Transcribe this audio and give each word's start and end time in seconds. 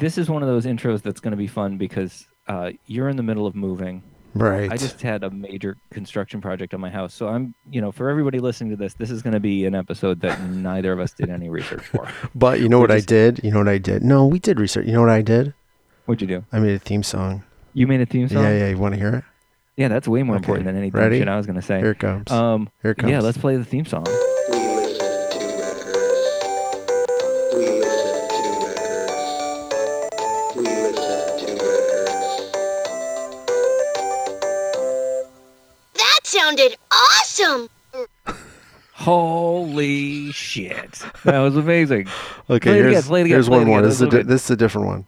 this 0.00 0.18
is 0.18 0.28
one 0.28 0.42
of 0.42 0.48
those 0.48 0.66
intros 0.66 1.02
that's 1.02 1.20
going 1.20 1.30
to 1.32 1.36
be 1.36 1.46
fun 1.46 1.76
because 1.78 2.26
uh, 2.48 2.70
you're 2.86 3.08
in 3.08 3.16
the 3.16 3.22
middle 3.22 3.46
of 3.46 3.54
moving. 3.54 4.02
Right. 4.34 4.70
I 4.70 4.76
just 4.76 5.00
had 5.02 5.24
a 5.24 5.30
major 5.30 5.76
construction 5.90 6.40
project 6.40 6.72
on 6.72 6.80
my 6.80 6.90
house, 6.90 7.12
so 7.14 7.26
I'm, 7.28 7.52
you 7.68 7.80
know, 7.80 7.90
for 7.90 8.08
everybody 8.08 8.38
listening 8.38 8.70
to 8.70 8.76
this, 8.76 8.94
this 8.94 9.10
is 9.10 9.22
going 9.22 9.32
to 9.32 9.40
be 9.40 9.64
an 9.66 9.74
episode 9.74 10.20
that 10.20 10.40
neither 10.42 10.92
of 10.92 11.00
us 11.00 11.12
did 11.12 11.30
any 11.30 11.48
research 11.48 11.84
for. 11.84 12.08
But 12.34 12.60
you 12.60 12.68
know 12.68 12.78
We're 12.78 12.82
what 12.88 12.92
I 12.92 13.00
did? 13.00 13.40
You 13.42 13.50
know 13.50 13.58
what 13.58 13.68
I 13.68 13.78
did? 13.78 14.02
No, 14.04 14.26
we 14.26 14.38
did 14.38 14.60
research. 14.60 14.86
You 14.86 14.92
know 14.92 15.00
what 15.00 15.10
I 15.10 15.22
did? 15.22 15.52
What'd 16.06 16.22
you 16.22 16.28
do? 16.28 16.44
I 16.52 16.60
made 16.60 16.74
a 16.74 16.78
theme 16.78 17.02
song. 17.02 17.42
You 17.74 17.86
made 17.88 18.00
a 18.00 18.06
theme 18.06 18.28
song. 18.28 18.42
Yeah, 18.44 18.56
yeah. 18.56 18.68
You 18.68 18.78
want 18.78 18.94
to 18.94 19.00
hear 19.00 19.14
it? 19.16 19.24
Yeah, 19.76 19.88
that's 19.88 20.06
way 20.06 20.22
more 20.22 20.36
Okay. 20.36 20.42
important 20.44 20.66
than 20.66 20.76
anything 20.76 21.00
Ready? 21.00 21.18
shit 21.18 21.28
I 21.28 21.36
was 21.36 21.46
going 21.46 21.56
to 21.56 21.62
say. 21.62 21.78
Here 21.78 21.92
it 21.92 21.98
comes. 21.98 22.30
Um, 22.30 22.68
Here 22.82 22.92
it 22.92 22.98
comes. 22.98 23.10
yeah, 23.10 23.20
let's 23.20 23.38
play 23.38 23.56
the 23.56 23.64
theme 23.64 23.84
song. 23.84 24.04
Holy 39.00 40.30
shit, 40.30 41.02
that 41.24 41.38
was 41.38 41.56
amazing. 41.56 42.06
Okay, 42.50 42.58
play 42.68 42.78
it 42.78 42.80
again, 42.80 42.92
here's, 42.92 43.06
play 43.06 43.20
again, 43.22 43.30
here's 43.30 43.48
play 43.48 43.58
one 43.58 43.66
more. 43.66 43.78
again, 43.78 43.88
This 43.88 43.94
is, 43.96 44.02
a 44.02 44.10
di- 44.10 44.22
this 44.22 44.44
is 44.44 44.50
a 44.50 44.56
different 44.56 44.86
one. 44.88 45.06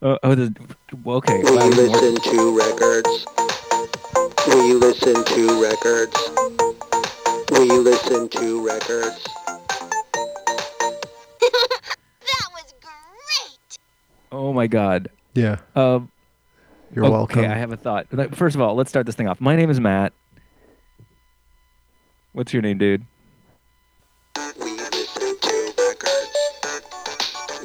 Oh, 0.00 0.18
oh 0.22 0.34
the, 0.34 0.54
well, 1.02 1.16
okay. 1.16 1.38
We 1.38 1.44
wow, 1.44 1.50
more- 1.56 1.68
listen 1.70 2.14
to 2.14 2.56
records. 2.56 3.26
We 4.46 4.74
listen 4.74 5.24
to 5.24 5.62
records. 5.62 6.16
We 7.50 7.70
listen 7.78 8.28
to 8.28 8.64
records. 8.66 9.24
that 11.40 12.48
was 12.52 12.72
great! 12.80 13.78
Oh 14.32 14.52
my 14.54 14.68
god. 14.68 15.08
Yeah. 15.34 15.58
Um, 15.74 16.10
You're 16.94 17.04
okay, 17.06 17.12
welcome. 17.12 17.40
Okay, 17.40 17.48
I 17.48 17.56
have 17.56 17.72
a 17.72 17.76
thought. 17.76 18.06
First 18.36 18.54
of 18.54 18.62
all, 18.62 18.74
let's 18.76 18.88
start 18.88 19.04
this 19.06 19.16
thing 19.16 19.26
off. 19.28 19.40
My 19.40 19.56
name 19.56 19.68
is 19.68 19.80
Matt. 19.80 20.12
What's 22.32 22.52
your 22.52 22.62
name, 22.62 22.78
dude? 22.78 23.04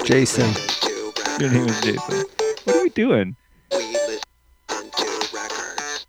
Jason. 0.10 0.48
listen 0.48 0.82
to 0.82 1.14
records. 1.22 1.40
Your 1.40 1.52
name 1.52 1.68
is 1.68 1.82
Jason. 1.82 2.26
What 2.64 2.76
are 2.78 2.82
we 2.82 2.90
doing? 2.90 3.36
We 3.72 3.78
listen 3.78 4.90
to 4.90 5.30
records. 5.36 6.08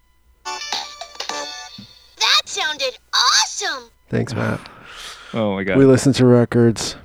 That 2.17 2.43
sounded 2.47 2.97
awesome! 3.13 3.91
Thanks, 4.09 4.33
Matt. 4.33 4.67
Oh 5.35 5.55
my 5.55 5.65
god. 5.65 5.77
We 5.77 5.85
listen 5.85 6.15
to 6.15 6.25
records. 6.25 6.97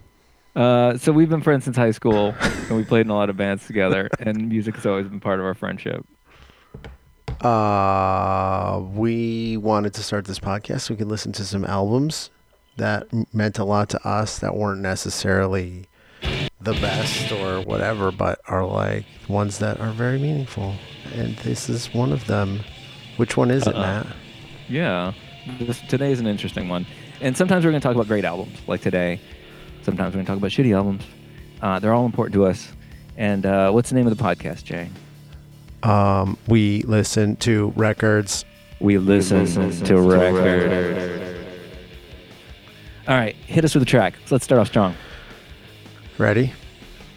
Uh, 0.55 0.97
so 0.97 1.11
we've 1.11 1.27
been 1.29 1.41
friends 1.41 1.65
since 1.65 1.75
high 1.75 1.91
school, 1.91 2.33
and 2.39 2.77
we 2.77 2.85
played 2.85 3.01
in 3.01 3.09
a 3.09 3.15
lot 3.15 3.29
of 3.29 3.35
bands 3.35 3.67
together, 3.67 4.09
and 4.19 4.47
music 4.47 4.75
has 4.75 4.85
always 4.85 5.05
been 5.05 5.19
part 5.19 5.39
of 5.39 5.45
our 5.45 5.53
friendship. 5.53 6.05
Uh, 7.41 8.81
we 8.93 9.57
wanted 9.57 9.93
to 9.95 10.01
start 10.01 10.23
this 10.23 10.39
podcast 10.39 10.79
so 10.83 10.93
we 10.93 10.97
could 10.97 11.09
listen 11.09 11.33
to 11.33 11.43
some 11.43 11.65
albums 11.65 12.29
that 12.77 13.05
meant 13.33 13.59
a 13.59 13.65
lot 13.65 13.89
to 13.89 14.07
us 14.07 14.39
that 14.39 14.55
weren't 14.55 14.79
necessarily 14.79 15.89
the 16.65 16.73
best 16.73 17.31
or 17.31 17.61
whatever, 17.61 18.11
but 18.11 18.41
are 18.47 18.65
like 18.65 19.05
ones 19.29 19.59
that 19.59 19.79
are 19.79 19.91
very 19.91 20.19
meaningful. 20.19 20.75
And 21.13 21.37
this 21.37 21.69
is 21.69 21.93
one 21.93 22.11
of 22.11 22.25
them. 22.25 22.61
Which 23.17 23.37
one 23.37 23.51
is 23.51 23.65
it, 23.65 23.75
Uh-uh. 23.75 23.81
Matt? 23.81 24.07
Yeah. 24.67 25.13
This, 25.59 25.79
today 25.81 26.11
is 26.11 26.19
an 26.19 26.27
interesting 26.27 26.67
one. 26.67 26.85
And 27.21 27.37
sometimes 27.37 27.63
we're 27.63 27.71
going 27.71 27.81
to 27.81 27.87
talk 27.87 27.95
about 27.95 28.07
great 28.07 28.25
albums, 28.25 28.57
like 28.67 28.81
today. 28.81 29.21
Sometimes 29.83 30.13
we're 30.13 30.23
going 30.23 30.25
to 30.25 30.31
talk 30.31 30.37
about 30.37 30.51
shitty 30.51 30.75
albums. 30.75 31.03
Uh, 31.61 31.79
they're 31.79 31.93
all 31.93 32.05
important 32.05 32.33
to 32.33 32.45
us. 32.45 32.73
And 33.15 33.45
uh, 33.45 33.71
what's 33.71 33.89
the 33.89 33.95
name 33.95 34.07
of 34.07 34.17
the 34.17 34.21
podcast, 34.21 34.63
Jay? 34.63 34.89
Um, 35.83 36.37
we 36.47 36.81
listen 36.81 37.35
to 37.37 37.71
records. 37.75 38.43
We 38.79 38.97
listen, 38.97 39.45
to 39.85 40.01
records. 40.01 41.41
All 43.07 43.15
right, 43.15 43.35
hit 43.35 43.63
us 43.63 43.75
with 43.75 43.83
a 43.83 43.85
track. 43.85 44.15
So 44.25 44.35
let's 44.35 44.43
start 44.43 44.59
off 44.59 44.67
strong. 44.67 44.95
Ready? 46.17 46.53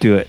Do 0.01 0.17
it. 0.17 0.29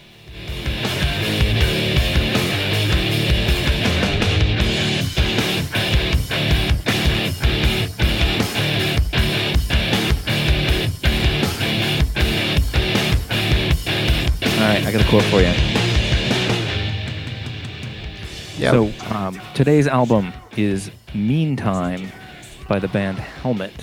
All 14.53 14.65
right, 14.65 14.85
I 14.85 14.91
got 14.91 15.01
a 15.01 15.09
quote 15.09 15.23
for 15.23 15.39
you. 15.39 15.53
Yep. 18.59 18.71
So 18.71 18.91
um, 19.15 19.41
today's 19.55 19.87
album 19.87 20.31
is 20.57 20.91
"Meantime" 21.15 22.11
by 22.67 22.77
the 22.77 22.87
band 22.89 23.17
Helmet. 23.17 23.73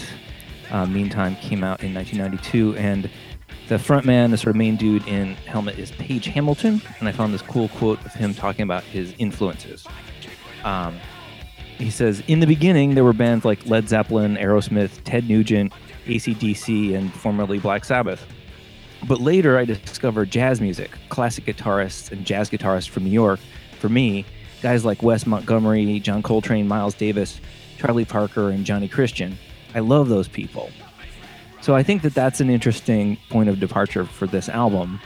Uh, 0.71 0.87
"Meantime" 0.87 1.35
came 1.37 1.65
out 1.65 1.83
in 1.83 1.93
1992, 1.93 2.77
and 2.77 3.11
the 3.69 3.77
frontman, 3.77 4.31
the 4.31 4.37
sort 4.37 4.51
of 4.51 4.57
main 4.57 4.77
dude 4.77 5.07
in 5.09 5.35
Helmet, 5.35 5.79
is 5.79 5.91
Page 5.93 6.27
Hamilton. 6.27 6.81
And 7.01 7.09
I 7.09 7.13
found 7.13 7.35
this 7.35 7.43
cool 7.43 7.69
quote 7.69 8.05
of 8.05 8.13
him 8.13 8.35
talking 8.35 8.63
about 8.63 8.85
his 8.85 9.15
influences. 9.19 9.87
Um, 10.65 10.99
he 11.79 11.91
says, 11.91 12.23
"In 12.29 12.41
the 12.41 12.47
beginning, 12.47 12.95
there 12.95 13.05
were 13.05 13.13
bands 13.13 13.45
like 13.45 13.67
Led 13.67 13.89
Zeppelin, 13.89 14.37
Aerosmith, 14.37 15.03
Ted 15.05 15.29
Nugent, 15.29 15.73
AC/DC, 16.07 16.95
and 16.95 17.13
formerly 17.13 17.59
Black 17.59 17.85
Sabbath." 17.85 18.25
But 19.07 19.21
later, 19.21 19.59
I 19.59 19.65
discovered 19.65 20.31
jazz 20.31 20.61
music, 20.61 20.91
classic 21.11 21.45
guitarists 21.45 22.11
and 22.11 22.25
jazz 22.25 22.49
guitarists 22.49 22.89
from 22.89 23.05
New 23.05 23.11
York. 23.11 23.41
For 23.79 23.89
me, 23.89 24.25
guys 24.63 24.85
like 24.85 25.03
Wes 25.03 25.27
Montgomery, 25.27 26.01
John 26.01 26.23
Coltrane, 26.23 26.67
Miles 26.67 26.95
Davis, 26.95 27.41
Charlie 27.79 28.07
Parker, 28.07 28.51
and 28.51 28.65
Johnny 28.65 28.89
Christian. 28.89 29.39
I 29.75 29.81
love 29.81 30.09
those 30.09 30.29
people. 30.29 30.71
So 31.67 31.75
I 31.75 31.83
think 31.83 32.03
that 32.03 32.15
that's 32.15 32.41
an 32.41 32.49
interesting 32.49 33.19
point 33.29 33.49
of 33.49 33.59
departure 33.59 34.05
for 34.05 34.29
this 34.29 34.49
album 34.49 35.01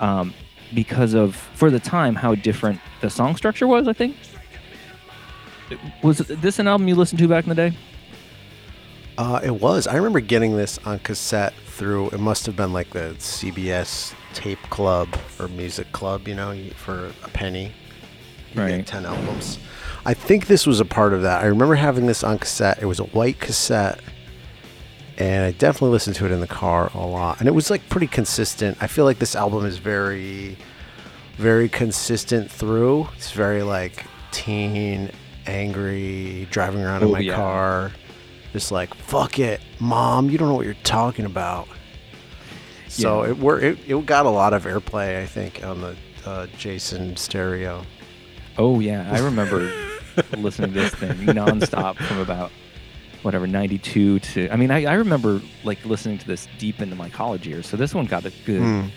um, 0.00 0.32
because 0.74 1.12
of, 1.12 1.36
for 1.36 1.70
the 1.70 1.78
time, 1.78 2.14
how 2.14 2.34
different 2.34 2.80
the 3.02 3.10
song 3.10 3.36
structure 3.36 3.66
was, 3.66 3.86
I 3.86 3.92
think. 3.92 4.16
Was 6.02 6.16
this 6.16 6.58
an 6.58 6.66
album 6.66 6.88
you 6.88 6.94
listened 6.94 7.18
to 7.18 7.28
back 7.28 7.44
in 7.44 7.50
the 7.50 7.54
day? 7.54 7.76
Uh, 9.18 9.40
it 9.44 9.60
was. 9.60 9.86
I 9.86 9.96
remember 9.96 10.20
getting 10.20 10.56
this 10.56 10.78
on 10.86 10.98
cassette 11.00 11.52
through. 11.66 12.08
It 12.08 12.20
must 12.20 12.46
have 12.46 12.56
been 12.56 12.72
like 12.72 12.88
the 12.88 13.14
CBS 13.18 14.14
tape 14.32 14.62
club 14.70 15.08
or 15.38 15.48
music 15.48 15.92
club, 15.92 16.26
you 16.26 16.34
know, 16.34 16.58
for 16.76 17.12
a 17.22 17.28
penny. 17.28 17.70
You 18.54 18.62
Right. 18.62 18.76
get 18.78 18.86
ten 18.86 19.04
albums. 19.04 19.58
I 20.06 20.14
think 20.14 20.46
this 20.46 20.66
was 20.66 20.80
a 20.80 20.86
part 20.86 21.12
of 21.12 21.20
that. 21.20 21.42
I 21.42 21.48
remember 21.48 21.74
having 21.74 22.06
this 22.06 22.24
on 22.24 22.38
cassette. 22.38 22.78
It 22.80 22.86
was 22.86 22.98
a 22.98 23.04
white 23.04 23.40
cassette, 23.40 24.00
and 25.18 25.44
I 25.44 25.50
definitely 25.52 25.90
listened 25.90 26.16
to 26.16 26.26
it 26.26 26.32
in 26.32 26.40
the 26.40 26.46
car 26.46 26.90
a 26.94 27.06
lot. 27.06 27.40
And 27.40 27.48
it 27.48 27.52
was 27.52 27.70
like 27.70 27.86
pretty 27.90 28.06
consistent. 28.06 28.78
I 28.80 28.86
feel 28.86 29.04
like 29.04 29.18
this 29.18 29.34
album 29.36 29.66
is 29.66 29.76
very, 29.78 30.56
very 31.36 31.68
consistent 31.68 32.50
through. 32.50 33.08
It's 33.16 33.32
very 33.32 33.62
like 33.62 34.04
teen, 34.30 35.10
angry, 35.46 36.46
driving 36.50 36.82
around 36.82 37.02
in 37.02 37.08
Oh, 37.08 37.12
my 37.12 37.18
yeah. 37.20 37.34
car, 37.36 37.92
just 38.52 38.72
like 38.72 38.94
fuck 38.94 39.38
it, 39.38 39.60
mom. 39.80 40.30
You 40.30 40.38
don't 40.38 40.48
know 40.48 40.54
what 40.54 40.64
you're 40.66 40.74
talking 40.84 41.24
about. 41.26 41.68
So 42.88 43.24
Yeah. 43.24 43.30
it 43.30 43.38
were 43.38 43.60
it, 43.60 43.78
it 43.86 44.06
got 44.06 44.24
a 44.24 44.30
lot 44.30 44.54
of 44.54 44.64
airplay, 44.64 45.20
I 45.22 45.26
think, 45.26 45.62
on 45.64 45.80
the 45.80 45.96
uh, 46.24 46.46
Jason 46.56 47.16
stereo. 47.16 47.84
Oh 48.56 48.80
yeah, 48.80 49.08
I 49.12 49.18
remember 49.20 49.70
listening 50.36 50.72
to 50.74 50.80
this 50.80 50.94
thing 50.94 51.16
nonstop 51.26 51.96
from 51.96 52.18
about 52.18 52.50
whatever 53.22 53.46
92 53.46 54.18
to 54.20 54.48
I 54.50 54.56
mean 54.56 54.70
I, 54.70 54.84
I 54.84 54.94
remember 54.94 55.40
like 55.64 55.84
listening 55.84 56.18
to 56.18 56.26
this 56.26 56.46
deep 56.58 56.80
into 56.80 56.94
my 56.96 57.08
college 57.08 57.46
years. 57.46 57.66
So 57.68 57.76
this 57.76 57.94
one 57.94 58.06
got 58.06 58.24
a 58.24 58.32
good 58.46 58.60
Hmm. 58.62 58.88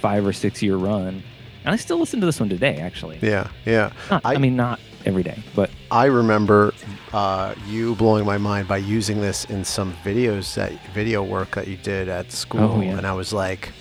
five 0.00 0.26
or 0.26 0.32
six 0.32 0.62
year 0.62 0.76
run. 0.76 1.22
And 1.64 1.72
I 1.72 1.76
still 1.76 1.98
listen 1.98 2.20
to 2.20 2.26
this 2.26 2.38
one 2.40 2.48
today 2.48 2.76
actually. 2.78 3.18
Yeah, 3.22 3.48
yeah. 3.64 3.92
Not, 4.10 4.22
I, 4.24 4.34
I- 4.34 4.38
mean 4.38 4.56
not 4.56 4.78
every 5.04 5.22
day, 5.22 5.40
but 5.54 5.70
I 5.90 6.06
remember 6.06 6.72
uh, 7.12 7.54
you 7.68 7.94
blowing 7.94 8.24
my 8.24 8.38
mind 8.38 8.66
by 8.68 8.78
using 8.78 9.20
this 9.20 9.44
in 9.46 9.64
some 9.64 9.92
videos 10.04 10.54
that 10.54 10.72
video 10.94 11.22
work 11.22 11.54
that 11.54 11.68
you 11.68 11.76
did 11.76 12.08
at 12.08 12.32
school, 12.32 12.60
Oh, 12.72 12.80
yeah. 12.80 12.96
and 12.98 13.06
I 13.06 13.12
was 13.12 13.32
like, 13.32 13.72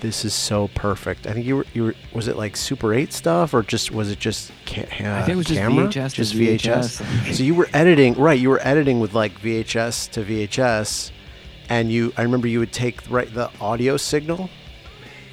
"This 0.00 0.24
is 0.24 0.34
so 0.34 0.68
perfect." 0.74 1.26
I 1.26 1.32
think 1.32 1.46
you 1.46 1.56
were 1.56 1.66
you 1.74 1.84
were 1.84 1.94
was 2.12 2.28
it 2.28 2.36
like 2.36 2.56
Super 2.56 2.92
Eight 2.94 3.12
stuff 3.12 3.54
or 3.54 3.62
just 3.62 3.90
was 3.90 4.10
it 4.10 4.18
just 4.18 4.50
ca- 4.66 4.82
uh, 5.04 5.18
I 5.18 5.22
think 5.22 5.30
it 5.34 5.36
was 5.36 5.46
just 5.46 5.60
camera? 5.60 5.86
VHS 5.88 6.14
just 6.14 6.34
VHS. 6.34 7.34
so 7.34 7.42
you 7.42 7.54
were 7.54 7.68
editing 7.72 8.14
right? 8.14 8.38
You 8.38 8.50
were 8.50 8.60
editing 8.62 9.00
with 9.00 9.14
like 9.14 9.40
VHS 9.40 10.10
to 10.12 10.22
VHS, 10.24 11.10
and 11.68 11.90
you 11.92 12.12
I 12.16 12.22
remember 12.22 12.48
you 12.48 12.58
would 12.60 12.72
take 12.72 13.00
right 13.10 13.32
the 13.32 13.50
audio 13.60 13.96
signal 13.96 14.50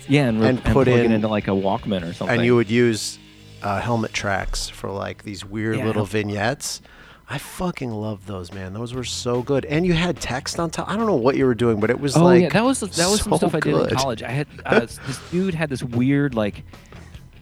yeah, 0.09 0.27
and, 0.27 0.39
re- 0.39 0.47
And 0.49 0.57
and 0.59 0.65
put 0.65 0.85
plug 0.87 0.99
it 0.99 1.11
into 1.11 1.27
like 1.27 1.47
a 1.47 1.51
Walkman 1.51 2.01
or 2.09 2.13
something. 2.13 2.37
and 2.37 2.45
you 2.45 2.55
would 2.55 2.69
use 2.71 3.19
uh, 3.61 3.81
helmet 3.81 4.13
tracks 4.13 4.69
for 4.69 4.89
like 4.89 5.23
these 5.23 5.43
weird 5.43 5.77
Yeah. 5.77 5.85
little 5.85 6.05
vignettes. 6.05 6.81
I 7.29 7.38
fucking 7.38 7.91
love 7.91 8.25
those, 8.25 8.53
man. 8.53 8.71
Those 8.74 8.94
were 8.94 9.03
so 9.03 9.41
good. 9.41 9.65
And 9.65 9.85
you 9.85 9.91
had 9.94 10.18
text 10.19 10.59
on 10.59 10.69
top. 10.69 10.89
I 10.89 10.95
don't 10.95 11.07
know 11.07 11.15
what 11.15 11.35
you 11.35 11.45
were 11.45 11.56
doing, 11.56 11.79
but 11.79 11.89
it 11.89 12.00
was 12.00 12.15
Oh 12.15 12.24
like 12.24 12.44
yeah, 12.44 12.50
that 12.50 12.63
was 12.63 12.79
that 12.79 13.09
was 13.09 13.21
some 13.21 13.33
so 13.33 13.38
stuff 13.38 13.56
I 13.56 13.59
did 13.59 13.75
in 13.75 13.95
college. 13.95 14.24
I 14.24 14.29
had 14.31 14.47
uh, 14.65 14.79
this 14.81 15.19
dude 15.29 15.53
had 15.53 15.69
this 15.69 15.83
weird 15.83 16.35
like 16.35 16.63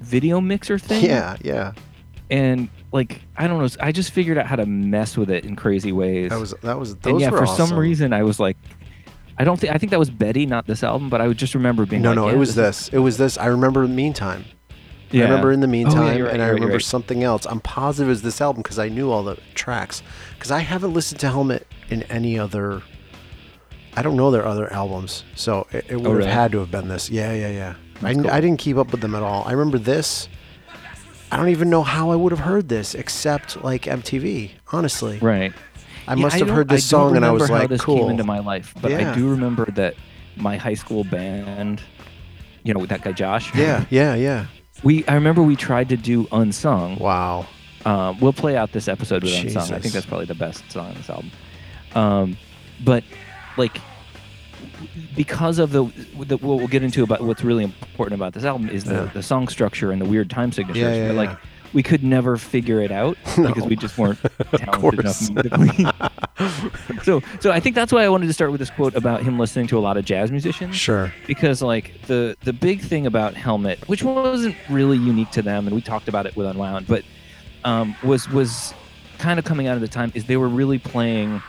video 0.02 0.42
mixer 0.42 0.80
thing. 0.80 1.06
Yeah, 1.06 1.38
yeah. 1.42 1.74
And 2.32 2.70
like 2.92 3.22
I 3.38 3.48
don't 3.48 3.60
know, 3.62 3.70
I 3.80 3.92
just 3.92 4.10
figured 4.12 4.40
out 4.40 4.48
how 4.48 4.56
to 4.56 4.66
mess 4.66 5.16
with 5.18 5.30
it 5.30 5.46
in 5.46 5.56
crazy 5.56 5.92
ways. 5.92 6.32
That 6.32 6.40
was 6.40 6.56
that 6.64 6.80
was 6.80 6.96
those 6.96 7.12
and 7.14 7.22
yeah, 7.22 7.30
for 7.30 7.46
some 7.46 7.74
reason 7.78 8.12
I 8.12 8.24
was 8.24 8.40
like, 8.40 8.58
I 9.38 9.44
don't 9.44 9.60
think 9.60 9.72
I 9.72 9.78
think 9.78 9.92
that 9.92 10.00
was 10.00 10.10
Betty, 10.10 10.48
not 10.48 10.66
this 10.66 10.84
album, 10.84 11.12
but 11.12 11.22
I 11.22 11.28
would 11.28 11.38
just 11.38 11.54
remember 11.54 11.86
being 11.86 12.02
No, 12.02 12.10
like, 12.10 12.16
no, 12.16 12.28
yeah, 12.28 12.34
it 12.34 12.38
was 12.38 12.50
is- 12.50 12.56
this. 12.56 12.90
It 12.90 12.98
was 13.00 13.18
this. 13.18 13.38
I 13.38 13.46
remember 13.48 13.86
the 13.86 13.94
Meantime. 13.94 14.46
Yeah. 15.12 15.22
I 15.26 15.28
remember 15.30 15.52
in 15.52 15.60
the 15.62 15.68
Oh, 15.68 15.70
yeah, 15.70 15.72
meantime, 15.72 16.22
right, 16.24 16.34
and 16.34 16.42
I 16.42 16.46
right, 16.48 16.54
remember 16.54 16.74
right. 16.76 16.82
something 16.84 17.24
else. 17.24 17.46
I'm 17.46 17.60
positive 17.62 18.08
it 18.08 18.10
was 18.10 18.22
this 18.24 18.42
album 18.42 18.62
because 18.64 18.80
I 18.80 18.90
knew 18.90 19.12
all 19.12 19.24
the 19.24 19.38
tracks. 19.54 20.02
Because 20.34 20.52
I 20.52 20.60
haven't 20.60 20.94
listened 20.94 21.20
to 21.22 21.28
Helmet 21.30 21.68
in 21.90 22.04
any 22.04 22.38
other. 22.40 22.82
I 23.96 24.02
don't 24.02 24.18
know 24.18 24.30
their 24.32 24.46
other 24.46 24.72
albums, 24.74 25.24
so 25.36 25.68
it, 25.72 25.86
it 25.90 25.96
would 25.96 26.04
have 26.06 26.12
Oh, 26.12 26.16
really? 26.16 26.30
had 26.30 26.52
to 26.52 26.60
have 26.60 26.72
been 26.72 26.90
this. 26.90 27.10
Yeah, 27.10 27.34
yeah, 27.34 27.50
yeah. 27.50 27.76
I, 28.04 28.14
cool. 28.14 28.30
I 28.30 28.42
didn't 28.42 28.58
keep 28.60 28.76
up 28.78 28.92
with 28.92 29.00
them 29.00 29.16
at 29.16 29.24
all. 29.24 29.44
I 29.48 29.52
remember 29.54 29.78
this. 29.78 30.28
I 31.32 31.38
don't 31.38 31.50
even 31.50 31.70
know 31.70 31.82
how 31.84 32.12
I 32.12 32.16
would 32.16 32.32
have 32.34 32.42
heard 32.42 32.68
this 32.68 32.94
except 32.94 33.64
like 33.64 33.84
MTV. 33.84 34.52
Honestly, 34.74 35.18
Right. 35.20 35.54
I 36.08 36.14
Yeah, 36.14 36.22
must 36.22 36.38
have 36.38 36.48
don't- 36.48 36.56
heard 36.58 36.68
this 36.70 36.86
I 36.86 36.98
song 36.98 37.16
and 37.16 37.26
I 37.26 37.32
was 37.32 37.50
like, 37.50 37.70
this 37.70 37.82
"Cool." 37.82 38.00
came 38.00 38.10
into 38.10 38.24
my 38.24 38.40
life, 38.40 38.74
but 38.82 38.92
Yeah. 38.92 39.12
I 39.12 39.16
do 39.16 39.30
remember 39.30 39.66
that 39.76 39.96
my 40.36 40.58
high 40.58 40.74
school 40.76 41.04
band, 41.04 41.82
you 42.64 42.74
know, 42.74 42.80
with 42.82 42.90
that 42.90 43.02
guy 43.02 43.12
Josh. 43.14 43.54
yeah, 43.56 43.86
yeah, 43.90 44.14
yeah. 44.14 44.46
We 44.84 45.06
I 45.08 45.16
remember 45.16 45.42
we 45.44 45.56
tried 45.56 45.90
to 45.90 45.98
do 45.98 46.28
unsung. 46.32 46.98
Wow. 47.00 47.48
Um, 47.86 48.20
we'll 48.20 48.34
play 48.34 48.58
out 48.58 48.72
this 48.72 48.88
episode 48.88 49.24
with 49.24 49.34
unsung. 49.34 49.72
I 49.74 49.80
think 49.80 49.94
that's 49.94 50.06
probably 50.06 50.26
the 50.26 50.36
best 50.36 50.70
song 50.72 50.88
on 50.90 50.94
this 50.96 51.10
album. 51.10 51.32
Um, 51.94 52.38
but 52.84 53.04
like 53.58 53.80
because 55.16 55.60
of 55.60 55.72
the, 55.72 55.84
the 56.26 56.38
what 56.38 56.58
we'll 56.58 56.68
get 56.68 56.84
into 56.84 57.04
about 57.04 57.22
what's 57.22 57.44
really 57.44 57.64
important 57.64 58.20
about 58.20 58.34
this 58.34 58.44
album 58.44 58.70
is 58.70 58.84
the, 58.84 58.94
Yeah. 58.94 59.06
the 59.14 59.24
song 59.24 59.48
structure 59.48 59.92
and 59.92 60.02
the 60.02 60.06
weird 60.06 60.30
time 60.30 60.52
signatures. 60.52 60.82
Yeah, 60.82 60.94
yeah, 60.96 61.08
but 61.10 61.16
like 61.16 61.30
yeah. 61.30 61.38
We 61.76 61.84
could 61.84 62.04
never 62.06 62.38
figure 62.38 62.80
it 62.80 62.92
out 62.92 63.18
because 63.36 63.66
we 63.66 63.76
just 63.76 63.98
weren't 63.98 64.18
talented 64.56 65.00
enough 65.02 65.30
musically. 65.30 65.86
so 67.04 67.22
so 67.42 67.52
I 67.52 67.60
think 67.60 67.76
that's 67.76 67.92
why 67.92 68.04
I 68.06 68.10
wanted 68.10 68.28
to 68.28 68.34
start 68.34 68.52
with 68.52 68.60
this 68.60 68.70
quote 68.70 68.96
about 68.96 69.24
him 69.24 69.38
listening 69.38 69.68
to 69.68 69.78
a 69.78 69.82
lot 69.82 69.98
of 69.98 70.06
jazz 70.06 70.32
musicians 70.32 70.76
Sure. 70.78 71.14
because 71.28 71.62
like 71.62 72.02
the 72.08 72.38
the 72.46 72.54
big 72.54 72.82
thing 72.82 73.06
about 73.06 73.36
Helmet, 73.36 73.88
which 73.90 74.04
wasn't 74.04 74.56
really 74.70 74.98
unique 74.98 75.32
to 75.32 75.42
them, 75.42 75.68
and 75.68 75.76
we 75.76 75.82
talked 75.82 76.08
about 76.08 76.26
it 76.26 76.36
with 76.38 76.48
Unwound, 76.48 76.88
but 76.88 77.04
um, 77.66 77.94
was 78.04 78.30
was 78.30 78.74
kind 79.18 79.38
of 79.38 79.44
coming 79.44 79.68
out 79.68 79.76
of 79.76 79.82
the 79.82 79.88
time 79.90 80.12
is 80.16 80.26
they 80.26 80.38
were 80.38 80.50
really 80.50 80.80
playing 80.80 81.44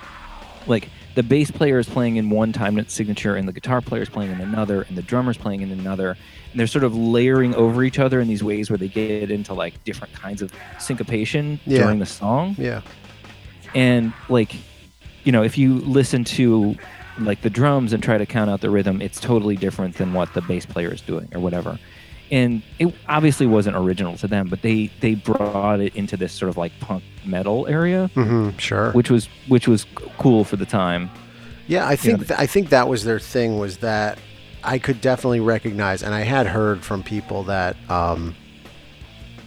like 0.67 0.89
the 1.17 1.23
bass 1.23 1.51
player 1.51 1.79
is 1.79 1.89
playing 1.89 2.17
in 2.17 2.31
one 2.31 2.53
time 2.53 2.79
signature 2.89 3.35
and 3.37 3.49
the 3.49 3.53
guitar 3.53 3.81
player 3.81 4.03
is 4.03 4.09
playing 4.09 4.31
in 4.31 4.41
another 4.41 4.83
and 4.83 4.97
the 4.97 5.03
drummer's 5.03 5.37
playing 5.39 5.63
in 5.63 5.73
another 5.73 6.11
and 6.11 6.61
they're 6.61 6.67
sort 6.67 6.85
of 6.85 6.95
layering 6.95 7.55
over 7.55 7.83
each 7.83 7.99
other 7.99 8.21
in 8.21 8.29
these 8.29 8.45
ways 8.45 8.71
where 8.71 8.77
they 8.77 8.87
get 8.89 9.31
into 9.31 9.53
like 9.55 9.83
different 9.85 10.13
kinds 10.15 10.43
of 10.43 10.53
syncopation 10.79 11.59
Yeah. 11.67 11.79
during 11.83 11.99
the 11.99 12.07
song 12.07 12.55
Yeah. 12.59 12.83
and 13.75 14.13
like 14.29 14.55
you 15.25 15.33
know 15.33 15.43
if 15.43 15.57
you 15.59 15.79
listen 15.79 16.23
to 16.25 16.77
like 17.19 17.41
the 17.41 17.51
drums 17.51 17.95
and 17.95 18.03
try 18.03 18.19
to 18.19 18.27
count 18.27 18.51
out 18.51 18.61
the 18.61 18.69
rhythm 18.71 19.01
it's 19.01 19.19
totally 19.19 19.57
different 19.57 19.97
than 19.97 20.13
what 20.13 20.33
the 20.35 20.43
bass 20.43 20.67
player 20.67 20.93
is 20.93 21.01
doing 21.01 21.29
or 21.35 21.41
whatever 21.41 21.79
and 22.31 22.63
it 22.79 22.95
obviously 23.09 23.47
wasn't 23.47 23.75
original 23.77 24.17
to 24.17 24.27
them 24.27 24.49
but 24.49 24.63
they 24.63 24.91
they 25.01 25.15
brought 25.15 25.81
it 25.81 25.95
into 25.97 26.17
this 26.17 26.33
sort 26.33 26.49
of 26.49 26.57
like 26.57 26.73
punk 26.81 27.03
metal 27.25 27.67
area 27.67 28.11
Mm-hmm. 28.15 28.57
Sure. 28.59 28.93
which 28.93 29.11
was 29.11 29.29
which 29.49 29.67
was 29.69 29.87
cool 30.19 30.45
for 30.45 30.57
the 30.57 30.67
time 30.67 31.11
Yeah, 31.67 31.87
I 31.87 31.97
think 31.97 32.19
know, 32.21 32.25
th- 32.27 32.41
I 32.41 32.47
think 32.47 32.69
that 32.71 32.89
was 32.89 33.05
their 33.05 33.19
thing 33.21 33.59
was 33.59 33.79
that 33.79 34.19
I 34.65 34.79
could 34.79 35.01
definitely 35.01 35.41
recognize, 35.41 36.03
and 36.03 36.13
I 36.15 36.21
had 36.23 36.47
heard 36.49 36.83
from 36.83 37.03
people 37.05 37.45
that 37.45 37.77
um, 37.89 38.35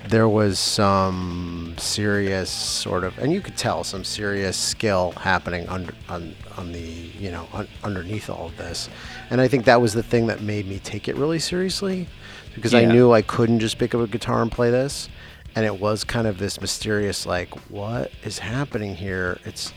there 0.07 0.29
was 0.29 0.57
some 0.59 1.75
serious 1.77 2.49
sort 2.49 3.03
of, 3.03 3.17
and 3.19 3.31
you 3.33 3.41
could 3.41 3.57
tell 3.57 3.83
some 3.83 4.03
serious 4.05 4.55
skill 4.55 5.11
happening 5.13 5.67
under 5.67 5.93
on 6.07 6.35
on 6.57 6.71
the 6.71 6.79
you 6.79 7.31
know 7.31 7.47
un, 7.53 7.67
underneath 7.83 8.29
all 8.29 8.47
of 8.47 8.57
this, 8.57 8.89
and 9.29 9.41
I 9.41 9.47
think 9.49 9.65
that 9.65 9.81
was 9.81 9.93
the 9.93 10.03
thing 10.03 10.27
that 10.27 10.41
made 10.41 10.67
me 10.67 10.79
take 10.79 11.07
it 11.09 11.15
really 11.17 11.39
seriously, 11.39 12.07
because 12.55 12.73
I 12.73 12.85
knew 12.85 13.11
I 13.11 13.21
couldn't 13.21 13.59
just 13.59 13.77
pick 13.77 13.93
up 13.95 14.01
a 14.01 14.07
guitar 14.07 14.41
and 14.41 14.51
play 14.51 14.71
this, 14.71 15.09
and 15.55 15.65
it 15.65 15.79
was 15.79 16.03
kind 16.03 16.27
of 16.27 16.37
this 16.37 16.59
mysterious 16.61 17.25
like 17.25 17.53
what 17.69 18.11
is 18.23 18.39
happening 18.39 18.95
here? 18.95 19.39
It's 19.45 19.73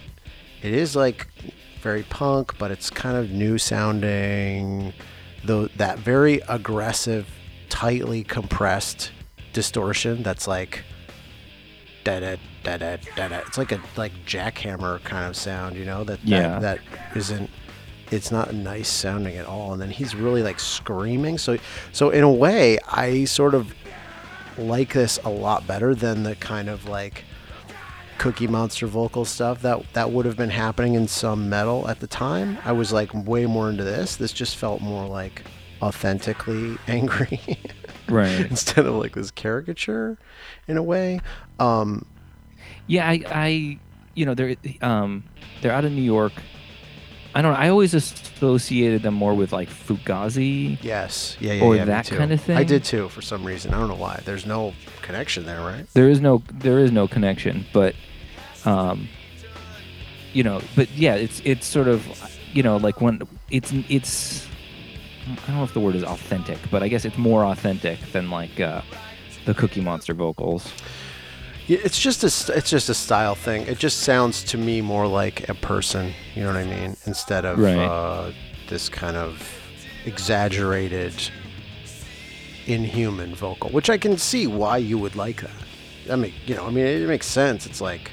it 0.63 0.73
is 0.75 0.95
like 0.97 1.29
very 1.83 2.03
punk, 2.05 2.57
but 2.59 2.71
it's 2.71 2.91
kind 2.91 3.17
of 3.17 3.31
new 3.31 3.59
sounding. 3.59 4.93
Though 5.45 5.67
that 5.77 5.99
very 5.99 6.41
aggressive, 6.49 7.29
tightly 7.69 8.23
compressed 8.23 9.11
distortion 9.53 10.23
that's 10.23 10.47
like 10.47 10.85
da 12.05 12.21
da 12.21 12.37
da 12.63 12.77
da 12.77 12.97
da 13.17 13.29
da. 13.29 13.39
It's 13.47 13.59
like 13.59 13.73
a 13.73 13.81
like 13.97 14.13
jackhammer 14.27 15.03
kind 15.05 15.27
of 15.29 15.37
sound, 15.37 15.77
you 15.77 15.85
know? 15.85 16.05
That 16.05 16.21
that, 16.21 16.29
Yeah. 16.29 16.59
that 16.61 16.79
isn't 17.17 17.51
it's 18.13 18.31
not 18.31 18.53
nice 18.53 18.89
sounding 18.89 19.37
at 19.37 19.47
all. 19.47 19.73
And 19.73 19.81
then 19.81 19.91
he's 19.91 20.15
really 20.15 20.43
like 20.43 20.61
screaming. 20.61 21.39
So 21.39 21.59
so 21.93 22.11
in 22.11 22.23
a 22.25 22.31
way, 22.31 22.79
I 22.89 23.25
sort 23.25 23.55
of 23.55 23.75
like 24.59 24.93
this 24.93 25.19
a 25.25 25.31
lot 25.31 25.67
better 25.67 25.95
than 25.95 26.23
the 26.23 26.37
kind 26.37 26.69
of 26.69 26.87
like 26.89 27.25
Cookie 28.19 28.47
Monster 28.47 28.87
vocal 28.87 29.25
stuff 29.25 29.63
that 29.63 29.81
that 29.95 30.11
would 30.13 30.27
have 30.27 30.37
been 30.37 30.51
happening 30.51 30.95
in 30.95 31.09
some 31.09 31.49
metal 31.49 31.89
at 31.89 32.01
the 32.01 32.07
time. 32.07 32.59
I 32.65 32.73
was 32.73 32.93
like 32.93 33.13
way 33.15 33.47
more 33.47 33.71
into 33.71 33.85
this. 33.85 34.17
This 34.17 34.33
just 34.33 34.57
felt 34.57 34.81
more 34.81 35.07
like 35.07 35.43
authentically 35.81 36.77
angry 36.87 37.41
right 38.09 38.47
instead 38.51 38.87
of 38.87 38.95
like 38.95 39.15
this 39.15 39.31
caricature 39.31 40.19
in 40.69 40.77
a 40.77 40.83
way. 40.83 41.21
Um, 41.59 42.07
yeah 42.87 43.09
i 43.09 43.23
i 43.31 43.79
you 44.15 44.27
know 44.27 44.35
they're 44.35 44.57
um 44.81 45.25
they're 45.61 45.73
out 45.73 45.85
of 45.85 45.93
new 45.93 46.03
york 46.03 46.33
i 47.35 47.43
don't 47.43 47.53
know 47.53 47.59
i 47.59 47.69
always 47.69 47.95
associated 47.95 49.03
them 49.03 49.15
more 49.15 49.35
with 49.35 49.53
like 49.53 49.69
fugazi 49.69 50.79
yes, 50.83 51.37
yeah, 51.41 51.53
yeah, 51.55 51.65
Or 51.65 51.77
yeah, 51.77 51.85
that 51.85 52.07
kind 52.09 52.33
of 52.33 52.41
thing. 52.41 52.57
I 52.57 52.65
did 52.65 52.85
too 52.85 53.09
for 53.09 53.23
some 53.23 53.45
reason. 53.45 53.73
I 53.75 53.79
don't 53.79 53.89
know 53.89 53.95
why. 53.95 54.21
There's 54.25 54.47
no 54.47 54.75
connection 55.03 55.45
there, 55.47 55.61
right? 55.61 55.87
there 55.95 56.09
is 56.09 56.21
no 56.21 56.43
there 56.53 56.79
is 56.79 56.93
no 56.93 57.09
connection 57.09 57.65
but 57.73 57.95
um 58.65 59.09
you 60.33 60.43
know 60.43 60.61
but 60.77 60.89
yeah 60.93 61.15
it's 61.15 61.41
it's 61.45 61.67
sort 61.67 61.89
of 61.89 62.01
you 62.53 62.63
know 62.63 62.77
like 62.77 63.01
when 63.01 63.21
it's 63.51 63.73
it's 63.89 64.47
i 65.27 65.47
don't 65.47 65.57
know 65.57 65.65
if 65.65 65.75
the 65.75 65.81
word 65.81 65.95
is 65.95 66.05
authentic 66.05 66.59
but 66.71 66.83
i 66.83 66.89
guess 66.89 67.05
it's 67.05 67.19
more 67.19 67.45
authentic 67.45 67.99
than 68.13 68.31
like 68.31 68.61
uh 68.61 68.81
the 69.45 69.55
cookie 69.55 69.81
monster 69.81 70.15
vocals 70.15 70.73
it's 71.75 71.99
just 71.99 72.23
a 72.25 72.57
it's 72.57 72.71
just 72.71 72.89
a 72.89 72.95
style 72.95 73.35
thing. 73.35 73.67
It 73.67 73.79
just 73.79 74.01
sounds 74.01 74.43
to 74.45 74.59
me 74.59 74.81
more 74.81 75.07
like 75.07 75.49
a 75.49 75.55
person. 75.55 76.13
You 76.35 76.43
know 76.43 76.49
what 76.49 76.57
I 76.57 76.65
mean? 76.65 76.97
Instead 77.07 77.45
of 77.45 77.59
Right. 77.59 77.77
uh, 77.79 78.33
this 78.69 78.89
kind 78.89 79.17
of 79.17 79.43
exaggerated, 80.05 81.15
inhuman 82.67 83.35
vocal, 83.35 83.71
which 83.71 83.91
I 83.91 83.99
can 83.99 84.17
see 84.19 84.47
why 84.47 84.77
you 84.79 84.99
would 84.99 85.17
like 85.17 85.41
that. 85.43 85.51
I 86.11 86.17
mean, 86.17 86.33
you 86.47 86.55
know, 86.55 86.67
I 86.67 86.71
mean, 86.71 86.85
it 86.87 87.07
makes 87.09 87.27
sense. 87.27 87.67
It's 87.67 87.81
like 87.81 88.11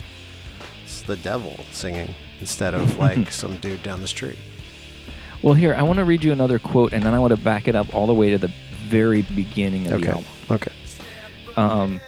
it's 0.84 1.02
the 1.04 1.18
devil 1.18 1.60
singing 1.72 2.14
instead 2.40 2.74
of 2.74 2.98
like 3.06 3.32
some 3.32 3.58
dude 3.58 3.84
down 3.84 4.02
the 4.02 4.08
street. 4.08 4.38
well 5.44 5.54
here 5.54 5.74
i 5.76 5.82
want 5.82 5.98
to 5.98 6.06
read 6.06 6.24
you 6.24 6.32
another 6.32 6.58
quote 6.60 6.92
and 6.94 7.04
then 7.04 7.14
i 7.14 7.20
want 7.20 7.32
to 7.32 7.38
back 7.38 7.68
it 7.68 7.76
up 7.76 7.94
all 7.96 8.08
the 8.08 8.14
way 8.14 8.30
to 8.30 8.38
the 8.38 8.52
very 8.88 9.22
beginning 9.22 9.86
of 9.92 10.02
the 10.02 10.08
Okay. 10.08 10.10
album 10.10 10.26
Okay. 10.52 10.72
Um, 11.58 12.02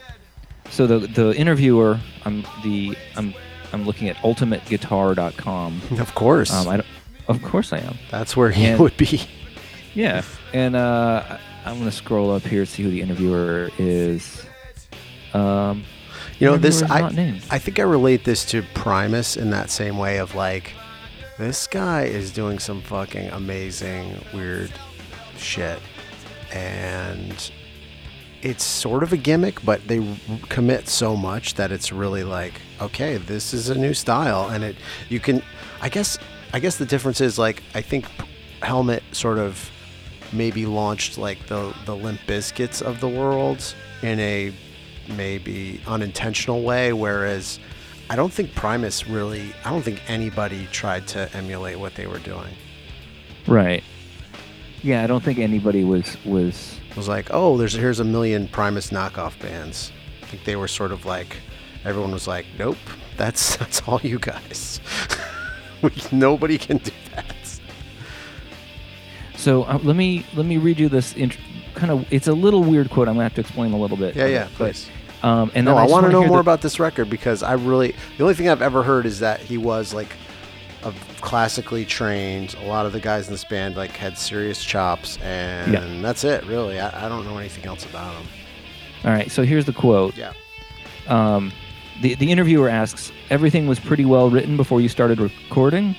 so 0.72 0.88
the 0.88 1.00
the 1.08 1.36
interviewer, 1.36 2.00
I'm 2.25 2.44
the 2.63 2.98
I'm 3.16 3.34
I'm 3.72 3.86
looking 3.86 4.10
at 4.10 4.16
ultimateguitar.com. 4.18 5.82
Of 6.00 6.16
course. 6.16 6.51
Um, 6.51 6.68
I 6.68 6.78
don't, 6.78 6.88
of 7.28 7.42
course 7.44 7.72
I 7.74 7.78
am. 7.80 7.98
That's 8.10 8.36
where 8.36 8.50
he 8.50 8.66
and- 8.66 8.80
would 8.80 8.98
be. 8.98 9.22
Yeah, 9.94 10.24
and 10.54 10.75
uh, 10.75 11.38
I'm 11.66 11.78
gonna 11.80 11.92
scroll 11.92 12.32
up 12.32 12.44
here 12.44 12.63
to 12.66 12.72
see 12.72 12.82
who 12.84 12.90
the 12.90 13.01
interviewer 13.01 13.70
is. 13.78 14.46
Um, 15.34 15.84
You 16.40 16.48
know, 16.48 16.58
this 16.58 16.82
I. 16.82 17.08
I 17.51 17.60
think 17.60 17.78
I 17.78 17.84
relate 17.84 18.24
this 18.24 18.46
to 18.46 18.63
Primus 18.74 19.36
in 19.38 19.50
that 19.51 19.70
same 19.70 19.98
way 19.98 20.18
of 20.18 20.34
like 20.34 20.74
this 21.38 21.68
guy 21.68 22.04
is 22.06 22.32
doing 22.32 22.58
some 22.60 22.82
fucking 22.82 23.30
amazing 23.32 24.16
weird 24.34 24.72
shit 25.38 25.80
and 26.54 27.51
it's 28.41 28.63
sort 28.63 29.03
of 29.03 29.13
a 29.13 29.17
gimmick 29.17 29.63
but 29.63 29.88
they 29.88 30.17
commit 30.50 30.88
so 30.88 31.15
much 31.15 31.53
that 31.55 31.71
it's 31.71 31.91
really 31.91 32.24
like 32.24 32.53
okay 32.81 33.17
this 33.17 33.53
is 33.53 33.69
a 33.69 33.75
new 33.75 33.93
style 33.93 34.50
and 34.50 34.63
it 34.63 34.75
you 35.10 35.19
can 35.19 35.41
I 35.81 35.89
guess 35.89 36.17
I 36.53 36.60
guess 36.60 36.77
the 36.77 36.86
difference 36.86 37.21
is 37.21 37.39
like 37.39 37.63
I 37.74 37.81
think 37.81 38.05
Helmet 38.62 39.03
sort 39.12 39.39
of 39.39 39.69
maybe 40.31 40.65
launched 40.65 41.17
like 41.17 41.48
the 41.48 41.74
the 41.86 41.95
Limp 41.95 42.19
Bizkits 42.27 42.81
of 42.81 43.00
the 43.00 43.10
world 43.10 43.75
in 44.01 44.19
a 44.19 44.53
maybe 45.15 45.81
unintentional 45.88 46.62
way, 46.63 46.93
whereas 46.93 47.60
I 48.10 48.15
don't 48.15 48.31
think 48.31 48.53
Primus 48.53 49.07
really 49.07 49.53
I 49.65 49.71
don't 49.71 49.81
think 49.81 50.01
anybody 50.07 50.67
tried 50.71 51.07
to 51.10 51.36
emulate 51.36 51.79
what 51.79 51.95
they 51.95 52.07
were 52.07 52.19
doing. 52.19 52.53
right. 53.48 53.83
Yeah, 54.83 55.03
I 55.03 55.07
don't 55.07 55.24
think 55.24 55.38
anybody 55.38 55.83
was 55.83 56.17
was 56.25 56.79
was 56.95 57.07
like, 57.07 57.27
oh, 57.31 57.57
there's 57.57 57.74
here's 57.74 58.00
a 58.00 58.03
million 58.03 58.48
Primus 58.48 58.89
knockoff 58.89 59.39
bands. 59.41 59.91
I 60.21 60.25
think 60.25 60.43
they 60.43 60.55
were 60.55 60.67
sort 60.67 60.91
of 60.91 61.05
like, 61.05 61.38
everyone 61.86 62.12
was 62.12 62.27
like, 62.27 62.45
nope, 62.57 62.77
that's 63.17 63.55
that's 63.57 63.81
all 63.88 64.00
you 64.01 64.19
guys. 64.19 64.79
Nobody 66.12 66.57
can 66.57 66.77
do 66.77 66.91
that. 67.15 67.25
So 69.36 69.63
uh, 69.63 69.79
let 69.83 69.95
me 69.95 70.25
let 70.36 70.45
me 70.45 70.57
read 70.57 70.79
you 70.79 70.89
this 70.89 71.13
int- 71.15 71.38
kind 71.74 71.91
of. 71.91 72.12
It's 72.13 72.27
a 72.27 72.33
little 72.33 72.63
weird 72.63 72.89
quote. 72.89 73.07
I'm 73.07 73.15
gonna 73.15 73.24
have 73.24 73.33
to 73.36 73.41
explain 73.41 73.74
a 73.74 73.77
little 73.77 73.98
bit. 73.98 74.15
Yeah, 74.15 74.27
yeah, 74.27 74.48
but, 74.57 74.74
please. 74.74 74.88
um, 75.24 75.51
and 75.55 75.65
No, 75.65 75.71
then 75.71 75.79
I 75.79 75.83
just 75.86 75.91
want 75.93 76.05
to 76.05 76.12
know 76.12 76.21
more 76.27 76.38
the- 76.38 76.41
about 76.41 76.62
this 76.62 76.79
record 76.79 77.10
because 77.10 77.41
I 77.41 77.53
really 77.53 77.95
the 78.17 78.24
only 78.24 78.36
thing 78.36 78.50
I've 78.50 78.62
ever 78.62 78.83
heard 78.83 79.05
is 79.07 79.19
that 79.21 79.39
he 79.39 79.57
was 79.57 79.93
like 79.93 80.10
a 80.84 80.94
classically 81.22 81.86
trained. 81.86 82.56
A 82.64 82.66
lot 82.68 82.86
of 82.86 82.94
the 82.94 83.00
guys 83.00 83.28
in 83.28 83.34
this 83.34 83.44
band 83.44 83.76
like 83.76 83.92
had 83.92 84.18
serious 84.18 84.64
chops, 84.64 85.18
and 85.22 85.74
Yeah. 85.74 86.02
that's 86.02 86.24
it. 86.24 86.46
Really, 86.46 86.80
I, 86.80 87.06
I 87.06 87.10
don't 87.10 87.26
know 87.26 87.38
anything 87.38 87.66
else 87.66 87.86
about 87.86 88.14
them. 88.14 88.24
All 89.06 89.12
right. 89.12 89.32
So 89.32 89.44
here's 89.44 89.66
the 89.66 89.74
quote. 89.74 90.16
Yeah. 90.16 90.34
Um, 91.08 91.52
the 92.02 92.16
the 92.16 92.32
interviewer 92.32 92.70
asks, 92.70 93.12
"Everything 93.30 93.68
was 93.68 93.80
pretty 93.80 94.06
well 94.06 94.30
written 94.30 94.58
before 94.58 94.82
you 94.82 94.90
started 94.90 95.20
recording," 95.20 95.96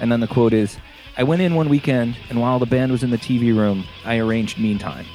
and 0.00 0.10
then 0.12 0.20
the 0.20 0.26
quote 0.26 0.52
is, 0.52 0.78
"I 1.16 1.22
went 1.22 1.42
in 1.42 1.54
one 1.54 1.68
weekend, 1.68 2.16
and 2.30 2.40
while 2.40 2.58
the 2.58 2.66
band 2.66 2.92
was 2.92 3.02
in 3.02 3.10
the 3.10 3.18
TV 3.18 3.52
room, 3.56 3.84
I 4.04 4.18
arranged 4.18 4.58
Meantime. 4.58 5.06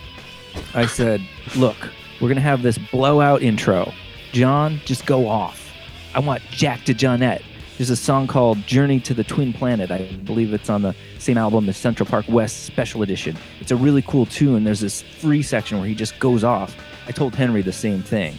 I 0.75 0.85
said, 0.85 1.19
look, 1.55 1.75
we're 2.21 2.27
gonna 2.29 2.41
have 2.41 2.61
this 2.61 2.77
blowout 2.77 3.41
intro. 3.41 3.91
John, 4.33 4.79
just 4.85 5.05
go 5.07 5.27
off. 5.27 5.71
I 6.13 6.19
want 6.19 6.43
Jack 6.51 6.81
DeJohnette. 6.81 7.41
There's 7.77 7.89
a 7.89 7.95
song 7.95 8.27
called 8.27 8.59
Journey 8.67 8.99
to 9.01 9.13
the 9.13 9.23
Twin 9.23 9.51
Planet. 9.51 9.89
I 9.91 10.03
believe 10.25 10.53
it's 10.53 10.69
on 10.69 10.83
the 10.83 10.95
same 11.17 11.37
album 11.37 11.67
as 11.69 11.75
Central 11.75 12.07
Park 12.07 12.25
West 12.29 12.63
Special 12.65 13.01
Edition. 13.01 13.35
It's 13.59 13.71
a 13.71 13.75
really 13.75 14.03
cool 14.03 14.25
tune. 14.27 14.63
There's 14.63 14.79
this 14.79 15.01
free 15.01 15.41
section 15.41 15.79
where 15.79 15.87
he 15.87 15.95
just 15.95 16.17
goes 16.19 16.43
off. 16.43 16.75
I 17.07 17.11
told 17.11 17.33
Henry 17.35 17.61
the 17.63 17.73
same 17.73 18.03
thing. 18.03 18.35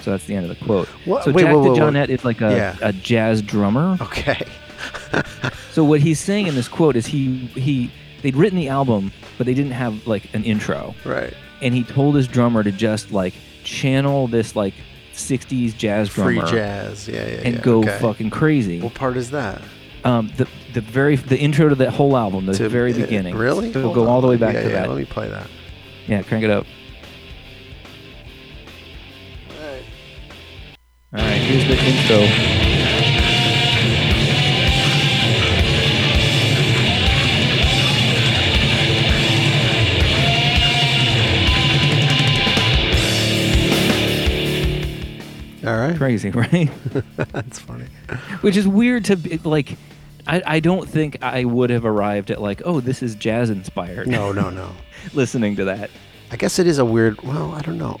So 0.00 0.12
that's 0.12 0.24
the 0.26 0.34
end 0.36 0.50
of 0.50 0.58
the 0.58 0.64
quote. 0.64 0.88
What- 1.04 1.24
So 1.24 1.32
wait, 1.32 1.42
Jack. 1.42 1.52
DeJohnette 1.54 2.08
is 2.08 2.24
like 2.24 2.40
a, 2.40 2.50
Yeah. 2.50 2.76
a 2.80 2.92
jazz 2.92 3.42
drummer. 3.42 3.98
Okay. 4.00 4.42
So 5.72 5.84
what 5.84 6.00
he's 6.00 6.18
saying 6.18 6.46
in 6.46 6.54
this 6.54 6.68
quote 6.68 6.96
is 6.96 7.04
he 7.04 7.36
he 7.48 7.90
they'd 8.22 8.34
written 8.34 8.58
the 8.58 8.68
album, 8.70 9.12
but 9.36 9.44
they 9.46 9.52
didn't 9.52 9.72
have 9.72 10.06
like 10.06 10.32
an 10.34 10.42
intro, 10.42 10.94
Right. 11.04 11.34
and 11.60 11.74
he 11.74 11.84
told 11.84 12.14
his 12.16 12.26
drummer 12.26 12.62
to 12.62 12.72
just 12.72 13.12
like 13.12 13.34
channel 13.62 14.26
this 14.26 14.56
like 14.56 14.72
'60s 15.16 15.76
jazz 15.76 16.08
drummer 16.10 16.40
Free 16.40 16.50
jazz. 16.50 17.08
Yeah, 17.08 17.26
yeah. 17.26 17.40
and 17.44 17.54
yeah. 17.56 17.60
go 17.60 17.80
okay. 17.80 17.98
fucking 18.00 18.30
crazy. 18.30 18.80
What 18.80 18.94
part 18.94 19.16
is 19.16 19.30
that? 19.30 19.60
Um, 20.04 20.30
the 20.36 20.46
the 20.72 20.80
very 20.80 21.16
the 21.16 21.38
intro 21.38 21.68
to 21.68 21.74
that 21.76 21.92
whole 21.92 22.16
album, 22.16 22.46
the 22.46 22.54
To- 22.54 22.68
very 22.68 22.92
uh, 22.92 22.96
beginning. 22.98 23.34
Really? 23.34 23.72
So 23.72 23.82
we'll 23.82 23.94
go 23.94 24.02
on. 24.02 24.08
all 24.08 24.20
the 24.20 24.28
way 24.28 24.36
back 24.36 24.54
yeah, 24.54 24.62
to 24.62 24.68
yeah, 24.68 24.80
that. 24.82 24.88
Let 24.88 24.98
me 24.98 25.04
play 25.04 25.28
that. 25.28 25.48
Yeah, 26.06 26.22
crank 26.22 26.44
it 26.44 26.50
up. 26.50 26.66
Alright. 29.50 29.84
All 31.12 31.20
right, 31.20 31.40
here's 31.40 31.66
the 31.66 31.76
intro. 31.84 32.65
Crazy, 45.96 46.30
right? 46.32 46.70
That's 47.16 47.58
funny. 47.58 47.86
Which 48.40 48.56
is 48.56 48.66
weird 48.66 49.04
to 49.06 49.16
be 49.16 49.38
like. 49.38 49.76
I, 50.28 50.42
I 50.44 50.60
don't 50.60 50.88
think 50.88 51.22
I 51.22 51.44
would 51.44 51.70
have 51.70 51.84
arrived 51.84 52.32
at 52.32 52.42
like, 52.42 52.60
oh, 52.64 52.80
this 52.80 53.00
is 53.00 53.14
jazz 53.14 53.48
inspired. 53.48 54.08
No, 54.08 54.32
no, 54.32 54.50
no. 54.50 54.72
listening 55.14 55.54
to 55.54 55.66
that. 55.66 55.88
I 56.32 56.36
guess 56.36 56.58
it 56.58 56.66
is 56.66 56.78
a 56.78 56.84
weird. 56.84 57.22
Well, 57.22 57.52
I 57.52 57.60
don't 57.60 57.78
know. 57.78 58.00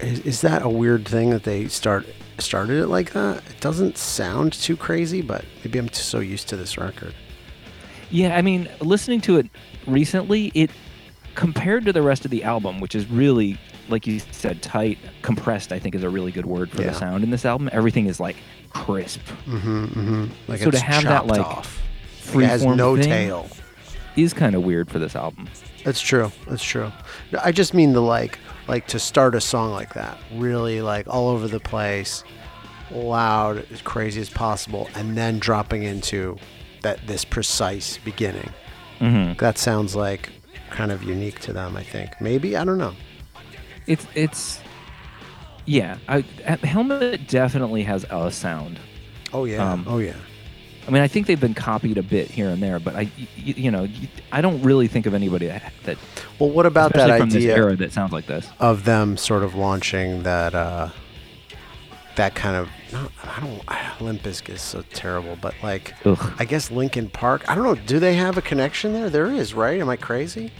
Is, 0.00 0.20
is 0.20 0.40
that 0.42 0.62
a 0.62 0.68
weird 0.68 1.08
thing 1.08 1.30
that 1.30 1.42
they 1.42 1.66
start 1.66 2.06
started 2.38 2.82
it 2.82 2.86
like 2.86 3.12
that? 3.12 3.38
It 3.50 3.60
doesn't 3.60 3.98
sound 3.98 4.52
too 4.52 4.76
crazy, 4.76 5.22
but 5.22 5.44
maybe 5.64 5.78
I'm 5.78 5.92
so 5.92 6.20
used 6.20 6.48
to 6.48 6.56
this 6.56 6.78
record. 6.78 7.14
Yeah, 8.10 8.36
I 8.36 8.42
mean, 8.42 8.68
listening 8.80 9.20
to 9.22 9.38
it 9.38 9.48
recently, 9.86 10.52
it 10.54 10.70
compared 11.34 11.84
to 11.86 11.92
the 11.92 12.02
rest 12.02 12.24
of 12.24 12.30
the 12.30 12.44
album, 12.44 12.80
which 12.80 12.94
is 12.94 13.06
really, 13.10 13.58
like 13.88 14.06
you 14.06 14.20
said, 14.32 14.62
tight, 14.62 14.98
compressed. 15.22 15.72
I 15.72 15.78
think 15.78 15.94
is 15.94 16.02
a 16.02 16.10
really 16.10 16.32
good 16.32 16.46
word 16.46 16.70
for 16.70 16.82
Yeah. 16.82 16.88
the 16.88 16.94
sound 16.94 17.24
in 17.24 17.30
this 17.30 17.44
album. 17.44 17.68
Everything 17.72 18.06
is 18.06 18.20
like 18.20 18.36
crisp. 18.70 19.20
Mm-hmm, 19.46 19.84
mm-hmm. 19.84 20.24
Like 20.48 20.60
So 20.60 20.70
to 20.70 20.78
have 20.78 21.04
that, 21.04 21.26
like, 21.26 21.40
off. 21.40 21.82
Like 22.34 22.44
it 22.44 22.48
has 22.48 22.64
no 22.64 22.96
tail. 22.96 23.48
Is 24.16 24.32
kind 24.32 24.54
of 24.54 24.62
weird 24.64 24.90
for 24.90 24.98
this 24.98 25.14
album. 25.14 25.48
That's 25.84 26.00
true. 26.00 26.32
That's 26.48 26.64
true. 26.64 26.90
I 27.42 27.52
just 27.52 27.74
mean 27.74 27.92
the 27.92 28.00
like, 28.00 28.38
like 28.66 28.86
to 28.88 28.98
start 28.98 29.34
a 29.34 29.40
song 29.40 29.72
like 29.72 29.92
that, 29.94 30.18
really 30.34 30.80
like 30.80 31.06
all 31.06 31.28
over 31.28 31.46
the 31.46 31.60
place, 31.60 32.24
loud, 32.90 33.66
as 33.70 33.82
crazy 33.82 34.20
as 34.20 34.30
possible, 34.30 34.88
and 34.94 35.16
then 35.16 35.38
dropping 35.38 35.82
into 35.82 36.36
that 36.82 37.06
this 37.06 37.24
precise 37.24 37.98
beginning. 37.98 38.48
hmm 38.98 39.32
That 39.38 39.58
sounds 39.58 39.94
like 39.94 40.30
kind 40.70 40.90
of 40.90 41.02
unique 41.02 41.40
to 41.40 41.52
them. 41.52 41.76
I 41.76 41.82
think 41.82 42.18
maybe 42.20 42.56
I 42.56 42.64
don't 42.64 42.78
know. 42.78 42.94
It's 43.86 44.06
it's 44.14 44.60
yeah. 45.64 45.98
I, 46.08 46.20
Helmet 46.62 47.28
definitely 47.28 47.82
has 47.84 48.04
a 48.10 48.30
sound. 48.30 48.78
Oh 49.32 49.44
yeah. 49.44 49.72
Um, 49.72 49.84
oh 49.88 49.98
yeah. 49.98 50.14
I 50.86 50.90
mean, 50.92 51.02
I 51.02 51.08
think 51.08 51.26
they've 51.26 51.40
been 51.40 51.54
copied 51.54 51.98
a 51.98 52.02
bit 52.02 52.30
here 52.30 52.48
and 52.48 52.62
there, 52.62 52.78
but 52.78 52.94
I, 52.94 53.02
y- 53.02 53.10
y- 53.18 53.26
you 53.56 53.72
know, 53.72 53.88
I 54.30 54.40
don't 54.40 54.62
really 54.62 54.86
think 54.86 55.06
of 55.06 55.14
anybody 55.14 55.46
that, 55.48 55.72
that 55.82 55.98
Well, 56.38 56.50
what 56.50 56.64
about 56.64 56.92
that 56.92 57.10
especially 57.10 57.18
from 57.18 57.30
this 57.30 57.36
idea 57.42 57.56
era 57.56 57.74
that 57.74 57.92
sounds 57.92 58.12
like 58.12 58.26
this. 58.26 58.48
of 58.60 58.84
them 58.84 59.16
sort 59.16 59.42
of 59.42 59.56
launching 59.56 60.22
that 60.22 60.54
uh, 60.54 60.90
that 62.14 62.36
kind 62.36 62.54
of 62.56 62.68
not, 62.92 63.10
I 63.24 63.40
don't 63.40 64.00
Limp 64.00 64.22
Bizkit 64.22 64.50
is 64.54 64.62
so 64.62 64.82
terrible, 64.92 65.36
but 65.40 65.54
like 65.62 65.94
Ugh. 66.06 66.32
I 66.38 66.44
guess 66.44 66.70
Linkin 66.70 67.08
Park. 67.10 67.48
I 67.48 67.54
don't 67.56 67.64
know. 67.64 67.74
Do 67.74 67.98
they 67.98 68.14
have 68.14 68.36
a 68.38 68.42
connection 68.42 68.92
there? 68.92 69.10
There 69.10 69.26
is, 69.32 69.54
right? 69.54 69.80
Am 69.80 69.88
I 69.88 69.96
crazy? 69.96 70.52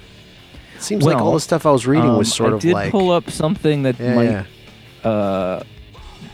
It 0.77 0.83
seems 0.83 1.05
like 1.05 1.17
all 1.17 1.33
the 1.33 1.41
stuff 1.41 1.67
I 1.67 1.71
was 1.71 1.87
reading 1.87 2.17
was 2.17 2.29
Um, 2.29 2.35
sort 2.37 2.53
I 2.53 2.55
of 2.57 2.61
did 2.61 2.73
like 2.75 2.91
pull 2.91 3.11
up 3.11 3.31
something 3.31 3.83
that 3.83 3.99
yeah, 3.99 4.15
might. 4.15 4.31
yeah. 5.05 5.11
Uh, 5.11 5.63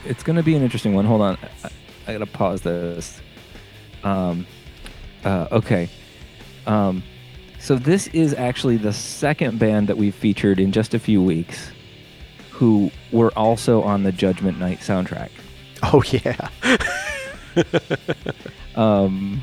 it's 0.04 0.22
going 0.22 0.36
to 0.36 0.42
be 0.42 0.54
an 0.56 0.62
interesting 0.62 0.94
one. 0.94 1.04
Hold 1.04 1.20
on, 1.22 1.38
I, 1.64 1.68
I 2.08 2.12
gotta 2.12 2.26
pause 2.26 2.60
this. 2.62 3.20
Um, 4.02 4.46
uh, 5.24 5.46
okay. 5.52 5.88
Um, 6.66 7.02
so 7.60 7.76
this 7.76 8.08
is 8.08 8.34
actually 8.34 8.76
the 8.76 8.92
second 8.92 9.58
band 9.60 9.88
that 9.88 9.96
we've 9.96 10.14
featured 10.14 10.58
in 10.58 10.72
just 10.72 10.94
a 10.94 10.98
few 10.98 11.22
weeks, 11.22 11.70
who 12.50 12.90
were 13.12 13.30
also 13.36 13.82
on 13.82 14.02
the 14.02 14.10
Judgment 14.12 14.58
Night 14.58 14.80
soundtrack. 14.80 15.30
Oh 15.84 16.02
yeah. 16.10 16.48
um, 18.74 19.42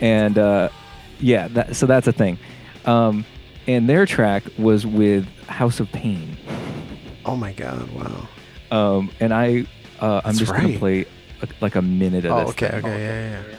and 0.00 0.38
uh, 0.38 0.68
yeah, 1.20 1.48
that, 1.48 1.74
so 1.76 1.86
that's 1.86 2.06
a 2.06 2.12
thing. 2.12 2.38
Um, 2.84 3.24
and 3.68 3.88
their 3.88 4.04
track 4.06 4.42
was 4.58 4.84
with 4.84 5.28
House 5.46 5.78
of 5.78 5.92
Pain. 5.92 6.36
Oh 7.24 7.36
my 7.36 7.52
God! 7.52 7.88
Wow. 7.92 8.28
Um, 8.70 9.10
and 9.20 9.32
I, 9.32 9.66
uh, 10.00 10.22
I'm 10.24 10.24
That's 10.24 10.38
just 10.38 10.52
gonna 10.52 10.68
right. 10.68 10.78
play 10.78 11.04
uh, 11.42 11.46
like 11.60 11.74
a 11.76 11.82
minute 11.82 12.24
of 12.24 12.32
this. 12.32 12.32
Oh 12.32 12.44
this. 12.52 12.60
okay. 12.62 12.70
thing. 12.70 12.86
Okay. 12.86 13.00
Yeah. 13.00 13.42
Yeah. 13.42 13.54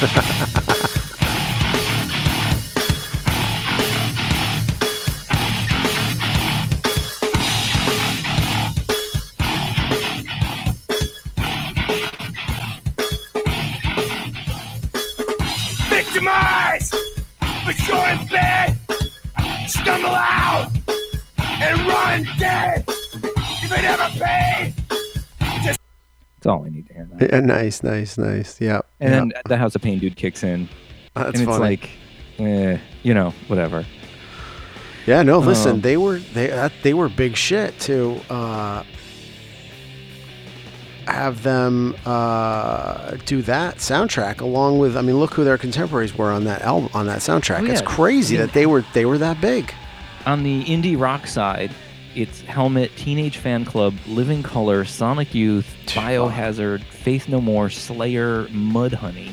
yeah. 27.20 27.40
Nice. 27.40 27.82
Nice. 27.82 28.16
Nice. 28.18 28.60
Yeah. 28.60 28.80
And 29.00 29.10
yeah. 29.12 29.18
then 29.20 29.32
the 29.46 29.56
House 29.56 29.74
of 29.74 29.82
Pain 29.82 29.98
dude 29.98 30.16
kicks 30.16 30.42
in, 30.42 30.68
that's 31.14 31.26
and 31.28 31.36
it's 31.36 31.44
funny. 31.44 31.58
like, 31.58 31.90
eh, 32.38 32.78
you 33.02 33.14
know, 33.14 33.30
whatever. 33.48 33.84
Yeah, 35.06 35.22
no, 35.22 35.38
listen, 35.38 35.72
Um, 35.72 35.80
they 35.80 35.96
were 35.96 36.18
they 36.18 36.48
that, 36.48 36.72
they 36.82 36.94
were 36.94 37.08
big 37.08 37.34
shit 37.36 37.78
to 37.80 38.20
uh, 38.28 38.82
have 41.06 41.42
them 41.42 41.96
uh, 42.06 43.16
do 43.24 43.42
that 43.42 43.76
soundtrack 43.76 44.40
along 44.40 44.78
with. 44.78 44.96
I 44.96 45.02
mean, 45.02 45.18
look 45.18 45.34
who 45.34 45.42
their 45.44 45.58
contemporaries 45.58 46.16
were 46.16 46.30
on 46.30 46.44
that 46.44 46.62
album 46.62 46.90
on 46.94 47.06
that 47.06 47.18
soundtrack. 47.20 47.60
Oh, 47.62 47.72
It's 47.72 47.80
yeah. 47.80 47.86
crazy 47.86 48.34
Yeah. 48.36 48.42
that 48.46 48.52
they 48.52 48.66
were 48.66 48.84
they 48.92 49.04
were 49.06 49.18
that 49.18 49.40
big. 49.40 49.72
On 50.26 50.42
the 50.42 50.64
indie 50.64 51.00
rock 51.00 51.26
side, 51.26 51.74
it's 52.14 52.40
Helmet, 52.42 52.94
Teenage 52.96 53.38
Fanclub, 53.38 53.96
Living 54.06 54.42
Colour, 54.42 54.84
Sonic 54.84 55.34
Youth, 55.34 55.74
Biohazard, 55.86 56.82
Faith 56.84 57.28
No 57.28 57.40
More, 57.40 57.70
Slayer, 57.70 58.46
Mudhoney. 58.46 59.32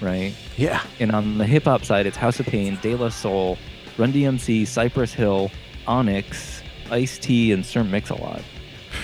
right? 0.00 0.34
Yeah. 0.56 0.82
And 1.00 1.12
on 1.12 1.38
the 1.38 1.46
hip 1.46 1.64
hop 1.64 1.84
side, 1.84 2.06
it's 2.06 2.16
House 2.16 2.40
of 2.40 2.46
Pain, 2.46 2.78
De 2.82 2.94
La 2.94 3.08
Soul, 3.08 3.58
Run 3.98 4.12
DMC, 4.12 4.66
Cypress 4.66 5.12
Hill, 5.12 5.50
Onyx, 5.86 6.62
Ice 6.90 7.18
T, 7.18 7.52
and 7.52 7.64
Sir 7.64 7.82
Mix-a-Lot. 7.84 8.42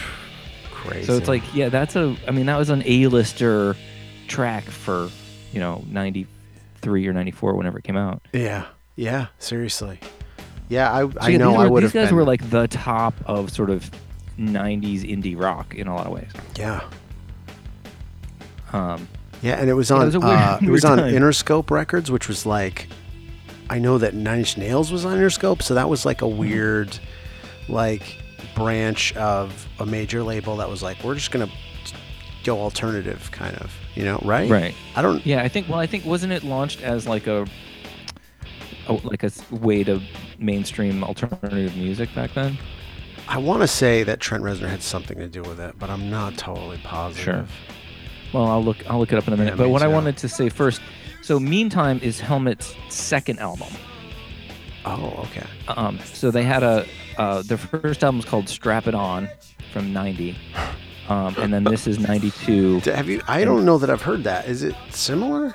Crazy. 0.70 1.04
So 1.06 1.16
it's 1.16 1.28
like, 1.28 1.42
yeah, 1.54 1.68
that's 1.68 1.96
a. 1.96 2.16
I 2.26 2.30
mean, 2.32 2.46
that 2.46 2.58
was 2.58 2.68
an 2.70 2.82
A-lister 2.84 3.76
track 4.28 4.64
for, 4.64 5.08
you 5.52 5.60
know, 5.60 5.84
'93 5.88 7.06
or 7.06 7.12
'94, 7.12 7.54
whenever 7.54 7.78
it 7.78 7.84
came 7.84 7.96
out. 7.96 8.22
Yeah. 8.32 8.66
Yeah. 8.96 9.26
Seriously. 9.38 10.00
Yeah. 10.72 10.92
I, 10.92 11.00
So 11.08 11.12
I 11.20 11.28
yeah, 11.28 11.38
know 11.38 11.50
these 11.52 11.60
I 11.60 11.66
were- 11.68 11.80
These 11.82 11.92
guys 11.92 12.08
been. 12.08 12.16
were 12.16 12.24
like 12.24 12.50
the 12.50 12.66
top 12.68 13.14
of 13.26 13.50
sort 13.50 13.70
of 13.70 13.90
'90s 14.38 15.02
indie 15.04 15.38
rock 15.40 15.74
in 15.74 15.86
a 15.86 15.94
lot 15.94 16.06
of 16.06 16.12
ways. 16.12 16.30
Yeah. 16.58 16.80
Um, 18.72 19.08
Yeah, 19.42 19.54
and 19.60 19.68
it 19.68 19.74
was 19.74 19.90
Yeah, 19.90 19.96
it 19.96 20.00
on 20.00 20.06
was 20.06 20.18
weird- 20.18 20.24
uh, 20.38 20.58
it 20.62 20.70
was 20.70 20.84
on. 20.84 20.98
Interscope 20.98 21.70
Records, 21.70 22.10
which 22.10 22.28
was 22.28 22.46
like 22.46 22.88
I 23.70 23.78
know 23.78 23.98
that 23.98 24.14
Nine 24.14 24.40
Inch 24.40 24.56
Nails 24.56 24.92
was 24.92 25.04
on 25.04 25.16
Interscope, 25.18 25.62
so 25.62 25.74
that 25.74 25.88
was 25.88 26.04
like 26.06 26.22
a 26.22 26.24
Mm-hmm. 26.26 26.38
weird 26.38 26.98
like 27.68 28.18
branch 28.54 29.14
of 29.16 29.66
a 29.78 29.86
major 29.86 30.22
label 30.22 30.56
that 30.58 30.68
was 30.68 30.82
like 30.82 31.02
we're 31.04 31.14
just 31.14 31.30
gonna 31.30 31.48
go 32.44 32.60
alternative 32.60 33.30
kind 33.30 33.56
of, 33.58 33.72
you 33.94 34.04
know, 34.04 34.18
right? 34.24 34.50
right. 34.50 34.74
I 34.96 35.02
don't. 35.02 35.24
Yeah, 35.26 35.42
I 35.42 35.48
think. 35.48 35.68
Well, 35.68 35.78
I 35.78 35.86
think 35.86 36.04
wasn't 36.04 36.32
it 36.32 36.42
launched 36.44 36.82
as 36.82 37.06
like 37.06 37.26
a, 37.26 37.46
a 38.88 38.92
like 38.92 39.22
a 39.22 39.30
way 39.50 39.84
to 39.84 40.00
mainstream 40.38 41.04
alternative 41.04 41.76
music 41.76 42.14
back 42.14 42.34
then? 42.34 42.58
I 43.28 43.38
want 43.38 43.62
to 43.62 43.68
say 43.68 44.02
that 44.02 44.20
Trent 44.20 44.42
Reznor 44.42 44.68
had 44.68 44.82
something 44.82 45.16
to 45.18 45.28
do 45.28 45.42
with 45.42 45.60
it, 45.60 45.78
but 45.78 45.90
I'm 45.90 46.10
not 46.10 46.36
totally 46.36 46.78
positive. 46.78 47.24
Sure. 47.24 47.46
Well, 48.32 48.46
I'll 48.46 48.64
look. 48.64 48.78
I'll 48.90 48.98
look 48.98 49.12
it 49.12 49.18
up 49.18 49.26
in 49.26 49.34
a 49.34 49.36
minute. 49.36 49.52
Yeah, 49.52 49.56
but 49.56 49.68
what 49.68 49.82
I 49.82 49.88
wanted 49.88 50.16
to 50.18 50.28
say 50.28 50.48
first. 50.48 50.80
So, 51.22 51.38
Meantime 51.38 52.00
is 52.02 52.18
Helmet's 52.18 52.74
second 52.88 53.38
album. 53.38 53.68
Oh, 54.84 55.24
okay. 55.26 55.46
Um, 55.68 56.00
so 56.00 56.32
they 56.32 56.42
had 56.42 56.64
a 56.64 56.84
uh, 57.16 57.42
their 57.42 57.58
first 57.58 58.02
album 58.02 58.18
was 58.18 58.26
called 58.26 58.48
Strap 58.48 58.88
It 58.88 58.94
On 58.94 59.28
from 59.72 59.92
'90, 59.92 60.36
um, 61.08 61.34
and 61.38 61.52
then 61.52 61.64
this 61.64 61.86
is 61.86 61.98
'92. 62.00 62.80
Have 62.86 63.08
you? 63.08 63.22
I 63.28 63.44
don't 63.44 63.64
know 63.64 63.78
that 63.78 63.90
I've 63.90 64.02
heard 64.02 64.24
that. 64.24 64.48
Is 64.48 64.62
it 64.64 64.74
similar? 64.90 65.54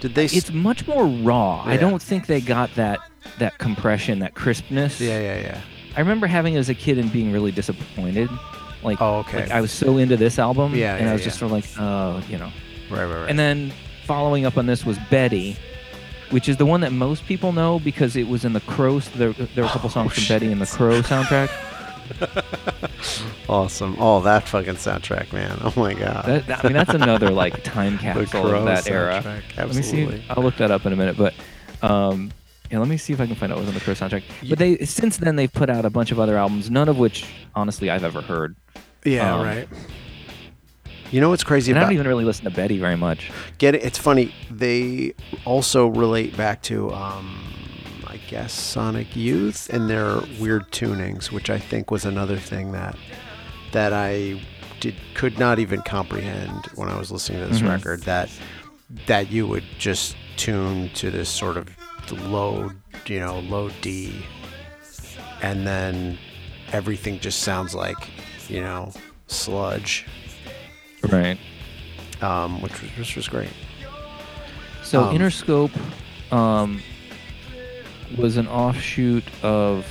Did 0.00 0.14
they? 0.14 0.24
s- 0.26 0.34
It's 0.34 0.52
much 0.52 0.86
more 0.86 1.06
raw. 1.06 1.62
I 1.64 1.76
don't 1.76 2.02
think 2.02 2.26
they 2.26 2.40
got 2.40 2.74
that 2.74 2.98
that 3.38 3.58
compression, 3.58 4.20
that 4.20 4.34
crispness. 4.34 5.00
yeah, 5.00 5.18
yeah, 5.20 5.40
yeah. 5.40 5.60
I 5.96 6.00
remember 6.00 6.26
having 6.26 6.54
it 6.54 6.58
as 6.58 6.68
a 6.68 6.74
kid 6.74 6.98
and 6.98 7.12
being 7.12 7.32
really 7.32 7.50
disappointed. 7.52 8.28
Like, 8.82 9.00
Oh, 9.00 9.16
okay. 9.20 9.40
like 9.42 9.50
I 9.50 9.60
was 9.60 9.72
so 9.72 9.96
into 9.98 10.16
this 10.16 10.38
album, 10.38 10.74
Yeah, 10.74 10.94
and 10.96 11.04
yeah, 11.06 11.10
I 11.10 11.12
was 11.14 11.24
just 11.24 11.38
sort 11.38 11.50
of 11.50 11.52
like, 11.52 11.64
oh, 11.78 12.22
you 12.28 12.38
know. 12.38 12.52
Right, 12.90 13.04
right, 13.04 13.20
right. 13.22 13.30
And 13.30 13.38
then 13.38 13.72
following 14.04 14.44
up 14.46 14.56
on 14.58 14.66
this 14.66 14.84
was 14.86 14.98
Betty, 15.10 15.56
which 16.30 16.48
is 16.48 16.56
the 16.58 16.66
one 16.66 16.82
that 16.82 16.92
most 16.92 17.24
people 17.26 17.52
know 17.52 17.80
because 17.80 18.14
it 18.14 18.28
was 18.28 18.44
in 18.44 18.52
the 18.52 18.60
Crow. 18.60 19.00
There, 19.00 19.32
there 19.32 19.64
were 19.64 19.70
a 19.70 19.72
couple 19.72 19.90
songs 19.90 20.12
from 20.12 20.24
oh, 20.24 20.28
Betty 20.28 20.52
in 20.52 20.58
the 20.60 20.66
Crow 20.66 21.00
soundtrack. 21.02 21.50
awesome. 23.48 23.96
Oh, 23.98 24.20
that 24.22 24.48
fucking 24.48 24.74
soundtrack, 24.74 25.32
man. 25.32 25.58
Oh 25.62 25.72
my 25.76 25.94
god. 25.94 26.24
That, 26.26 26.46
that- 26.46 26.64
I 26.64 26.68
mean, 26.68 26.72
that's 26.74 26.94
another 26.94 27.30
like 27.30 27.62
time 27.62 27.98
capsule 28.06 28.54
of 28.54 28.64
that 28.64 28.88
era. 28.90 29.22
soundtrack, 29.22 29.56
Let 29.56 29.68
me 29.70 29.78
Absolutely. 29.78 30.18
see. 30.20 30.24
I'll 30.30 30.42
look 30.42 30.56
that 30.56 30.70
up 30.70 30.86
in 30.86 30.92
a 30.92 30.96
minute, 30.96 31.16
but. 31.16 31.34
Um, 31.82 32.32
yeah, 32.70 32.80
let 32.80 32.88
me 32.88 32.96
see 32.96 33.12
if 33.12 33.20
I 33.20 33.26
can 33.26 33.36
find 33.36 33.52
out 33.52 33.56
what 33.58 33.66
was 33.66 33.68
on 33.68 33.74
the 33.74 33.80
Crow 33.80 33.94
soundtrack. 33.94 34.24
But 34.48 34.58
they 34.58 34.78
since 34.78 35.18
then 35.18 35.36
they've 35.36 35.52
put 35.52 35.70
out 35.70 35.84
a 35.84 35.90
bunch 35.90 36.10
of 36.10 36.18
other 36.18 36.36
albums, 36.36 36.68
none 36.68 36.88
of 36.88 36.98
which 36.98 37.24
honestly 37.54 37.90
I've 37.90 38.02
ever 38.02 38.20
heard. 38.22 38.56
Yeah, 39.04 39.36
Um, 39.36 39.42
right. 39.46 39.68
You 41.12 41.20
know 41.20 41.28
what's 41.28 41.44
crazy 41.44 41.70
And 41.70 41.78
I 41.78 41.82
about 41.82 41.90
don't 41.90 41.94
even 41.94 42.08
really 42.08 42.24
listen 42.24 42.44
to 42.46 42.50
Betty 42.50 42.78
very 42.80 42.96
much. 42.96 43.30
get 43.58 43.76
it? 43.76 43.84
It's 43.84 43.98
funny. 43.98 44.34
They 44.50 45.14
also 45.44 45.86
relate 45.86 46.36
back 46.36 46.60
to, 46.62 46.92
um, 46.92 47.40
I 47.45 47.45
guess, 48.28 48.52
Sonic 48.52 49.14
Youth 49.16 49.68
and 49.72 49.88
their 49.88 50.20
weird 50.40 50.70
tunings, 50.72 51.30
which 51.30 51.50
I 51.50 51.58
think 51.58 51.90
was 51.90 52.04
another 52.04 52.36
thing 52.36 52.72
that 52.72 52.96
that 53.72 53.92
I 53.92 54.40
did 54.80 54.94
could 55.14 55.38
not 55.38 55.58
even 55.58 55.82
comprehend 55.82 56.66
when 56.74 56.88
I 56.88 56.98
was 56.98 57.10
listening 57.10 57.40
to 57.42 57.46
this 57.48 57.60
Mhm. 57.60 57.68
record. 57.68 58.02
That 58.02 58.30
that 59.06 59.30
you 59.32 59.46
would 59.48 59.64
just 59.78 60.16
tune 60.36 60.90
to 60.94 61.10
this 61.10 61.28
sort 61.28 61.56
of 61.56 61.68
low, 62.30 62.70
you 63.06 63.18
know, 63.18 63.40
low 63.40 63.70
D, 63.80 64.14
and 65.42 65.66
then 65.66 66.18
everything 66.72 67.18
just 67.20 67.40
sounds 67.40 67.74
like, 67.74 67.96
you 68.48 68.60
know, 68.60 68.92
sludge, 69.26 70.04
Right. 71.02 71.38
um, 72.22 72.60
which 72.62 72.80
was 72.80 72.90
which 72.96 73.16
was 73.16 73.28
great. 73.28 73.50
So 74.84 75.04
Um, 75.04 75.16
Interscope 75.18 75.72
um, 76.32 76.80
was 78.16 78.36
an 78.36 78.46
offshoot 78.48 79.24
of 79.42 79.86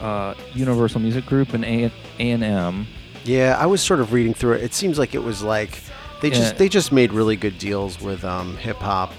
uh, 0.00 0.34
Universal 0.54 1.00
Music 1.00 1.24
Group 1.26 1.54
and 1.54 1.64
A 1.64 1.90
and 2.20 2.42
M. 2.44 2.86
Yeah, 3.24 3.56
I 3.58 3.66
was 3.66 3.80
sort 3.82 4.00
of 4.00 4.12
reading 4.12 4.34
through 4.34 4.52
it. 4.54 4.62
It 4.62 4.74
seems 4.74 4.98
like 4.98 5.14
it 5.14 5.22
was 5.22 5.42
like 5.42 5.80
they 6.20 6.30
just 6.30 6.52
Yeah. 6.52 6.58
they 6.58 6.68
just 6.68 6.92
made 6.92 7.12
really 7.12 7.36
good 7.36 7.58
deals 7.58 8.00
with 8.00 8.24
um, 8.24 8.56
hip 8.58 8.76
hop, 8.76 9.12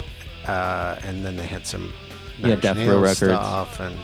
uh, 0.47 0.97
and 1.03 1.25
then 1.25 1.35
they 1.37 1.45
had 1.47 1.65
some 1.65 1.91
Yeah, 2.39 2.55
Death 2.55 2.77
Row 2.77 2.99
Records. 2.99 3.17
stuff, 3.17 3.79
and 3.79 3.95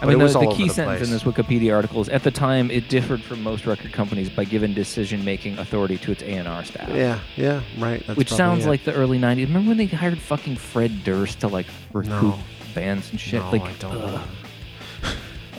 I 0.00 0.06
mean, 0.06 0.18
the, 0.20 0.26
the 0.28 0.54
key 0.54 0.68
the 0.68 0.74
sentence 0.74 1.02
in 1.06 1.10
this 1.12 1.24
Wikipedia 1.24 1.74
article 1.74 2.00
is: 2.00 2.08
at 2.08 2.22
the 2.22 2.30
time, 2.30 2.70
it 2.70 2.88
differed 2.88 3.20
from 3.22 3.42
most 3.42 3.66
record 3.66 3.92
companies 3.92 4.30
by 4.30 4.44
giving 4.44 4.72
decision-making 4.72 5.58
authority 5.58 5.98
to 5.98 6.12
its 6.12 6.22
A&R 6.22 6.64
staff. 6.64 6.88
yeah, 6.90 7.18
yeah, 7.36 7.60
right. 7.78 8.04
That's 8.06 8.16
Which 8.16 8.32
sounds 8.32 8.64
it. 8.64 8.68
like 8.68 8.84
the 8.84 8.94
early 8.94 9.18
'90s. 9.18 9.46
Remember 9.48 9.68
when 9.70 9.76
they 9.76 9.86
hired 9.86 10.18
fucking 10.20 10.56
Fred 10.56 11.02
Durst 11.04 11.40
to 11.40 11.48
like 11.48 11.66
recruit 11.92 12.10
No. 12.22 12.38
Bands 12.78 13.10
and 13.10 13.20
shit? 13.20 13.42
No, 13.42 13.50
like, 13.50 13.62
I 13.62 13.72
don't. 13.74 14.20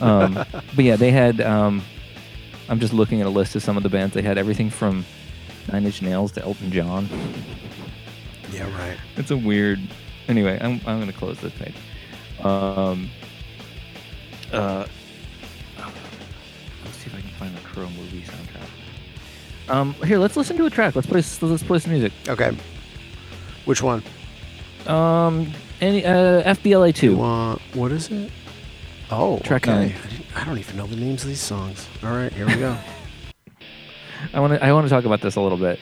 um, 0.00 0.34
but 0.74 0.84
yeah, 0.84 0.96
they 0.96 1.10
had. 1.10 1.40
Um, 1.40 1.82
I'm 2.68 2.78
just 2.78 2.92
looking 2.92 3.20
at 3.20 3.26
a 3.26 3.30
list 3.30 3.56
of 3.56 3.62
some 3.62 3.76
of 3.76 3.82
the 3.82 3.88
bands. 3.88 4.14
They 4.14 4.22
had 4.22 4.38
everything 4.38 4.70
from 4.70 5.04
Nine 5.70 5.84
Inch 5.84 6.02
Nails 6.02 6.32
to 6.32 6.42
Elton 6.42 6.70
John. 6.70 7.08
Yeah, 8.52 8.72
right. 8.78 8.96
It's 9.16 9.30
a 9.30 9.36
weird. 9.36 9.80
Anyway, 10.28 10.58
I'm 10.60 10.80
I'm 10.86 11.00
gonna 11.00 11.12
close 11.12 11.40
this 11.40 11.52
page. 11.52 11.74
Um. 12.44 13.10
Uh. 14.52 14.86
Let's 16.84 16.96
see 16.96 17.06
if 17.06 17.14
I 17.14 17.20
can 17.20 17.30
find 17.30 17.56
the 17.56 17.60
Crow 17.60 17.88
movie 17.90 18.22
soundtrack. 18.22 19.74
Um. 19.74 19.94
Here, 19.94 20.18
let's 20.18 20.36
listen 20.36 20.56
to 20.56 20.66
a 20.66 20.70
track. 20.70 20.94
Let's 20.94 21.08
play. 21.08 21.22
Let's 21.48 21.62
play 21.62 21.78
some 21.78 21.92
music. 21.92 22.12
Okay. 22.28 22.56
Which 23.64 23.82
one? 23.82 24.02
Um. 24.86 25.52
Any 25.80 26.04
uh, 26.04 26.54
FBLA 26.54 26.94
two. 26.94 27.16
want 27.16 27.60
what 27.74 27.90
is 27.92 28.10
it? 28.10 28.30
Oh, 29.10 29.38
Track 29.40 29.66
okay. 29.66 29.94
I, 30.34 30.42
I 30.42 30.44
don't 30.44 30.58
even 30.58 30.76
know 30.76 30.86
the 30.86 30.96
names 30.96 31.22
of 31.22 31.28
these 31.28 31.40
songs. 31.40 31.88
All 32.02 32.10
right, 32.10 32.32
here 32.32 32.46
we 32.46 32.56
go. 32.56 32.76
I 34.34 34.40
want 34.40 34.52
to. 34.52 34.64
I 34.64 34.72
want 34.72 34.86
to 34.86 34.90
talk 34.90 35.04
about 35.04 35.22
this 35.22 35.36
a 35.36 35.40
little 35.40 35.58
bit. 35.58 35.78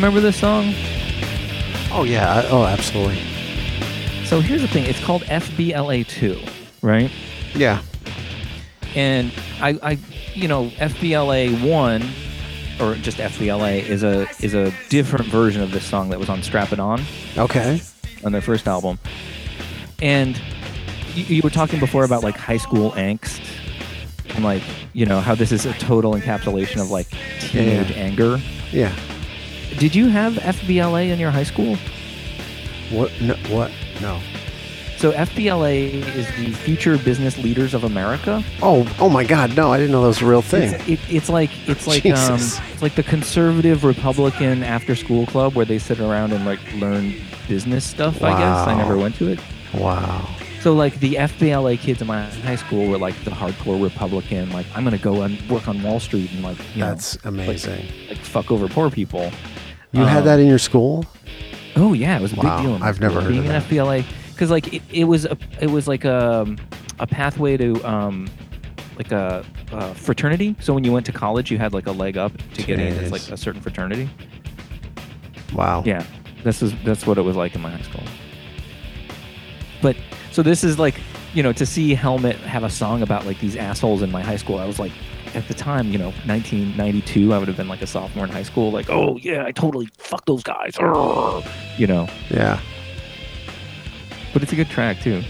Remember 0.00 0.20
this 0.20 0.36
song? 0.38 0.72
oh 1.92 2.04
yeah. 2.06 2.46
Oh, 2.50 2.64
absolutely. 2.64 3.16
So 4.24 4.40
here's 4.40 4.62
the 4.62 4.68
thing. 4.68 4.84
It's 4.86 5.02
called 5.04 5.22
FBLA 5.22 6.06
two, 6.06 6.40
right? 6.82 7.10
Yeah. 7.54 7.82
and 8.94 9.32
I, 9.60 9.78
I, 9.82 9.98
you 10.34 10.46
know, 10.48 10.68
FBLA 10.70 11.68
one, 11.68 12.02
or 12.80 12.94
just 12.94 13.18
FBLA 13.18 13.82
is 13.82 14.02
a 14.02 14.28
is 14.40 14.54
a 14.54 14.72
different 14.88 15.26
version 15.26 15.62
of 15.62 15.72
this 15.72 15.84
song 15.84 16.10
that 16.10 16.18
was 16.18 16.28
on 16.28 16.42
Strap 16.42 16.72
It 16.72 16.78
On 16.80 17.00
Okay. 17.36 17.80
on 18.24 18.32
their 18.32 18.40
first 18.40 18.68
album, 18.68 18.98
and 20.00 20.40
you, 21.14 21.24
you 21.24 21.40
were 21.42 21.50
talking 21.50 21.80
before 21.80 22.04
about 22.04 22.22
like 22.22 22.36
high 22.36 22.56
school 22.56 22.92
angst 22.92 23.40
and 24.36 24.44
like 24.44 24.62
you 24.92 25.04
know 25.06 25.20
how 25.20 25.34
this 25.34 25.50
is 25.50 25.66
a 25.66 25.72
total 25.74 26.14
encapsulation 26.14 26.80
of 26.80 26.90
like 26.90 27.12
Yeah, 27.12 27.62
yeah. 27.62 27.82
teenage 27.84 27.96
anger. 27.96 28.40
Yeah. 28.70 28.94
Did 29.78 29.94
you 29.94 30.08
have 30.08 30.34
FBLA 30.34 31.10
in 31.10 31.18
your 31.18 31.30
high 31.30 31.44
school? 31.44 31.76
What? 32.90 33.12
No, 33.20 33.34
what? 33.48 33.70
No. 34.00 34.20
So 34.96 35.12
FBLA 35.12 35.94
is 36.14 36.26
the 36.36 36.50
Future 36.50 36.98
Business 36.98 37.38
Leaders 37.38 37.72
of 37.72 37.84
America. 37.84 38.44
Oh, 38.60 38.86
oh 38.98 39.08
my 39.08 39.24
God! 39.24 39.56
No, 39.56 39.72
I 39.72 39.78
didn't 39.78 39.92
know 39.92 40.02
that 40.02 40.08
was 40.08 40.20
a 40.20 40.26
real 40.26 40.42
thing. 40.42 40.74
It's, 40.74 40.88
it, 40.88 41.00
it's 41.08 41.28
like 41.30 41.50
it's 41.66 41.86
like 41.86 42.04
um, 42.04 42.34
it's 42.34 42.82
like 42.82 42.96
the 42.96 43.02
conservative 43.02 43.84
Republican 43.84 44.62
after 44.62 44.94
school 44.94 45.24
club 45.24 45.54
where 45.54 45.64
they 45.64 45.78
sit 45.78 46.00
around 46.00 46.32
and 46.34 46.44
like 46.44 46.60
learn 46.74 47.14
business 47.48 47.86
stuff. 47.86 48.22
I 48.22 48.38
guess 48.38 48.68
I 48.68 48.74
never 48.74 48.98
went 48.98 49.14
to 49.16 49.28
it. 49.28 49.40
Wow. 49.72 50.28
So 50.60 50.74
like 50.74 51.00
the 51.00 51.14
FBLA 51.14 51.78
kids 51.78 52.02
in 52.02 52.06
my 52.06 52.24
high 52.24 52.56
school 52.56 52.86
were 52.86 52.98
like 52.98 53.14
the 53.24 53.30
hardcore 53.30 53.82
Republican. 53.82 54.50
Like 54.50 54.66
I'm 54.74 54.84
gonna 54.84 54.98
go 54.98 55.22
and 55.22 55.40
work 55.48 55.66
on 55.66 55.82
Wall 55.82 56.00
Street 56.00 56.30
and 56.32 56.42
like 56.42 56.58
you 56.74 56.82
That's 56.82 57.24
know 57.24 57.30
amazing. 57.30 57.86
like 58.10 58.18
fuck 58.18 58.50
over 58.50 58.68
poor 58.68 58.90
people. 58.90 59.32
You 59.92 60.04
had 60.04 60.18
Um, 60.18 60.24
that 60.26 60.40
in 60.40 60.46
your 60.46 60.58
school? 60.58 61.04
Oh 61.76 61.92
yeah, 61.92 62.16
it 62.18 62.22
was 62.22 62.32
a 62.32 62.36
Wow, 62.36 62.56
big 62.58 62.66
deal. 62.66 62.76
in 62.76 62.82
I've 62.82 63.00
never 63.00 63.12
school, 63.14 63.22
heard 63.22 63.28
being 63.30 63.44
of 63.46 63.50
an 63.50 63.60
that. 63.60 63.68
FBLA 63.68 64.04
because 64.32 64.50
like 64.50 64.72
it, 64.72 64.82
it 64.90 65.04
was 65.04 65.24
a 65.26 65.36
it 65.60 65.70
was 65.70 65.86
like 65.88 66.04
a 66.04 66.46
a 66.98 67.06
pathway 67.06 67.56
to 67.56 67.82
um 67.84 68.28
like 68.96 69.12
a, 69.12 69.44
a 69.72 69.94
fraternity. 69.94 70.54
So 70.60 70.74
when 70.74 70.84
you 70.84 70.92
went 70.92 71.06
to 71.06 71.12
college, 71.12 71.50
you 71.50 71.58
had 71.58 71.72
like 71.72 71.86
a 71.86 71.92
leg 71.92 72.16
up 72.18 72.32
to 72.54 72.62
get 72.62 72.78
in 72.78 72.96
as 72.98 73.10
like 73.12 73.22
a 73.30 73.36
certain 73.36 73.60
fraternity. 73.62 74.08
Wow. 75.54 75.82
Yeah, 75.86 76.04
this 76.44 76.62
is 76.62 76.72
that's 76.84 77.06
what 77.06 77.16
it 77.18 77.22
was 77.22 77.34
like 77.36 77.54
in 77.54 77.60
my 77.60 77.70
high 77.70 77.82
school. 77.82 78.02
But 79.82 79.96
so 80.32 80.42
this 80.42 80.62
is 80.64 80.78
like 80.78 80.94
you 81.34 81.42
know 81.42 81.52
to 81.52 81.64
see 81.66 81.94
Helmet 81.94 82.36
have 82.36 82.62
a 82.64 82.70
song 82.70 83.02
about 83.02 83.26
like 83.26 83.40
these 83.40 83.56
assholes 83.56 84.02
in 84.02 84.10
my 84.10 84.22
high 84.22 84.36
school. 84.36 84.58
I 84.58 84.66
was 84.66 84.78
like 84.78 84.92
at 85.34 85.46
the 85.48 85.54
time 85.54 85.90
you 85.92 85.98
know 85.98 86.10
1992. 86.26 87.32
I 87.32 87.38
would 87.38 87.48
have 87.48 87.56
been 87.56 87.68
like 87.68 87.82
a 87.82 87.86
sophomore 87.86 88.24
in 88.24 88.30
high 88.30 88.42
school. 88.42 88.70
Like 88.70 88.90
oh 88.90 89.16
yeah, 89.16 89.44
I 89.44 89.52
totally 89.52 89.88
fuck 89.98 90.24
those 90.26 90.42
guys. 90.42 90.76
You 91.78 91.86
know. 91.86 92.08
Yeah. 92.30 92.60
But 94.32 94.42
it's 94.42 94.52
a 94.52 94.56
good 94.56 94.68
track 94.68 95.00
too. 95.00 95.22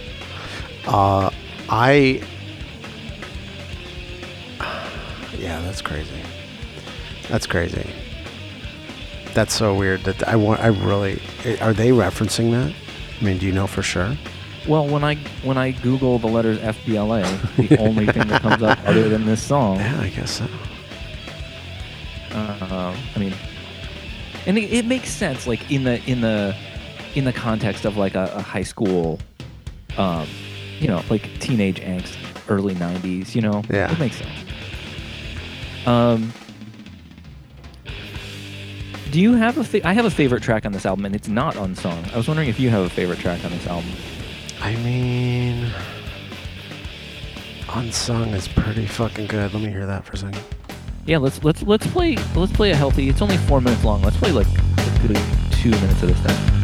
Uh, 0.86 1.30
I. 1.68 2.22
Yeah, 5.38 5.60
that's 5.62 5.80
crazy. 5.80 6.22
That's 7.28 7.46
crazy. 7.46 7.88
That's 9.32 9.54
so 9.54 9.74
weird. 9.74 10.02
That 10.04 10.26
I 10.28 10.36
want. 10.36 10.60
I 10.60 10.66
really. 10.66 11.22
Are 11.60 11.72
they 11.72 11.90
referencing 11.90 12.50
that? 12.50 12.74
I 13.20 13.24
mean, 13.24 13.38
do 13.38 13.46
you 13.46 13.52
know 13.52 13.66
for 13.66 13.82
sure? 13.82 14.16
Well, 14.68 14.86
when 14.86 15.02
I 15.04 15.14
when 15.42 15.56
I 15.56 15.70
Google 15.72 16.18
the 16.18 16.26
letters 16.26 16.58
FBLA, 16.58 17.68
the 17.68 17.78
only 17.80 18.06
thing 18.06 18.28
that 18.28 18.42
comes 18.42 18.62
up 18.62 18.78
other 18.86 19.08
than 19.08 19.24
this 19.26 19.42
song, 19.42 19.76
Yeah, 19.76 20.00
I 20.00 20.08
guess 20.10 20.30
so. 20.32 20.46
uh, 22.32 22.94
I 23.16 23.18
mean, 23.18 23.32
and 24.46 24.58
it, 24.58 24.70
it 24.72 24.84
makes 24.86 25.10
sense, 25.10 25.46
like 25.46 25.70
in 25.70 25.84
the 25.84 26.02
in 26.04 26.20
the 26.20 26.54
in 27.14 27.24
the 27.24 27.32
context 27.32 27.84
of 27.84 27.96
like 27.96 28.14
a, 28.14 28.30
a 28.34 28.42
high 28.42 28.62
school, 28.62 29.18
um, 29.96 30.28
you 30.78 30.88
know, 30.88 31.02
like 31.10 31.22
teenage 31.40 31.80
angst, 31.80 32.16
early 32.48 32.74
'90s. 32.74 33.34
You 33.34 33.40
know, 33.42 33.62
Yeah. 33.70 33.90
it 33.90 33.98
makes 33.98 34.16
sense. 34.16 34.38
Um, 35.86 36.32
do 39.10 39.20
you 39.20 39.32
have 39.34 39.56
a? 39.58 39.64
Fa- 39.64 39.88
I 39.88 39.94
have 39.94 40.04
a 40.04 40.10
favorite 40.10 40.42
track 40.42 40.66
on 40.66 40.72
this 40.72 40.84
album, 40.86 41.06
and 41.06 41.14
it's 41.16 41.28
not 41.28 41.56
on 41.56 41.74
song. 41.74 42.04
I 42.12 42.16
was 42.18 42.28
wondering 42.28 42.48
if 42.50 42.60
you 42.60 42.68
have 42.68 42.82
a 42.84 42.90
favorite 42.90 43.18
track 43.20 43.42
on 43.44 43.50
this 43.50 43.66
album. 43.66 43.90
I 44.62 44.76
mean, 44.76 45.72
unsung 47.72 48.28
is 48.34 48.46
pretty 48.46 48.86
fucking 48.86 49.26
good. 49.26 49.54
Let 49.54 49.62
me 49.62 49.70
hear 49.70 49.86
that 49.86 50.04
for 50.04 50.12
a 50.12 50.16
second. 50.18 50.42
Yeah, 51.06 51.18
let's 51.18 51.42
let's 51.42 51.62
let's 51.62 51.86
play 51.86 52.16
let's 52.36 52.52
play 52.52 52.70
a 52.70 52.76
healthy. 52.76 53.08
It's 53.08 53.22
only 53.22 53.38
four 53.38 53.60
minutes 53.60 53.84
long. 53.84 54.02
Let's 54.02 54.18
play 54.18 54.32
like 54.32 54.46
two 55.50 55.70
minutes 55.70 56.02
of 56.02 56.08
this 56.08 56.18
stuff. 56.20 56.59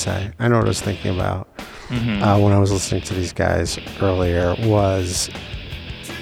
Say. 0.00 0.30
I 0.38 0.48
know 0.48 0.56
what 0.56 0.64
I 0.66 0.68
was 0.68 0.80
thinking 0.80 1.14
about 1.14 1.48
uh, 1.90 2.38
when 2.38 2.52
I 2.52 2.58
was 2.58 2.72
listening 2.72 3.02
to 3.02 3.14
these 3.14 3.32
guys 3.32 3.78
earlier. 4.00 4.54
Was 4.60 5.28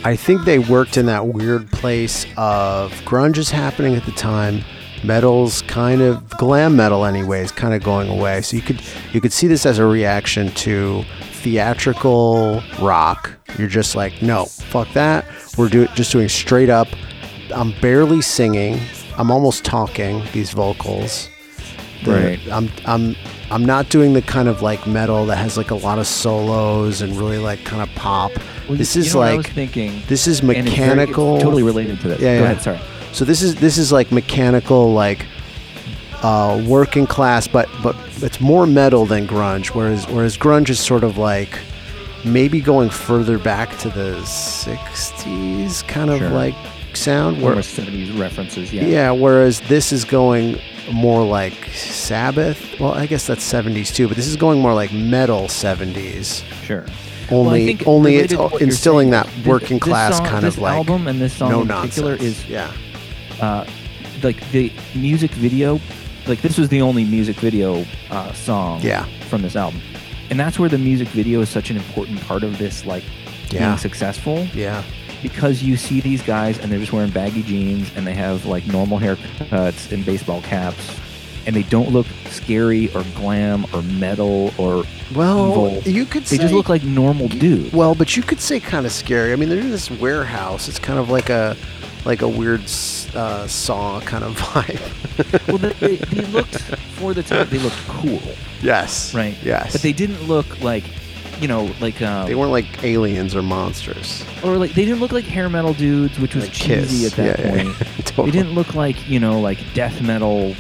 I 0.05 0.17
think 0.17 0.45
they 0.45 0.59
worked 0.59 0.97
in 0.97 1.07
that 1.07 1.27
weird 1.29 1.71
place 1.73 2.25
of 2.37 2.93
grunge 3.05 3.37
is 3.39 3.51
happening 3.51 3.95
at 3.95 4.05
the 4.05 4.13
time. 4.13 4.63
Metal's 5.05 5.63
kind 5.63 6.01
of 6.01 6.29
glam 6.39 6.75
metal, 6.77 7.05
anyways, 7.05 7.53
kind 7.53 7.73
of 7.75 7.83
going 7.85 8.09
away. 8.09 8.41
So 8.43 8.57
you 8.57 8.63
could 8.63 8.81
you 9.13 9.21
could 9.21 9.33
see 9.33 9.47
this 9.47 9.65
as 9.67 9.79
a 9.79 9.87
reaction 9.87 10.49
to 10.53 11.05
theatrical 11.35 12.63
rock. 12.81 13.33
You're 13.59 13.69
just 13.69 13.95
like, 13.97 14.21
no, 14.23 14.45
fuck 14.47 14.93
that. 14.93 15.25
We're 15.57 15.69
do- 15.69 15.87
just 15.95 16.13
doing 16.13 16.29
straight 16.29 16.71
up. 16.71 16.89
I'm 17.55 17.73
barely 17.81 18.21
singing. 18.23 18.81
I'm 19.17 19.31
almost 19.31 19.65
talking 19.65 20.23
these 20.33 20.51
vocals. 20.51 21.29
The- 22.05 22.13
Right. 22.13 22.41
I'm 22.53 22.71
I'm 22.87 23.17
I'm 23.51 23.65
not 23.65 23.89
doing 23.89 24.13
the 24.13 24.23
kind 24.23 24.49
of 24.49 24.63
like 24.63 24.87
metal 24.87 25.27
that 25.27 25.37
has 25.37 25.57
like 25.57 25.71
a 25.71 25.75
lot 25.75 25.99
of 25.99 26.07
solos 26.07 27.01
and 27.03 27.17
really 27.17 27.39
like 27.39 27.65
kind 27.65 27.83
of 27.83 27.89
pop. 27.97 28.31
Well, 28.69 28.77
this 28.79 28.95
you 28.95 29.03
is 29.03 29.15
know 29.15 29.21
like 29.21 29.51
thinking. 29.51 30.03
this 30.09 30.27
is 30.27 30.41
and 30.41 30.51
it's 30.51 30.59
very- 30.61 30.69
it's 30.69 30.79
mechanical. 30.79 31.39
totally 31.41 31.63
related 31.63 32.01
to 32.01 32.09
this. 32.09 32.21
Yeah, 32.21 32.37
Go 32.39 32.45
yeah. 32.45 32.51
ahead. 32.51 32.63
Sorry. 32.63 32.81
So 33.13 33.25
this 33.25 33.43
is 33.43 33.55
this 33.57 33.79
is 33.79 33.91
like 33.91 34.13
mechanical, 34.13 34.93
like 34.93 35.25
uh, 36.23 36.63
working 36.69 37.07
class, 37.07 37.49
but 37.49 37.69
but 37.83 37.97
it's 38.23 38.41
more 38.41 38.67
metal 38.67 39.07
than 39.07 39.27
grunge. 39.27 39.69
Whereas 39.69 40.07
whereas 40.09 40.37
grunge 40.37 40.69
is 40.71 40.79
sort 40.79 41.03
of 41.05 41.17
like 41.19 41.59
maybe 42.25 42.61
going 42.61 42.91
further 42.91 43.39
back 43.39 43.77
to 43.79 43.89
the 43.89 44.21
'60s 44.23 45.87
kind 45.89 46.11
of 46.11 46.19
Sure. 46.19 46.31
like 46.31 46.55
sound. 46.95 47.41
More 47.41 47.53
Where, 47.55 47.63
70s 47.63 48.19
references. 48.19 48.73
yeah. 48.73 48.85
Yeah. 48.87 49.11
Whereas 49.11 49.61
this 49.63 49.93
is 49.93 50.05
going 50.05 50.59
more 50.93 51.25
like 51.25 51.55
Sabbath. 51.75 52.79
Well, 52.81 52.93
I 52.95 53.07
guess 53.07 53.27
that's 53.27 53.45
'70s 53.51 53.95
too, 53.95 54.09
but 54.09 54.17
this 54.17 54.27
is 54.27 54.37
going 54.37 54.61
more 54.61 54.75
like 54.75 54.93
metal 54.93 55.43
'70s. 55.49 56.43
Sure. 56.65 56.85
Only 57.31 57.67
think 57.67 57.87
only 57.87 58.17
it's 58.17 58.33
to 58.33 58.39
what 58.39 58.53
you're 58.53 58.63
instilling 58.63 59.13
saying, 59.13 59.25
that 59.43 59.47
working 59.47 59.79
this 59.79 59.85
class 59.85 60.17
song- 60.17 60.27
kind 60.27 60.45
this 60.45 60.57
of 60.57 60.63
like 60.63 60.75
album 60.75 61.07
and 61.09 61.21
this 61.21 61.35
song 61.35 61.51
no 61.51 61.61
in 61.63 61.69
nonsense. 61.69 61.95
particular 62.01 62.15
is 62.27 62.47
yeah. 62.49 62.73
uh, 63.41 63.67
like 64.23 64.41
the 64.51 64.73
music 64.95 65.31
video. 65.33 65.79
Like 66.27 66.41
this 66.43 66.57
was 66.59 66.69
the 66.69 66.81
only 66.83 67.05
music 67.05 67.37
video 67.37 67.85
uh, 68.11 68.33
song 68.33 68.81
Yeah. 68.83 69.05
from 69.29 69.43
this 69.43 69.57
album, 69.57 69.81
and 70.31 70.39
that's 70.41 70.59
where 70.59 70.69
the 70.69 70.79
music 70.79 71.09
video 71.09 71.41
is 71.41 71.49
such 71.51 71.71
an 71.71 71.77
important 71.77 72.21
part 72.23 72.43
of 72.45 72.57
this 72.59 72.85
like 72.87 73.05
Yeah. 73.51 73.67
being 73.69 73.79
successful 73.79 74.47
Yeah. 74.55 74.83
Because 75.23 75.63
you 75.63 75.77
see 75.77 76.01
these 76.01 76.23
guys 76.23 76.59
and 76.59 76.71
they're 76.71 76.79
just 76.79 76.93
wearing 76.93 77.11
baggy 77.11 77.43
jeans 77.43 77.91
and 77.97 78.07
they 78.07 78.15
have 78.15 78.47
like 78.47 78.67
normal 78.67 78.99
haircuts 78.99 79.91
and 79.93 80.05
baseball 80.05 80.41
caps 80.43 80.99
and 81.47 81.57
they 81.57 81.63
don't 81.65 81.91
look 81.91 82.07
scary 82.27 82.93
or 82.95 83.03
glam 83.15 83.65
or 83.73 83.81
metal 83.83 84.53
or 84.59 84.85
Well, 85.15 85.51
evil. 85.51 85.93
you 85.93 86.05
could 86.05 86.25
They 86.25 86.37
say 86.37 86.43
just 86.43 86.53
look 86.53 86.69
like 86.69 86.83
normal 86.85 87.29
dudes. 87.29 87.73
Well, 87.73 87.95
but 87.95 88.17
you 88.17 88.23
could 88.23 88.41
say 88.41 88.61
kind 88.61 88.85
of 88.85 88.93
scary. 88.93 89.33
I 89.33 89.37
mean, 89.37 89.49
they're 89.49 89.59
in 89.61 89.71
this 89.71 89.91
warehouse. 89.91 90.69
It's 90.69 90.79
kind 90.79 90.99
of 90.99 91.09
like 91.09 91.31
a 91.31 91.57
like 92.05 92.23
a 92.23 92.29
weird 92.29 92.61
uh, 93.15 93.47
saw 93.47 94.01
kind 94.01 94.25
of 94.25 94.37
vibe. 94.39 95.49
well, 95.49 95.59
they, 95.59 95.73
they, 95.75 95.97
they 95.97 96.27
looked 96.29 96.57
for 96.97 97.13
the 97.15 97.23
time. 97.23 97.49
They 97.51 97.59
looked 97.59 97.77
cool, 97.89 98.21
yes. 98.63 99.15
right? 99.15 99.37
Yes. 99.43 99.73
But 99.73 99.83
they 99.83 99.93
didn't 99.93 100.23
look 100.29 100.61
like, 100.63 100.85
you 101.41 101.49
know, 101.49 101.71
like 101.81 102.01
um, 102.03 102.27
they 102.27 102.35
weren't 102.35 102.51
like 102.53 102.83
aliens 102.85 103.35
or 103.35 103.43
monsters. 103.43 104.25
or 104.43 104.57
like 104.57 104.73
they 104.75 104.85
didn't 104.85 105.01
look 105.01 105.13
like 105.13 105.25
hair 105.25 105.49
metal 105.49 105.73
dudes, 105.75 106.19
which 106.19 106.35
was 106.35 106.45
Like 106.45 106.53
cheesy 106.53 107.05
Kiss. 107.05 107.13
at 107.13 107.17
that 107.17 107.39
Yeah, 107.39 107.45
yeah, 107.57 107.63
point. 107.65 107.69
yeah. 107.81 107.87
Totally. 108.05 108.31
They 108.31 108.39
didn't 108.39 108.55
look 108.55 108.75
like 108.75 109.09
you 109.09 109.21
know 109.21 109.41
like 109.41 109.59
death 109.75 110.01
metal 110.03 110.55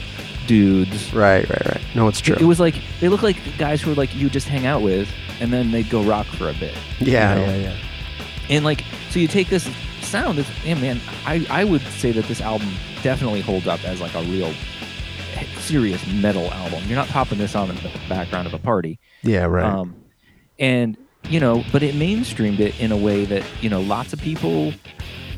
dudes. 0.47 1.12
Right, 1.12 1.49
right, 1.49 1.67
right. 1.67 1.81
No, 1.95 2.09
it's 2.09 2.21
true. 2.21 2.37
It, 2.38 2.45
was 2.45 2.61
like 2.61 2.77
they 3.01 3.09
look 3.09 3.23
like 3.23 3.37
guys 3.59 3.83
who 3.83 3.91
were 3.91 3.97
like 3.97 4.14
you 4.14 4.31
just 4.31 4.49
hang 4.49 4.67
out 4.67 4.83
with, 4.83 5.09
and 5.41 5.53
then 5.53 5.71
they'd 5.71 5.91
go 5.91 6.03
rock 6.03 6.27
for 6.27 6.49
a 6.49 6.55
bit. 6.55 6.75
yeah, 7.01 7.35
you 7.38 7.47
know? 7.47 7.53
yeah, 7.53 7.57
yeah. 7.71 7.77
And 8.51 8.64
like, 8.64 8.83
so 9.11 9.19
you 9.19 9.29
take 9.29 9.49
this 9.49 9.69
sound. 10.01 10.38
It's, 10.38 10.49
yeah, 10.64 10.75
man, 10.75 11.01
I 11.27 11.47
I 11.51 11.64
would 11.64 11.83
say 11.83 12.12
that 12.12 12.27
this 12.27 12.41
album 12.41 12.73
definitely 13.03 13.41
holds 13.41 13.67
up 13.67 13.85
as 13.85 14.01
like 14.01 14.14
a 14.14 14.23
real 14.23 14.53
serious 15.59 16.05
metal 16.07 16.51
album. 16.53 16.83
You're 16.87 16.97
not 16.97 17.09
popping 17.09 17.38
this 17.38 17.55
on 17.55 17.71
in 17.71 17.77
the 17.77 17.91
background 18.09 18.47
of 18.47 18.55
a 18.55 18.59
party. 18.59 18.99
Yeah, 19.23 19.45
right. 19.45 19.64
Um, 19.64 19.95
and 20.59 20.97
you 21.29 21.40
know, 21.40 21.64
but 21.73 21.83
it 21.83 21.94
mainstreamed 21.94 22.61
it 22.61 22.79
in 22.81 22.92
a 22.92 22.97
way 22.97 23.25
that 23.25 23.44
you 23.61 23.68
know 23.68 23.81
lots 23.81 24.12
of 24.12 24.21
people, 24.21 24.73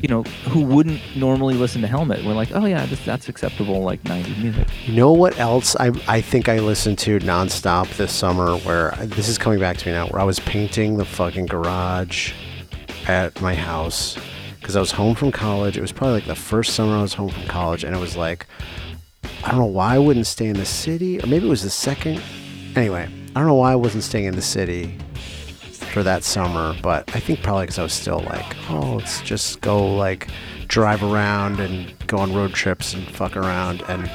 you 0.01 0.07
know, 0.07 0.23
who 0.49 0.61
wouldn't 0.61 1.01
normally 1.15 1.55
listen 1.55 1.81
to 1.81 1.87
Helmet 1.87 2.23
were 2.23 2.33
like, 2.33 2.51
oh 2.53 2.65
yeah, 2.65 2.85
this, 2.85 3.03
that's 3.03 3.29
acceptable 3.29 3.81
like 3.83 4.01
'90s 4.03 4.41
music. 4.41 4.67
You 4.85 4.95
know 4.95 5.11
what 5.11 5.37
else 5.39 5.75
I, 5.75 5.91
I 6.07 6.21
think 6.21 6.49
I 6.49 6.59
listened 6.59 6.97
to 6.99 7.19
nonstop 7.19 7.89
this 7.97 8.13
summer 8.13 8.57
where 8.57 8.91
this 9.01 9.27
is 9.27 9.37
coming 9.37 9.59
back 9.59 9.77
to 9.77 9.87
me 9.87 9.93
now 9.93 10.07
where 10.07 10.21
I 10.21 10.23
was 10.23 10.39
painting 10.39 10.97
the 10.97 11.05
fucking 11.05 11.47
garage 11.47 12.33
at 13.07 13.39
my 13.41 13.55
house 13.55 14.17
because 14.59 14.75
I 14.75 14.79
was 14.79 14.91
home 14.91 15.15
from 15.15 15.31
college. 15.31 15.77
It 15.77 15.81
was 15.81 15.91
probably 15.91 16.15
like 16.15 16.27
the 16.27 16.35
first 16.35 16.73
summer 16.73 16.95
I 16.95 17.01
was 17.01 17.15
home 17.15 17.29
from 17.29 17.43
college 17.47 17.83
and 17.83 17.95
it 17.95 17.99
was 17.99 18.15
like 18.15 18.45
I 19.43 19.49
don't 19.51 19.59
know 19.59 19.65
why 19.65 19.95
I 19.95 19.99
wouldn't 19.99 20.27
stay 20.27 20.47
in 20.47 20.55
the 20.55 20.65
city 20.65 21.19
or 21.19 21.27
maybe 21.27 21.47
it 21.47 21.49
was 21.49 21.63
the 21.63 21.69
second 21.69 22.21
anyway, 22.75 23.09
I 23.35 23.39
don't 23.39 23.47
know 23.47 23.55
why 23.55 23.73
I 23.73 23.75
wasn't 23.75 24.03
staying 24.03 24.25
in 24.25 24.35
the 24.35 24.41
city 24.41 24.97
for 25.91 26.03
that 26.03 26.23
summer, 26.23 26.75
but 26.81 27.13
I 27.15 27.19
think 27.19 27.41
probably 27.43 27.63
because 27.63 27.79
I 27.79 27.83
was 27.83 27.93
still 27.93 28.19
like, 28.21 28.55
oh, 28.69 28.95
let's 28.97 29.21
just 29.21 29.61
go 29.61 29.95
like 29.95 30.29
drive 30.67 31.03
around 31.03 31.59
and 31.59 31.93
go 32.07 32.17
on 32.17 32.33
road 32.33 32.53
trips 32.53 32.93
and 32.93 33.05
fuck 33.07 33.35
around 33.35 33.83
and 33.87 34.09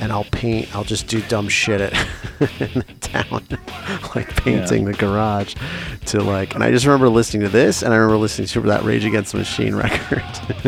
and 0.00 0.10
I'll 0.10 0.24
paint. 0.24 0.74
I'll 0.74 0.82
just 0.84 1.06
do 1.06 1.20
dumb 1.22 1.48
shit 1.48 1.80
at 1.80 1.92
in 2.60 2.72
the 2.74 2.84
town, 3.00 3.46
like 4.16 4.34
painting 4.36 4.84
the 4.86 4.94
garage 4.94 5.54
to 6.06 6.22
like. 6.22 6.54
And 6.54 6.64
I 6.64 6.70
just 6.70 6.86
remember 6.86 7.08
listening 7.08 7.42
to 7.42 7.48
this, 7.48 7.82
and 7.82 7.92
I 7.92 7.98
remember 7.98 8.16
listening 8.16 8.48
to 8.48 8.60
that 8.62 8.82
Rage 8.82 9.04
Against 9.04 9.32
the 9.32 9.38
Machine 9.38 9.74
record. 9.76 10.24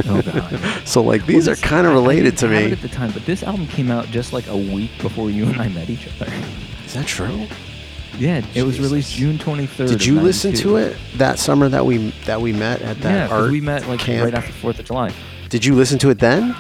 Oh 0.07 0.23
god. 0.23 0.87
so 0.87 1.03
like 1.03 1.27
these 1.27 1.47
Well, 1.49 1.55
are 1.55 1.61
kind 1.61 1.87
of 1.87 1.93
I- 1.93 1.97
I 1.97 1.99
related 2.01 2.37
to 2.39 2.49
didn't 2.49 2.53
have 2.55 2.63
it 2.63 2.67
me. 2.67 2.73
at 2.73 2.83
the 2.83 2.89
time, 2.89 3.11
but 3.13 3.25
this 3.25 3.43
album 3.43 3.67
came 3.67 3.91
out 3.91 4.07
just 4.07 4.33
like 4.33 4.47
a 4.49 4.57
week 4.57 4.91
before 5.01 5.31
you 5.31 5.47
and 5.47 5.61
I 5.61 5.69
met 5.69 5.91
each 5.91 6.07
other. 6.21 6.31
Is 6.85 6.95
that 6.95 7.07
true? 7.07 7.47
Yeah, 8.19 8.45
it 8.55 8.63
was 8.63 8.79
released 8.81 9.13
June 9.15 9.39
23rd. 9.39 9.89
Did 9.89 10.05
you 10.05 10.21
listen 10.21 10.53
to 10.55 10.77
it 10.77 10.97
that 11.17 11.39
summer 11.39 11.69
that 11.69 11.85
we 11.85 12.11
that 12.27 12.41
we 12.41 12.53
met 12.53 12.81
at 12.83 13.01
that 13.01 13.29
Yeah, 13.31 13.37
art 13.37 13.51
we 13.51 13.61
met 13.61 13.87
like 13.89 14.01
camp? 14.01 14.25
right 14.25 14.35
after 14.35 14.53
Fourth 14.53 14.79
of 14.79 14.85
July. 14.87 15.13
Did 15.49 15.65
you 15.65 15.75
listen 15.75 15.99
to 16.01 16.11
it 16.11 16.19
then? 16.19 16.55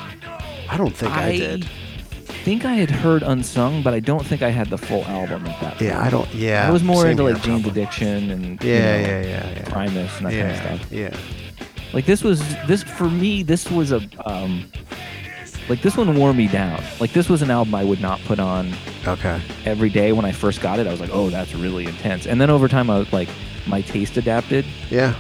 I 0.69 0.77
don't 0.77 0.95
think 0.97 1.12
I, 1.12 1.37
did. 1.37 1.64
I 1.64 2.33
think 2.45 2.64
I 2.64 2.75
had 2.75 2.90
heard 2.90 3.23
Unsung, 3.23 3.83
but 3.83 3.95
I 3.95 4.01
don't 4.01 4.25
think 4.27 4.43
I 4.43 4.51
had 4.51 4.69
the 4.69 4.79
full 4.79 5.05
album 5.05 5.47
at 5.47 5.61
that. 5.61 5.81
Yeah. 5.81 6.01
I 6.03 6.11
don't. 6.11 6.33
Yeah, 6.35 6.67
I 6.67 6.71
was 6.71 6.83
more 6.83 7.07
into 7.07 7.23
like 7.23 7.40
Jane's. 7.43 7.67
Addiction 7.67 8.31
and 8.31 8.62
you 8.62 8.71
Yeah, 8.73 8.79
know, 8.81 9.09
yeah, 9.09 9.23
yeah, 9.23 9.51
yeah. 9.51 9.64
Primus 9.71 10.17
and 10.19 10.27
that 10.27 10.33
yeah, 10.33 10.59
kind 10.61 10.75
of 10.75 10.81
stuff. 10.81 10.93
yeah. 10.93 11.17
Like 11.93 12.07
this 12.07 12.25
was 12.25 12.40
this 12.67 12.83
for 12.83 13.09
me. 13.09 13.43
This 13.45 13.71
was 13.71 13.93
a 13.93 14.01
um, 14.27 14.64
like 15.68 15.81
this 15.83 15.96
one 15.96 16.14
wore 16.16 16.33
me 16.35 16.46
down. 16.48 16.83
Like 17.00 17.12
this 17.12 17.29
was 17.29 17.42
an 17.42 17.50
album 17.50 17.74
I 17.74 17.85
would 17.85 18.00
not 18.00 18.20
put 18.24 18.38
on 18.38 18.72
Okay. 19.07 19.40
every 19.64 19.90
day 19.90 20.12
when 20.12 20.24
I 20.24 20.33
first 20.33 20.61
got 20.61 20.79
it. 20.79 20.87
I 20.87 20.90
was 20.90 21.00
like, 21.00 21.11
oh, 21.12 21.31
that's 21.31 21.55
really 21.55 21.87
intense. 21.87 22.27
And 22.27 22.40
then 22.40 22.50
over 22.50 22.68
time, 22.68 22.90
I 22.90 22.98
was 22.98 23.12
like, 23.12 23.29
my 23.66 23.81
taste 23.83 24.16
adapted. 24.16 24.64
Yeah. 24.90 25.14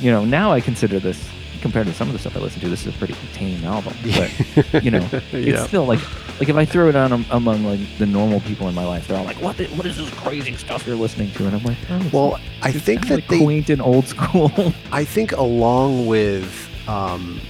You 0.00 0.10
know, 0.10 0.24
now 0.24 0.52
I 0.52 0.60
consider 0.60 0.98
this 1.00 1.28
compared 1.60 1.88
to 1.88 1.92
some 1.92 2.06
of 2.08 2.12
the 2.12 2.20
stuff 2.20 2.36
I 2.36 2.38
listen 2.38 2.60
to. 2.60 2.68
This 2.68 2.86
is 2.86 2.94
a 2.94 2.98
pretty 2.98 3.14
tame 3.32 3.64
album, 3.64 3.92
but 4.04 4.84
you 4.84 4.92
know, 4.92 5.08
it's 5.12 5.32
Yeah. 5.48 5.66
still 5.66 5.84
like 5.86 5.98
like 6.38 6.48
if 6.48 6.54
I 6.54 6.64
throw 6.64 6.88
it 6.88 6.94
on 6.94 7.12
am- 7.12 7.26
among 7.32 7.64
like 7.64 7.80
the 7.98 8.06
normal 8.06 8.38
people 8.40 8.68
in 8.68 8.74
my 8.76 8.84
life, 8.86 9.08
they're 9.08 9.18
all 9.18 9.24
like, 9.24 9.40
what? 9.42 9.56
the- 9.56 9.66
What 9.70 9.84
is 9.86 9.96
this 9.96 10.08
crazy 10.10 10.54
stuff 10.54 10.86
you're 10.86 10.94
listening 10.94 11.32
to? 11.32 11.46
And 11.46 11.56
I'm 11.56 11.64
like, 11.64 11.78
oh, 11.90 12.10
Well, 12.12 12.40
I 12.62 12.70
think 12.70 13.08
that 13.08 13.14
like 13.16 13.26
they 13.26 13.38
quaint 13.42 13.70
and 13.70 13.82
old 13.82 14.06
school. 14.06 14.52
I 14.92 15.04
think 15.04 15.32
along 15.32 16.06
with 16.06 16.68
um, 16.88 17.40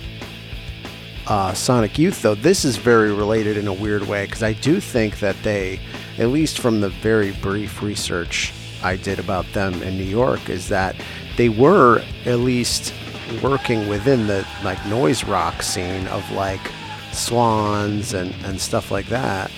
uh, 1.29 1.53
Sonic 1.53 1.99
Youth, 1.99 2.23
though, 2.23 2.35
this 2.35 2.65
is 2.65 2.79
very 2.79 3.13
related 3.13 3.59
in 3.59 3.69
a 3.69 3.73
weird 3.73 4.09
way 4.09 4.25
because 4.25 4.43
I 4.43 4.55
do 4.55 4.81
think 4.81 5.21
that 5.21 5.37
they, 5.43 5.79
at 6.17 6.29
least 6.29 6.59
from 6.59 6.81
the 6.81 6.89
very 6.89 7.33
brief 7.33 7.83
research 7.83 8.53
I 8.83 8.97
did 8.97 9.19
about 9.19 9.45
them 9.53 9.83
in 9.83 9.99
New 9.99 10.05
York, 10.05 10.49
is 10.49 10.69
that 10.69 10.97
they 11.37 11.51
were 11.51 12.03
at 12.25 12.39
least 12.39 12.95
working 13.43 13.89
within 13.89 14.27
the 14.27 14.47
like 14.65 14.85
noise 14.87 15.23
rock 15.23 15.63
scene 15.63 16.07
of 16.09 16.29
like 16.33 16.61
Swans 17.13 18.15
and, 18.15 18.35
and 18.45 18.59
stuff 18.59 18.91
like 18.91 19.07
that, 19.09 19.51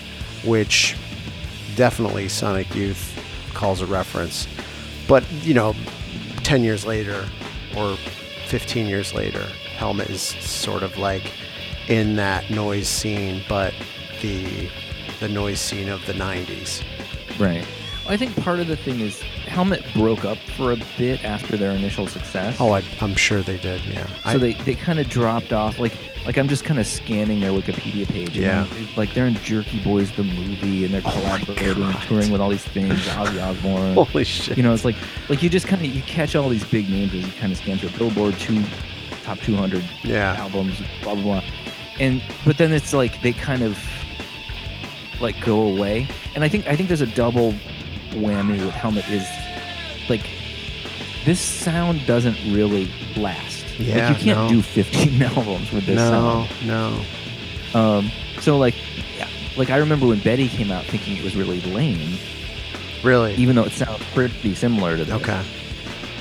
which 0.43 0.97
definitely 1.77 2.27
Sonic 2.27 2.75
Youth 2.75 3.17
calls 3.53 3.81
a 3.81 3.85
reference. 3.85 4.45
But, 5.07 5.23
you 5.43 5.53
know, 5.53 5.73
10 6.43 6.65
years 6.65 6.85
later 6.85 7.25
or 7.77 7.95
15 8.47 8.87
years 8.87 9.13
later, 9.13 9.43
Helmet 9.77 10.09
is 10.09 10.21
sort 10.21 10.83
of 10.83 10.97
like 10.97 11.31
in 11.87 12.15
that 12.15 12.49
noise 12.49 12.87
scene, 12.87 13.43
but 13.47 13.73
the 14.21 14.69
the 15.19 15.27
noise 15.27 15.59
scene 15.59 15.87
of 15.89 16.03
the 16.05 16.13
90s. 16.13 16.83
right. 17.39 17.65
I 18.07 18.17
think 18.17 18.35
part 18.37 18.59
of 18.59 18.67
the 18.67 18.75
thing 18.75 18.99
is 18.99 19.21
Helmet 19.21 19.85
broke 19.93 20.25
up 20.25 20.39
for 20.57 20.71
a 20.71 20.77
bit 20.97 21.23
after 21.23 21.55
their 21.55 21.71
initial 21.71 22.07
success. 22.07 22.57
Oh, 22.59 22.71
I, 22.71 22.83
I'm 22.99 23.15
sure 23.15 23.41
they 23.41 23.57
did, 23.57 23.85
yeah. 23.85 24.07
I, 24.25 24.33
so 24.33 24.39
they, 24.39 24.53
they 24.53 24.73
kind 24.73 24.99
of 24.99 25.07
dropped 25.07 25.53
off. 25.53 25.77
Like 25.77 25.93
like 26.25 26.37
I'm 26.37 26.47
just 26.47 26.63
kind 26.63 26.79
of 26.79 26.85
scanning 26.85 27.39
their 27.39 27.51
Wikipedia 27.51 28.07
page. 28.07 28.37
Yeah. 28.37 28.67
like 28.95 29.13
they're 29.13 29.27
in 29.27 29.35
Jerky 29.35 29.83
Boys 29.83 30.11
the 30.15 30.23
movie, 30.23 30.85
and 30.85 30.93
they're 30.93 31.01
Oh 31.05 31.11
collaborating 31.11 31.83
and 31.83 31.95
touring 32.01 32.31
with 32.31 32.41
all 32.41 32.49
these 32.49 32.63
things. 32.63 32.93
Ozzy 32.93 33.41
Osbourne. 33.41 33.93
Holy 34.05 34.23
shit. 34.23 34.57
you 34.57 34.63
know, 34.63 34.73
it's 34.73 34.85
like 34.85 34.95
like 35.29 35.41
you 35.41 35.49
just 35.49 35.67
kind 35.67 35.83
of 35.83 35.87
you 35.87 36.01
catch 36.03 36.35
all 36.35 36.49
these 36.49 36.65
big 36.65 36.89
names 36.89 37.13
as 37.13 37.25
you 37.25 37.31
kind 37.33 37.51
of 37.51 37.57
scan 37.57 37.77
through 37.77 37.89
Billboard 37.91 38.37
two 38.39 38.63
top 39.23 39.39
200 39.39 39.83
yeah. 40.03 40.35
albums, 40.37 40.81
blah 41.03 41.13
blah 41.15 41.23
blah, 41.23 41.43
and 42.01 42.21
but 42.45 42.57
then 42.57 42.73
it's 42.73 42.91
like 42.93 43.21
they 43.21 43.31
kind 43.31 43.61
of 43.61 43.77
like 45.21 45.39
go 45.45 45.61
away, 45.61 46.07
and 46.35 46.43
I 46.43 46.49
think 46.49 46.67
I 46.67 46.75
think 46.75 46.89
there's 46.89 47.01
a 47.01 47.05
double 47.07 47.53
whammy 48.11 48.59
with 48.59 48.73
Helmet 48.73 49.07
is 49.09 49.25
like 50.09 50.27
this 51.23 51.39
sound 51.39 52.05
doesn't 52.05 52.37
really 52.53 52.91
last. 53.15 53.79
Yeah, 53.79 54.09
like 54.09 54.17
you 54.17 54.23
can't 54.33 54.39
no. 54.39 54.49
do 54.49 54.61
15 54.61 55.21
albums 55.37 55.71
with 55.71 55.85
this 55.85 55.95
No, 55.95 56.47
sound. 56.59 56.67
no. 56.67 57.79
Um, 57.79 58.11
so 58.41 58.57
like, 58.57 58.75
yeah, 59.17 59.27
like 59.55 59.69
I 59.69 59.77
remember 59.77 60.07
when 60.07 60.19
Betty 60.19 60.49
came 60.49 60.71
out, 60.71 60.83
thinking 60.85 61.15
it 61.17 61.23
was 61.23 61.35
really 61.35 61.61
lame, 61.61 62.17
Really? 63.03 63.33
even 63.35 63.55
though 63.55 63.63
it 63.63 63.71
sounds 63.71 64.03
pretty 64.13 64.53
similar 64.55 64.97
to 64.97 65.05
this. 65.05 65.13
okay. 65.21 65.43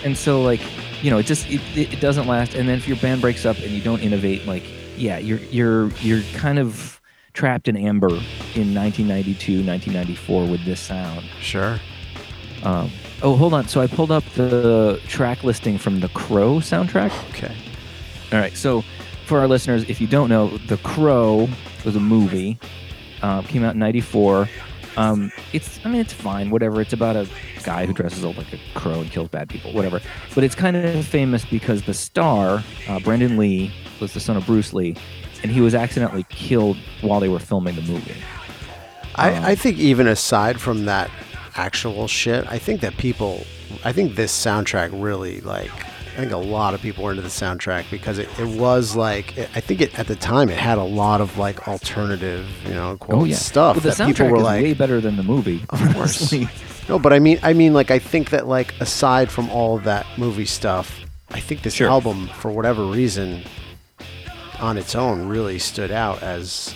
And 0.04 0.16
so 0.16 0.42
like, 0.42 0.60
you 1.02 1.10
know, 1.10 1.18
it 1.18 1.24
just 1.26 1.50
it, 1.50 1.60
it, 1.74 1.94
it 1.94 2.00
doesn't 2.00 2.26
last. 2.26 2.54
And 2.54 2.68
then 2.68 2.76
if 2.78 2.86
your 2.86 2.98
band 2.98 3.20
breaks 3.20 3.44
up 3.44 3.56
and 3.58 3.70
you 3.70 3.80
don't 3.82 4.00
innovate, 4.02 4.46
like, 4.46 4.64
yeah, 5.00 5.18
you're 5.18 5.38
you're 5.38 5.88
you're 6.00 6.22
kind 6.34 6.58
of 6.58 7.00
trapped 7.32 7.68
in 7.68 7.76
amber 7.76 8.08
in 8.08 8.74
1992, 8.74 9.64
1994 9.64 10.46
with 10.46 10.64
this 10.64 10.80
sound. 10.80 11.24
Sure. 11.40 11.78
Um, 12.62 12.90
oh, 13.22 13.36
hold 13.36 13.54
on. 13.54 13.66
So 13.68 13.80
I 13.80 13.86
pulled 13.86 14.10
up 14.10 14.24
the 14.34 15.00
track 15.08 15.42
listing 15.42 15.78
from 15.78 16.00
the 16.00 16.08
Crow 16.08 16.56
soundtrack. 16.56 17.12
Okay. 17.30 17.56
All 18.32 18.38
right. 18.38 18.54
So 18.54 18.84
for 19.26 19.38
our 19.38 19.48
listeners, 19.48 19.88
if 19.88 20.00
you 20.00 20.06
don't 20.06 20.28
know, 20.28 20.58
The 20.58 20.76
Crow 20.78 21.48
was 21.84 21.96
a 21.96 22.00
movie. 22.00 22.58
Um, 23.22 23.44
came 23.44 23.64
out 23.64 23.74
in 23.74 23.80
'94. 23.80 24.48
Um, 24.96 25.30
it's, 25.52 25.78
I 25.84 25.88
mean, 25.88 26.00
it's 26.00 26.12
fine. 26.12 26.50
Whatever. 26.50 26.80
It's 26.80 26.92
about 26.92 27.16
a 27.16 27.28
guy 27.62 27.86
who 27.86 27.92
dresses 27.92 28.24
up 28.24 28.36
like 28.36 28.52
a 28.52 28.58
crow 28.74 29.00
and 29.00 29.10
kills 29.10 29.28
bad 29.28 29.48
people. 29.48 29.72
Whatever. 29.72 30.00
But 30.34 30.44
it's 30.44 30.54
kind 30.54 30.76
of 30.76 31.06
famous 31.06 31.44
because 31.44 31.82
the 31.82 31.94
star, 31.94 32.62
uh, 32.88 33.00
Brandon 33.00 33.36
Lee, 33.36 33.72
was 34.00 34.12
the 34.14 34.20
son 34.20 34.36
of 34.36 34.46
Bruce 34.46 34.72
Lee, 34.72 34.96
and 35.42 35.50
he 35.52 35.60
was 35.60 35.74
accidentally 35.74 36.24
killed 36.28 36.76
while 37.02 37.20
they 37.20 37.28
were 37.28 37.38
filming 37.38 37.74
the 37.76 37.82
movie. 37.82 38.12
Um, 39.14 39.14
I, 39.16 39.50
I 39.50 39.54
think 39.54 39.78
even 39.78 40.06
aside 40.06 40.60
from 40.60 40.84
that 40.86 41.10
actual 41.56 42.06
shit, 42.08 42.46
I 42.50 42.58
think 42.58 42.80
that 42.80 42.96
people, 42.96 43.44
I 43.84 43.92
think 43.92 44.14
this 44.14 44.32
soundtrack 44.32 44.90
really 44.92 45.40
like 45.40 45.70
I 46.16 46.22
think 46.24 46.32
a 46.32 46.36
lot 46.36 46.74
of 46.74 46.82
people 46.82 47.04
were 47.04 47.10
into 47.12 47.22
the 47.22 47.28
soundtrack 47.28 47.88
because 47.90 48.18
it, 48.18 48.28
it 48.38 48.58
was 48.58 48.96
like 48.96 49.36
it, 49.38 49.48
I 49.54 49.60
think 49.60 49.80
it 49.80 49.98
at 49.98 50.06
the 50.06 50.16
time 50.16 50.48
it 50.50 50.58
had 50.58 50.76
a 50.78 50.82
lot 50.82 51.20
of 51.20 51.38
like 51.38 51.66
alternative, 51.68 52.46
you 52.66 52.74
know, 52.74 52.96
quote 52.98 53.18
Oh 53.22 53.24
yeah, 53.24 53.36
stuff 53.36 53.76
Well, 53.76 53.82
the 53.82 53.90
that 53.96 54.06
people 54.06 54.28
were 54.28 54.38
like, 54.38 54.62
way 54.62 54.74
better 54.74 55.00
than 55.00 55.16
the 55.16 55.22
movie. 55.22 55.62
Of 55.70 55.94
course. 55.94 56.32
No, 56.88 56.98
but 56.98 57.12
I 57.12 57.20
mean, 57.20 57.38
I 57.44 57.52
mean, 57.52 57.72
like, 57.72 57.92
I 57.92 58.00
think 58.00 58.30
that, 58.30 58.48
like, 58.48 58.74
aside 58.80 59.30
from 59.30 59.48
all 59.50 59.76
of 59.76 59.84
that 59.84 60.04
movie 60.18 60.44
stuff, 60.44 60.98
I 61.30 61.38
think 61.38 61.62
this 61.62 61.74
Sure. 61.74 61.88
album, 61.88 62.26
for 62.40 62.50
whatever 62.50 62.84
reason, 62.84 63.42
on 64.60 64.78
its 64.78 64.94
own, 64.94 65.26
really 65.28 65.58
stood 65.58 65.90
out 65.90 66.22
as 66.22 66.74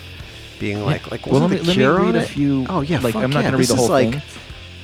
being 0.59 0.85
like, 0.85 1.11
like, 1.11 1.27
well, 1.27 1.40
let 1.40 1.51
me, 1.51 1.57
the 1.57 1.62
let 1.64 1.68
me 1.77 1.83
Cure 1.83 1.94
read 2.01 2.09
on 2.09 2.16
a 2.16 2.23
few. 2.23 2.66
Oh 2.68 2.81
yeah, 2.81 3.01
like 3.01 3.14
fuck 3.14 3.23
I'm 3.25 3.31
not 3.31 3.40
yeah. 3.40 3.44
gonna 3.47 3.57
read 3.59 3.62
This 3.62 3.68
the 3.70 3.77
whole 3.77 3.88
like, 3.88 4.11
thing. 4.12 4.23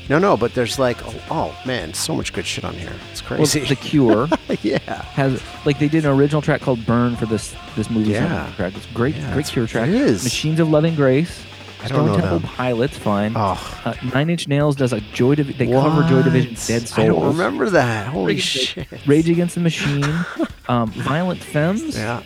No, 0.08 0.18
no, 0.18 0.36
but 0.36 0.54
there's 0.54 0.76
like, 0.78 0.96
oh, 1.06 1.14
oh 1.30 1.58
man, 1.64 1.94
so 1.94 2.16
much 2.16 2.32
good 2.32 2.44
shit 2.44 2.64
on 2.64 2.74
here. 2.74 2.92
It's 3.12 3.20
crazy. 3.20 3.60
Well, 3.60 3.68
the 3.68 3.76
Cure 3.76 4.28
yeah, 4.62 4.78
has 4.78 5.40
like 5.64 5.78
they 5.78 5.86
did 5.88 6.04
an 6.04 6.10
original 6.10 6.42
track 6.42 6.60
called 6.62 6.84
"Burn" 6.84 7.14
for 7.16 7.26
this 7.26 7.54
this 7.76 7.88
movie 7.90 8.10
Yeah. 8.10 8.46
soundtrack. 8.56 8.76
It's 8.76 8.86
great, 8.86 9.14
Yeah, 9.14 9.32
great 9.32 9.46
Cure 9.46 9.66
track. 9.68 9.88
it 9.88 9.94
is. 9.94 10.24
Machines 10.24 10.58
of 10.58 10.68
Loving 10.68 10.96
Grace. 10.96 11.44
I 11.82 11.88
don't 11.88 12.04
know 12.04 12.12
Stone 12.12 12.20
Temple 12.20 12.38
them. 12.40 12.48
Pilots, 12.50 12.98
fine. 12.98 13.32
Oh, 13.36 13.80
Uh, 13.86 13.94
Nine 14.12 14.28
Inch 14.28 14.46
Nails 14.48 14.76
does 14.76 14.92
a 14.92 15.00
Joy 15.00 15.36
Division. 15.36 15.66
They 15.66 15.72
cover 15.72 16.02
Joy 16.06 16.22
Division's 16.22 16.58
what? 16.60 16.66
Dead 16.68 16.88
Souls. 16.88 16.98
I 16.98 17.06
don't 17.06 17.26
remember 17.28 17.70
that. 17.70 18.08
Holy 18.08 18.34
Rage- 18.34 18.42
shit. 18.42 18.86
Rage 19.06 19.30
Against 19.30 19.54
the 19.54 19.62
Machine, 19.62 20.04
um, 20.68 20.90
Violent 20.90 21.40
Femmes, 21.42 21.96
Yeah. 21.96 22.22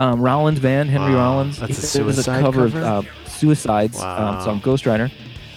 Um, 0.00 0.20
Rollins 0.20 0.58
Band, 0.60 0.90
Henry 0.90 1.12
Wow, 1.14 1.34
Rollins. 1.36 1.58
that's 1.58 1.94
a 1.94 2.00
It 2.00 2.04
was 2.04 2.18
a 2.26 2.40
cover, 2.40 2.68
cover? 2.68 2.80
of 2.80 3.06
uh, 3.06 3.28
Suicide's 3.28 3.98
Wow. 3.98 4.38
um, 4.38 4.44
song 4.44 4.60
Ghost 4.62 4.86
Rider. 4.86 5.10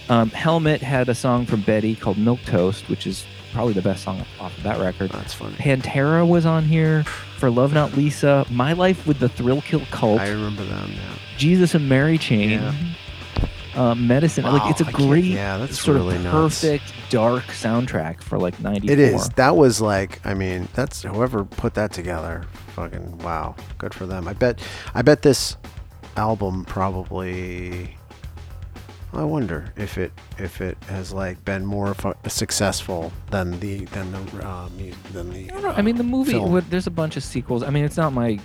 Um, 0.08 0.30
Helmet 0.30 0.80
had 0.80 1.08
a 1.08 1.14
song 1.14 1.44
from 1.44 1.60
Betty 1.62 1.94
called 1.94 2.18
Milk 2.18 2.40
Toast, 2.46 2.88
which 2.88 3.06
is 3.06 3.24
probably 3.52 3.72
the 3.74 3.82
best 3.82 4.04
song 4.04 4.24
off 4.40 4.56
of 4.56 4.62
that 4.62 4.78
record. 4.78 5.10
That's 5.10 5.34
funny. 5.34 5.54
Pantera 5.56 6.26
was 6.26 6.46
on 6.46 6.64
here 6.64 7.02
for 7.38 7.50
Love 7.50 7.72
Not 7.74 7.96
Lisa, 7.96 8.46
My 8.50 8.72
Life 8.74 9.06
with 9.06 9.18
the 9.18 9.28
Thrill 9.28 9.60
Kill 9.60 9.80
Kult, 9.90 10.20
I 10.20 10.28
remember 10.30 10.64
them. 10.64 10.92
Yeah. 10.92 11.00
Jesus 11.36 11.74
and 11.74 11.88
Mary 11.88 12.16
Chain, 12.18 12.50
Yeah. 12.50 12.72
Um, 13.78 14.06
Medicine. 14.08 14.44
Wow, 14.44 14.54
like 14.54 14.70
it's 14.70 14.80
a 14.80 14.86
I 14.86 14.90
great, 14.92 15.24
yeah, 15.24 15.56
that's 15.58 15.80
sort 15.80 15.96
really 15.96 16.16
of 16.16 16.24
nuts. 16.24 16.60
perfect 16.60 16.92
dark 17.10 17.44
soundtrack 17.44 18.22
for 18.22 18.38
like 18.38 18.58
'94. 18.60 18.92
It 18.92 18.98
is. 18.98 19.28
That 19.30 19.56
was 19.56 19.80
like, 19.80 20.24
I 20.26 20.34
mean, 20.34 20.68
that's 20.74 21.02
whoever 21.02 21.44
put 21.44 21.74
that 21.74 21.92
together. 21.92 22.44
Fucking 22.74 23.18
wow, 23.18 23.54
good 23.78 23.94
for 23.94 24.06
them. 24.06 24.26
I 24.26 24.32
bet. 24.32 24.60
I 24.94 25.02
bet 25.02 25.22
this 25.22 25.56
album 26.16 26.64
probably. 26.64 27.94
I 29.14 29.24
wonder 29.24 29.72
if 29.76 29.96
it 29.96 30.12
if 30.38 30.60
it 30.60 30.76
has 30.88 31.12
like 31.12 31.42
been 31.44 31.64
more 31.64 31.94
fu- 31.94 32.12
successful 32.26 33.10
than 33.30 33.58
the 33.60 33.84
than 33.86 34.12
the 34.12 34.46
uh, 34.46 34.68
mu- 34.76 34.92
than 35.12 35.30
the. 35.32 35.50
I 35.76 35.82
mean, 35.82 35.96
the 35.96 36.02
movie. 36.04 36.32
film. 36.32 36.62
There's 36.68 36.86
a 36.86 36.90
bunch 36.90 37.16
of 37.16 37.22
sequels. 37.24 37.62
I 37.62 37.70
mean, 37.70 37.84
it's 37.84 37.96
not 37.96 38.12
my 38.12 38.38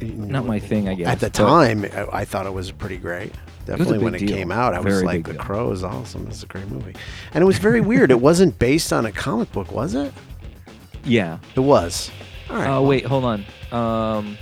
not 0.00 0.46
my 0.46 0.58
thing. 0.58 0.88
I 0.88 0.94
guess 0.94 1.08
At 1.08 1.20
the 1.20 1.30
time, 1.30 1.84
I, 1.84 2.20
I 2.20 2.24
thought 2.24 2.46
it 2.46 2.54
was 2.54 2.70
pretty 2.72 2.96
great. 2.96 3.32
Definitely 3.66 3.98
when 3.98 4.14
it 4.14 4.18
deal. 4.18 4.28
came 4.36 4.50
out, 4.52 4.74
I 4.74 4.80
was 4.80 5.02
like, 5.02 5.26
"The 5.26 5.32
deal. 5.34 5.42
Crow 5.42 5.70
is 5.72 5.82
awesome. 5.84 6.26
It's 6.28 6.42
a 6.42 6.46
great 6.46 6.68
movie," 6.68 6.94
and 7.34 7.42
it 7.42 7.46
was 7.46 7.58
very 7.58 7.80
weird. 7.80 8.10
It 8.10 8.20
wasn't 8.20 8.58
based 8.58 8.92
on 8.92 9.04
a 9.06 9.12
comic 9.12 9.50
book, 9.52 9.72
was 9.72 9.94
it? 9.94 10.12
Yeah. 11.04 11.38
It 11.54 11.60
was. 11.60 12.10
All 12.50 12.56
right. 12.56 12.68
Oh 12.68 12.82
wait, 12.82 13.04
hold 13.04 13.24
on. 13.24 13.44
Um, 13.72 14.38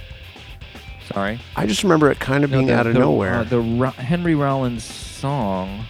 sorry. 1.13 1.41
I 1.57 1.67
just 1.67 1.83
remember 1.83 2.11
it 2.11 2.21
kind 2.21 2.45
of 2.45 2.51
No, 2.51 2.57
being 2.59 2.67
the- 2.69 2.75
out 2.77 2.87
of 2.87 2.93
the, 2.95 3.01
nowhere. 3.01 3.35
uh, 3.37 3.45
the 3.45 3.61
Ro- 3.61 3.91
Henry 3.91 4.35
Rollins 4.35 4.85
song. 4.85 5.85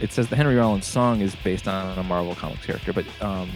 It 0.00 0.12
says 0.12 0.28
the 0.28 0.36
Henry 0.36 0.56
Rollins 0.56 0.86
song 0.86 1.20
is 1.20 1.34
based 1.44 1.68
on 1.68 1.98
a 1.98 2.02
Marvel 2.02 2.34
Comics 2.34 2.64
character, 2.64 2.92
but 2.92 3.04
um, 3.20 3.50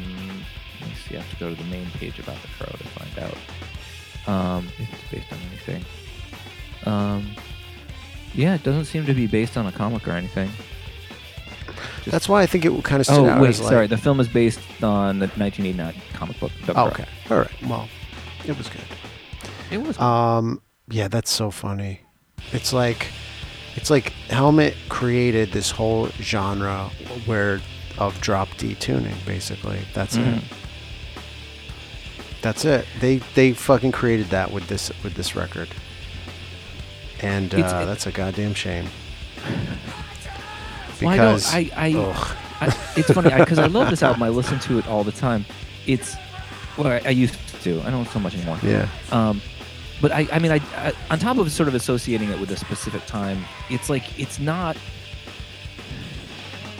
let 0.81 0.88
me 0.90 0.94
see. 1.09 1.16
I 1.16 1.20
have 1.23 1.31
to 1.31 1.37
go 1.40 1.49
to 1.51 1.57
the 1.57 1.68
main 1.70 1.87
page 1.92 2.18
about 2.18 2.37
the 2.42 2.49
Crow 2.59 2.66
to 2.77 2.85
find 2.85 3.18
out 3.18 4.29
um, 4.33 4.68
if 4.79 4.92
it's 4.92 5.11
based 5.11 5.33
on 5.33 5.38
anything. 5.49 5.85
Um, 6.85 7.31
yeah, 8.35 8.55
it 8.55 8.62
doesn't 8.62 8.85
seem 8.87 9.07
to 9.07 9.14
be 9.14 9.27
based 9.27 9.57
on 9.57 9.66
a 9.66 9.73
comic 9.73 10.07
or 10.09 10.12
anything. 10.12 10.51
Just- 11.99 12.11
That's 12.11 12.29
why 12.29 12.42
I 12.42 12.47
think 12.47 12.64
it 12.66 12.85
kind 12.85 13.01
of 13.01 13.07
stood 13.07 13.20
Oh 13.20 13.29
out. 13.29 13.40
wait, 13.40 13.49
as 13.51 13.61
like, 13.61 13.70
sorry. 13.70 13.87
The 13.87 13.97
film 13.97 14.20
is 14.20 14.29
based 14.29 14.61
on 14.83 15.18
the 15.20 15.27
1989 15.29 15.94
comic 16.12 16.38
book. 16.38 16.53
Oh, 16.68 16.88
okay. 16.88 17.07
All 17.31 17.38
right. 17.38 17.62
Well, 17.66 17.88
it 18.47 18.57
was 18.59 18.68
good. 18.68 18.83
It 19.70 19.79
was. 19.83 19.99
Um, 19.99 20.61
yeah, 20.88 21.09
that's 21.09 21.31
so 21.31 21.51
funny. 21.51 22.01
It's 22.53 22.73
like, 22.75 23.07
it's 23.77 23.88
like 23.90 24.11
Helmet 24.29 24.75
created 24.90 25.53
this 25.53 25.70
whole 25.70 26.09
genre 26.20 26.90
where 27.25 27.61
of 27.97 28.20
drop 28.20 28.49
D 28.59 28.75
tuning. 28.75 29.14
Basically, 29.25 29.79
that's 29.94 30.16
Mhm. 30.16 30.38
it. 30.38 30.44
That's 32.42 32.64
it. 32.66 32.87
They 33.01 33.18
they 33.35 33.53
fucking 33.55 33.92
created 33.92 34.27
that 34.31 34.53
with 34.53 34.68
this 34.68 34.92
with 35.03 35.14
this 35.14 35.35
record, 35.35 35.68
and 37.20 37.53
uh, 37.55 37.59
It's- 37.59 37.72
that's 37.72 38.07
a 38.07 38.12
goddamn 38.12 38.55
shame. 38.55 38.87
Well, 41.03 41.11
I 41.11 41.16
don't- 41.16 41.35
Because 41.35 41.55
I- 41.55 41.70
I-. 41.77 42.40
I, 42.61 42.66
it's 42.96 43.11
funny 43.11 43.31
because 43.37 43.59
I, 43.59 43.66
love 43.66 43.90
this 43.90 44.03
album. 44.03 44.22
I 44.22 44.29
listen 44.29 44.59
to 44.61 44.79
it 44.79 44.87
all 44.87 45.03
the 45.05 45.12
time. 45.12 45.44
It's 45.87 46.14
well, 46.79 46.87
I, 46.87 47.00
I 47.05 47.11
used 47.11 47.37
to. 47.64 47.83
I 47.83 47.90
don't 47.90 48.09
so 48.09 48.20
much 48.20 48.35
anymore. 48.35 48.59
yeah, 48.62 48.88
Um, 49.11 49.42
but 50.00 50.12
I, 50.12 50.27
I 50.33 50.38
mean, 50.38 50.53
I, 50.53 50.92
on 51.11 51.18
top 51.18 51.37
of 51.38 51.50
sort 51.50 51.68
of 51.68 51.74
associating 51.74 52.31
it 52.31 52.38
with 52.40 52.50
a 52.53 52.57
specific 52.57 53.05
time, 53.07 53.44
it's 53.70 53.90
like 53.90 54.18
it's 54.18 54.38
not. 54.38 54.77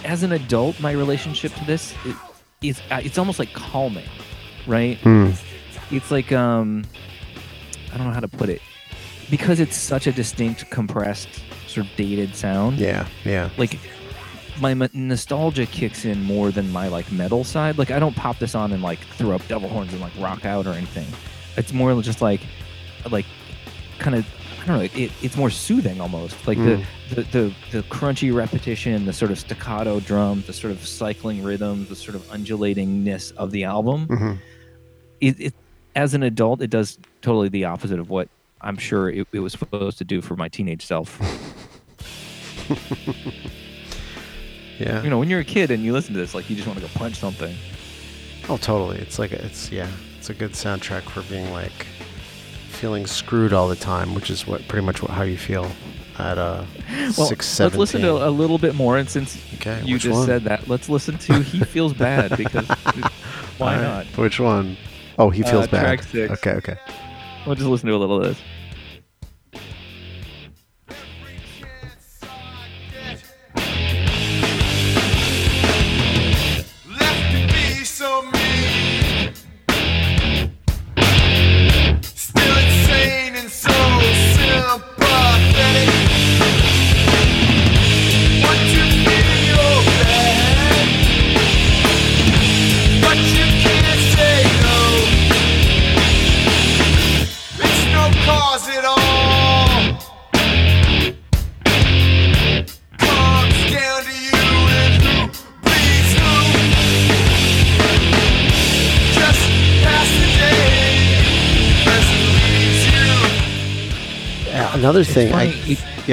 As 0.04 0.22
an 0.22 0.32
adult, 0.32 0.78
my 0.80 0.92
relationship 0.92 1.52
to 1.54 1.64
this 1.64 1.92
it, 2.04 2.16
is 2.62 2.80
uh, 2.90 3.00
it's 3.02 3.18
almost 3.18 3.38
like 3.38 3.52
calming, 3.52 4.06
right? 4.66 4.96
Hmm. 4.98 5.30
It's 5.90 6.10
like 6.10 6.30
um, 6.32 6.84
I 7.92 7.96
don't 7.98 8.06
know 8.06 8.12
how 8.12 8.20
to 8.20 8.28
put 8.28 8.48
it 8.48 8.62
because 9.30 9.60
it's 9.60 9.76
such 9.76 10.06
a 10.06 10.12
distinct, 10.12 10.68
compressed, 10.70 11.28
sort 11.66 11.87
of 11.87 11.96
dated 11.96 12.34
sound 12.37 12.78
yeah, 12.78 13.06
yeah. 13.24 13.50
like 13.56 13.78
my 14.60 14.70
m- 14.72 14.88
nostalgia 14.92 15.66
kicks 15.66 16.04
in 16.04 16.22
more 16.22 16.50
than 16.52 16.70
my 16.70 16.88
like 16.88 17.10
metal 17.10 17.42
side. 17.44 17.76
Like 17.78 17.90
I 17.90 17.98
don't 17.98 18.14
pop 18.14 18.38
this 18.38 18.54
on 18.54 18.72
and 18.72 18.82
like 18.82 19.00
throw 19.00 19.32
up 19.32 19.46
devil 19.48 19.68
horns 19.68 19.92
and 19.92 20.00
like 20.00 20.12
rock 20.18 20.44
out 20.44 20.66
or 20.66 20.72
anything. 20.74 21.06
It's 21.56 21.72
more 21.72 22.00
just 22.02 22.22
like 22.22 22.40
like 23.10 23.26
kind 23.98 24.14
of 24.16 24.26
I 24.62 24.66
don't 24.66 24.78
know. 24.78 24.84
It, 24.84 25.12
it's 25.22 25.37
more 25.37 25.50
soothing 25.50 26.00
almost. 26.00 26.46
Like 26.46 26.56
Mm. 26.58 26.84
the, 27.10 27.14
the 27.16 27.22
the 27.24 27.54
the 27.72 27.82
crunchy 27.84 28.32
repetition, 28.34 29.04
the 29.04 29.12
sort 29.12 29.30
of 29.30 29.38
staccato 29.38 30.00
drums, 30.00 30.46
the 30.46 30.52
sort 30.52 30.72
of 30.72 30.87
cycling 30.87 31.42
rhythms, 31.42 31.88
the 31.88 31.96
sort 31.96 32.14
of 32.14 32.22
undulatingness 32.28 33.32
of 33.37 33.50
the 33.50 33.64
album. 33.64 34.06
hmm 34.06 34.32
It, 35.20 35.40
it 35.40 35.54
as 35.96 36.14
an 36.14 36.22
adult, 36.22 36.60
it 36.62 36.70
does 36.70 36.98
totally 37.22 37.48
the 37.48 37.64
opposite 37.66 37.98
of 37.98 38.08
what 38.10 38.28
I'm 38.64 38.77
sure 38.79 39.09
it, 39.11 39.27
it 39.33 39.40
was 39.40 39.53
supposed 39.53 39.98
to 39.98 40.05
do 40.05 40.20
for 40.20 40.35
my 40.37 40.48
teenage 40.48 40.85
self. 40.85 41.20
Yeah. 44.79 45.03
you 45.05 45.11
know, 45.11 45.18
when 45.20 45.31
you're 45.31 45.38
a 45.40 45.44
kid 45.44 45.70
and 45.70 45.85
you 45.85 45.92
listen 45.92 46.14
to 46.14 46.18
this, 46.20 46.35
like 46.35 46.50
you 46.50 46.57
just 46.57 46.66
want 46.66 46.81
to 46.81 46.85
go 46.85 46.90
punch 46.94 47.14
something. 47.14 47.55
Oh, 48.48 48.57
totally. 48.57 48.98
It's 48.98 49.20
like 49.20 49.31
a, 49.33 49.44
it's 49.44 49.70
yeah, 49.70 49.88
it's 50.18 50.31
a 50.31 50.35
good 50.35 50.50
soundtrack 50.50 51.03
for 51.03 51.22
being 51.22 51.48
like 51.53 51.87
feeling 52.70 53.07
screwed 53.07 53.53
all 53.53 53.68
the 53.68 53.77
time, 53.77 54.14
which 54.16 54.31
is 54.31 54.48
what 54.48 54.66
pretty 54.66 54.85
much 54.85 55.00
what, 55.00 55.12
how 55.12 55.22
you 55.22 55.38
feel 55.38 55.70
at 56.18 56.38
uh 56.38 56.64
Well, 57.16 57.29
six 57.29 57.46
seven. 57.46 57.79
let's 57.79 57.92
listen 57.94 58.00
to 58.07 58.27
a 58.27 58.31
little 58.31 58.59
bit 58.59 58.74
more. 58.74 58.98
And 58.98 59.09
since 59.09 59.38
Okay, 59.55 59.81
you 59.85 59.96
just 59.96 60.16
one? 60.16 60.27
said 60.27 60.42
that, 60.44 60.66
let's 60.66 60.88
listen 60.88 61.18
to 61.18 61.35
"He 61.42 61.61
Feels 61.61 61.92
Bad" 62.07 62.37
because 62.37 62.66
why 63.59 63.77
All 63.77 63.83
not? 63.83 64.07
Which 64.18 64.40
one? 64.40 64.77
Oh, 65.20 65.31
he 65.31 65.44
feels 65.44 65.66
Uh, 65.66 65.70
bad. 65.70 65.81
track 65.83 66.03
six. 66.03 66.33
Okay, 66.33 66.53
okay. 66.57 66.77
We'll 67.46 67.55
just 67.55 67.68
listen 67.68 67.88
to 67.88 67.94
a 67.94 67.96
little 67.98 68.16
of 68.20 68.24
this. 68.24 68.38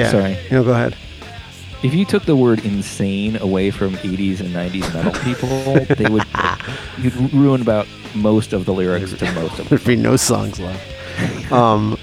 Yeah. 0.02 0.10
Sorry. 0.10 0.38
No, 0.50 0.64
go 0.64 0.72
ahead. 0.72 0.96
If 1.82 1.94
you 1.94 2.04
took 2.04 2.24
the 2.24 2.36
word 2.36 2.64
"insane" 2.64 3.36
away 3.36 3.70
from 3.70 3.94
'80s 3.94 4.40
and 4.40 4.50
'90s 4.50 4.94
metal 4.94 5.12
people, 5.22 5.96
they 5.96 6.08
would 6.08 6.24
you'd 6.98 7.32
ruin 7.32 7.60
about 7.60 7.86
most 8.14 8.52
of 8.52 8.66
the 8.66 8.72
lyrics 8.72 9.12
to 9.12 9.32
most 9.32 9.52
of 9.52 9.56
them. 9.56 9.66
There'd 9.68 9.84
be 9.84 9.96
no 9.96 10.16
songs 10.16 10.60
left. 10.60 11.52
Um, 11.52 11.98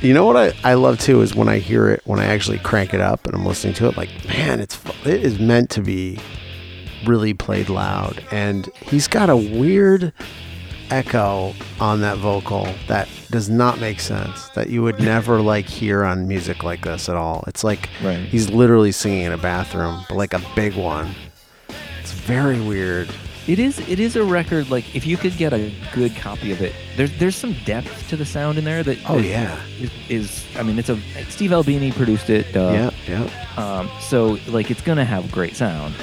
you 0.00 0.14
know 0.14 0.24
what 0.24 0.36
I, 0.36 0.52
I 0.64 0.74
love 0.74 0.98
too 0.98 1.20
is 1.20 1.34
when 1.34 1.48
I 1.48 1.58
hear 1.58 1.90
it 1.90 2.00
when 2.06 2.18
I 2.18 2.24
actually 2.24 2.58
crank 2.58 2.94
it 2.94 3.00
up 3.02 3.26
and 3.26 3.34
I'm 3.34 3.44
listening 3.44 3.74
to 3.74 3.88
it. 3.88 3.96
Like, 3.96 4.08
man, 4.26 4.60
it's 4.60 4.78
it 5.04 5.22
is 5.22 5.38
meant 5.38 5.68
to 5.70 5.82
be 5.82 6.18
really 7.06 7.34
played 7.34 7.68
loud, 7.68 8.24
and 8.30 8.66
he's 8.82 9.06
got 9.08 9.28
a 9.28 9.36
weird 9.36 10.12
echo 10.90 11.54
on 11.80 12.00
that 12.00 12.18
vocal 12.18 12.68
that 12.88 13.08
does 13.30 13.48
not 13.48 13.78
make 13.80 14.00
sense. 14.00 14.48
That 14.50 14.68
you 14.70 14.82
would 14.82 14.98
never 15.00 15.40
like 15.40 15.66
hear 15.66 16.04
on 16.04 16.26
music 16.28 16.62
like 16.64 16.84
this 16.84 17.08
at 17.08 17.16
all. 17.16 17.44
It's 17.46 17.62
like 17.64 17.88
Right. 18.02 18.18
he's 18.20 18.50
literally 18.50 18.92
singing 18.92 19.22
in 19.22 19.32
a 19.32 19.38
bathroom, 19.38 20.04
but 20.08 20.16
like 20.16 20.34
a 20.34 20.42
big 20.54 20.74
one. 20.74 21.14
It's 22.00 22.12
very 22.12 22.60
weird. 22.60 23.08
It 23.46 23.58
is 23.58 23.78
it 23.88 23.98
is 23.98 24.16
a 24.16 24.22
record 24.24 24.70
like 24.70 24.94
if 24.94 25.06
you 25.06 25.16
could 25.16 25.36
get 25.36 25.52
a 25.52 25.72
good 25.94 26.14
copy 26.14 26.52
of 26.52 26.60
it, 26.60 26.74
there's 26.96 27.10
there's 27.18 27.34
some 27.36 27.54
depth 27.64 28.08
to 28.10 28.16
the 28.16 28.24
sound 28.26 28.58
in 28.58 28.64
there 28.64 28.82
that 28.82 28.98
Oh, 29.08 29.16
that 29.16 29.24
yeah. 29.24 29.58
is, 29.80 29.90
is 30.08 30.44
I 30.56 30.62
mean 30.62 30.78
it's 30.78 30.88
a 30.90 31.00
Steve 31.30 31.52
Albini 31.52 31.90
produced 31.90 32.30
it. 32.30 32.52
Duh. 32.52 32.70
Yeah, 32.70 32.90
yeah. 33.08 33.56
Um, 33.56 33.90
so 34.00 34.38
like 34.48 34.70
it's 34.70 34.82
gonna 34.82 35.04
have 35.06 35.32
great 35.32 35.56
sound. 35.56 35.94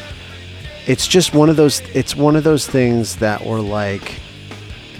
it's 0.88 1.08
just 1.08 1.34
one 1.34 1.50
of 1.50 1.56
those 1.58 1.82
it's 1.94 2.16
one 2.16 2.36
of 2.36 2.44
those 2.44 2.66
things 2.68 3.18
that 3.18 3.46
were 3.46 3.62
like 3.62 4.20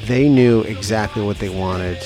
they 0.08 0.28
knew 0.30 0.62
exactly 0.62 1.24
what 1.24 1.38
they 1.40 1.50
wanted 1.50 1.98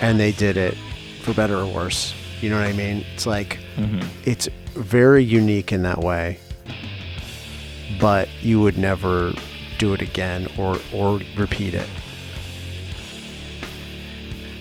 and 0.00 0.18
they 0.20 0.32
did 0.32 0.56
it 0.56 0.76
for 1.22 1.32
better 1.34 1.56
or 1.56 1.66
worse 1.66 2.14
you 2.40 2.48
know 2.50 2.56
what 2.58 2.66
i 2.66 2.72
mean 2.72 3.04
it's 3.14 3.26
like 3.26 3.58
Mhm. 3.76 4.04
it's 4.24 4.48
very 4.74 5.22
unique 5.24 5.72
in 5.72 5.82
that 5.82 5.98
way 5.98 6.38
but 8.00 8.28
you 8.42 8.60
would 8.60 8.76
never 8.78 9.32
do 9.78 9.94
it 9.94 10.00
again 10.02 10.46
or 10.58 10.78
or 10.92 11.20
repeat 11.36 11.74
it 11.74 11.88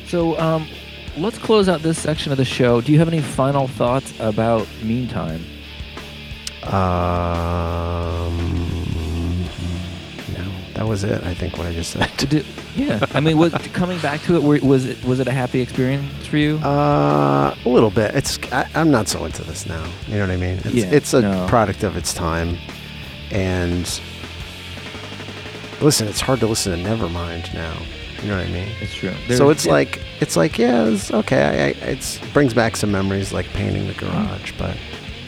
So 0.08 0.38
um, 0.40 0.68
let's 1.18 1.40
close 1.40 1.68
out 1.68 1.82
this 1.82 1.98
section 1.98 2.32
of 2.32 2.38
the 2.38 2.46
show. 2.46 2.82
Do 2.82 2.92
you 2.92 3.00
have 3.00 3.08
any 3.08 3.20
final 3.20 3.68
thoughts 3.68 4.14
about 4.20 4.68
Meantime? 4.84 5.44
um 6.72 8.38
that 10.76 10.88
was 10.88 11.04
it 11.04 11.24
i 11.24 11.34
think 11.34 11.58
what 11.58 11.68
i 11.68 11.74
just 11.74 11.92
said 11.92 12.10
Did- 12.18 12.46
yeah, 12.76 13.06
I 13.14 13.20
mean, 13.20 13.38
was 13.38 13.54
coming 13.74 14.00
back 14.00 14.22
to 14.24 14.36
it 14.36 14.64
was 14.64 14.86
it 14.86 15.04
was 15.06 15.20
it 15.20 15.28
a 15.28 15.32
happy 15.32 15.62
experience 15.62 16.26
for 16.26 16.38
you? 16.38 16.58
Uh, 16.58 17.56
a 17.66 17.70
little 17.70 17.92
bit. 17.92 18.16
It's 18.16 18.40
I, 18.52 18.68
I'm 18.74 18.90
not 18.90 19.08
so 19.08 19.26
into 19.26 19.44
this 19.44 19.68
now. 19.68 19.86
You 20.08 20.16
know 20.16 20.22
what 20.22 20.32
I 20.32 20.38
mean? 20.38 20.56
It's, 20.58 20.74
Yeah, 20.74 20.86
it's 20.86 21.14
a 21.14 21.22
no. 21.22 21.46
product 21.48 21.84
of 21.84 21.96
its 21.96 22.16
time, 22.16 22.58
and 23.30 23.86
listen, 25.82 26.08
it's 26.08 26.20
hard 26.22 26.40
to 26.40 26.48
listen 26.48 26.76
to 26.76 26.90
Nevermind 26.90 27.54
now. 27.54 27.78
You 28.24 28.30
know 28.30 28.38
what 28.38 28.48
I 28.48 28.52
mean? 28.52 28.70
it's 28.82 28.96
true. 28.96 29.12
so 29.28 29.28
There's- 29.46 29.52
it's 29.52 29.66
like 29.68 30.00
it's 30.20 30.36
like 30.36 30.58
yeah, 30.58 30.86
it's 30.86 31.12
okay. 31.12 31.44
I, 31.44 31.66
I, 31.86 31.92
it's 31.92 32.18
brings 32.34 32.54
back 32.56 32.76
some 32.78 32.92
memories 32.92 33.32
like 33.34 33.46
painting 33.54 33.86
the 33.88 33.94
garage, 33.94 34.54
but 34.58 34.76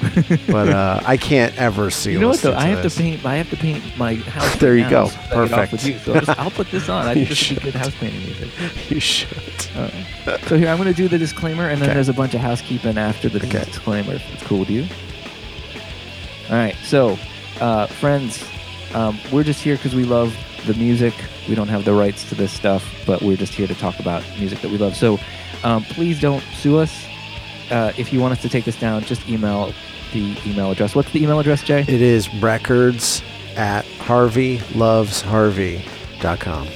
but 0.47 0.69
uh, 0.69 1.01
I 1.05 1.17
can't 1.17 1.55
ever 1.57 1.89
see. 1.89 2.11
You 2.11 2.19
know 2.19 2.29
what 2.29 2.39
though? 2.41 2.53
I 2.55 2.65
have 2.67 2.83
this. 2.83 2.95
to 2.95 3.01
paint. 3.01 3.25
I 3.25 3.35
have 3.35 3.49
to 3.49 3.57
paint 3.57 3.83
my 3.97 4.15
house. 4.15 4.55
There 4.59 4.75
you 4.77 4.89
go. 4.89 5.07
so 5.07 5.15
I 5.15 5.17
can 5.19 5.29
get 5.29 5.33
off 5.53 5.69
Perfect. 5.71 5.85
you. 5.85 5.99
So 5.99 6.13
I'll, 6.13 6.21
just, 6.21 6.39
I'll 6.39 6.51
put 6.51 6.71
this 6.71 6.89
on. 6.89 7.05
I 7.07 7.13
You 7.15 7.25
think 7.25 7.29
this 7.29 7.49
would 7.49 7.55
be 7.55 7.61
should. 7.61 7.73
good 7.73 7.75
house 7.75 7.95
painting 7.95 8.21
music. 8.23 8.91
You 8.91 8.99
should. 8.99 9.67
Uh, 9.75 10.37
so 10.47 10.57
here, 10.57 10.69
I'm 10.69 10.77
going 10.77 10.87
to 10.89 10.93
do 10.93 11.07
the 11.07 11.17
disclaimer, 11.17 11.69
and 11.69 11.81
then 11.81 11.89
Okay. 11.89 11.93
there's 11.95 12.09
a 12.09 12.13
bunch 12.13 12.33
of 12.33 12.41
housekeeping 12.41 12.97
after 12.97 13.29
the 13.29 13.39
Okay. 13.45 13.63
disclaimer. 13.65 14.13
It's 14.33 14.43
cool 14.43 14.59
with 14.59 14.69
you. 14.69 14.85
All 16.49 16.55
right. 16.55 16.75
So, 16.83 17.17
uh, 17.59 17.87
friends, 17.87 18.43
um, 18.93 19.19
we're 19.31 19.43
just 19.43 19.61
here 19.61 19.75
because 19.75 19.95
we 19.95 20.03
love 20.03 20.35
the 20.65 20.73
music. 20.75 21.13
We 21.49 21.55
don't 21.55 21.67
have 21.67 21.85
the 21.85 21.93
rights 21.93 22.27
to 22.29 22.35
this 22.35 22.51
stuff, 22.51 22.83
but 23.05 23.21
we're 23.21 23.37
just 23.37 23.53
here 23.53 23.67
to 23.67 23.75
talk 23.75 23.99
about 23.99 24.23
music 24.39 24.61
that 24.61 24.71
we 24.71 24.77
love. 24.77 24.95
So, 24.95 25.19
um, 25.63 25.83
please 25.83 26.19
don't 26.19 26.43
sue 26.55 26.77
us. 26.77 27.04
Uh, 27.71 27.91
if 27.97 28.13
you 28.13 28.19
want 28.19 28.33
us 28.33 28.41
to 28.43 28.49
take 28.49 28.65
this 28.65 28.79
down, 28.79 29.03
just 29.03 29.27
email 29.27 29.73
the 30.13 30.37
email 30.45 30.69
address. 30.71 30.93
What's 30.95 31.11
the 31.11 31.23
email 31.23 31.39
address, 31.39 31.63
Jay? 31.63 31.81
It 31.81 31.89
is 32.01 32.31
records 32.35 33.23
at 33.55 33.85
harveylovesharvey.com. 33.85 36.67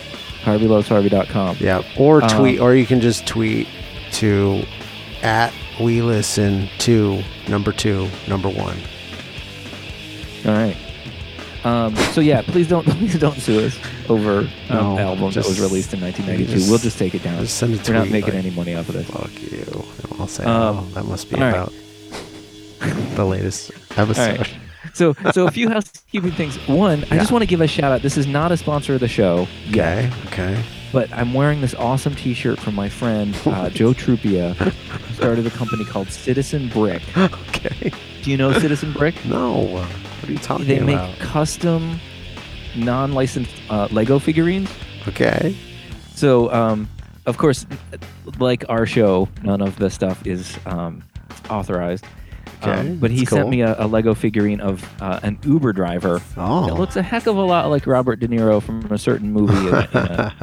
HarveyLovesHarvey.com. 0.44 1.58
Yeah, 1.60 1.82
or 1.98 2.24
Um, 2.24 2.30
tweet, 2.30 2.60
or 2.60 2.76
you 2.76 2.86
can 2.86 3.02
just 3.02 3.26
tweet 3.28 3.68
to 4.14 4.64
at 5.22 5.54
we 5.80 6.02
listen 6.02 6.70
to 6.80 7.22
number 7.48 7.72
two, 7.72 8.10
number 8.28 8.50
one. 8.50 8.78
All 10.46 10.54
right. 10.54 10.76
Um, 11.66 11.94
so 12.14 12.22
yeah, 12.22 12.42
please 12.42 12.68
don't 12.70 12.86
please 12.88 13.20
don't 13.20 13.38
sue 13.38 13.66
us 13.66 13.78
over 14.08 14.40
um, 14.40 14.50
No, 14.70 14.94
an 14.94 15.00
album 15.00 15.32
that 15.32 15.46
was 15.46 15.60
released 15.60 15.94
in 15.94 16.00
1992. 16.02 16.58
just- 16.60 16.70
we'll 16.70 16.80
just 16.80 16.98
take 16.98 17.14
it 17.14 17.22
down. 17.24 17.42
Just 17.42 17.58
send 17.58 17.74
We're 17.86 17.94
not 17.94 18.10
making 18.10 18.34
like, 18.34 18.46
any 18.46 18.56
money 18.56 18.76
off 18.76 18.88
of 18.90 18.96
this. 18.96 19.08
Fuck 19.10 19.30
you. 19.52 19.86
Say, 20.30 20.44
Um, 20.46 20.78
oh, 20.78 20.82
that 20.94 21.06
must 21.06 21.30
be 21.30 21.36
all 21.36 21.42
right. 21.42 21.50
about 21.56 21.74
the 23.16 23.26
latest 23.26 23.72
episode. 23.98 24.38
Right. 24.40 24.56
So 24.94 25.14
so 25.34 25.46
a 25.48 25.52
few 25.52 25.70
housekeeping 25.76 26.32
things. 26.32 26.56
One, 26.68 27.04
I 27.12 27.18
just 27.18 27.32
want 27.32 27.42
to 27.44 27.48
give 27.48 27.62
a 27.62 27.68
shout 27.68 27.92
out. 27.92 28.02
This 28.02 28.18
is 28.18 28.26
not 28.28 28.52
a 28.52 28.58
sponsor 28.58 28.94
of 28.96 29.00
the 29.02 29.08
show 29.08 29.48
Okay, 29.70 30.10
okay. 30.28 30.64
but 30.94 31.12
I'm 31.14 31.34
wearing 31.34 31.62
this 31.62 31.76
awesome 31.76 32.16
T-shirt 32.16 32.60
from 32.60 32.76
my 32.76 32.90
friend 32.90 33.36
uh, 33.46 33.70
Joe 33.80 33.94
Trupia, 33.94 34.54
who 34.56 35.14
started 35.14 35.46
a 35.46 35.50
company 35.52 35.84
called 35.86 36.10
Citizen 36.10 36.70
Brick. 36.70 37.02
Okay. 37.18 37.92
Do 38.24 38.32
you 38.32 38.38
know 38.38 38.52
Citizen 38.54 38.94
Brick? 38.94 39.16
No. 39.26 39.54
What 39.58 40.30
are 40.30 40.32
you 40.32 40.38
talking 40.40 40.66
about? 40.66 40.80
They 40.80 40.96
make 40.96 41.20
custom, 41.20 42.00
non-licensed 42.76 43.54
uh, 43.70 43.88
Lego 43.92 44.18
figurines. 44.20 44.70
Okay. 45.08 45.56
So, 46.16 46.52
um, 46.52 46.90
of 47.30 47.38
course, 47.38 47.66
like 48.40 48.66
our 48.70 48.86
show, 48.86 49.30
none 49.44 49.62
of 49.62 49.78
the 49.78 49.90
stuff 49.90 50.26
is 50.28 50.58
um, 50.66 51.04
authorized. 51.50 52.06
Um, 52.62 52.98
but 52.98 53.10
he 53.10 53.24
sent 53.26 53.44
cool. 53.44 53.50
me 53.52 53.62
a, 53.62 53.74
a 53.80 53.88
Lego 53.88 54.14
figurine 54.14 54.60
of 54.60 54.84
uh, 55.02 55.22
an 55.24 55.40
Uber 55.46 55.72
driver. 55.72 56.20
Oh. 56.36 56.68
It 56.68 56.74
looks 56.74 56.98
a 56.98 57.02
heck 57.02 57.26
of 57.26 57.38
a 57.38 57.42
lot 57.42 57.70
like 57.70 57.88
Robert 57.88 58.20
De 58.20 58.28
Niro 58.28 58.62
from 58.62 58.86
a 58.92 58.98
certain 58.98 59.32
movie 59.32 59.54
in 59.56 59.74
a- 59.74 59.88
in 59.94 59.98
a- 60.02 60.34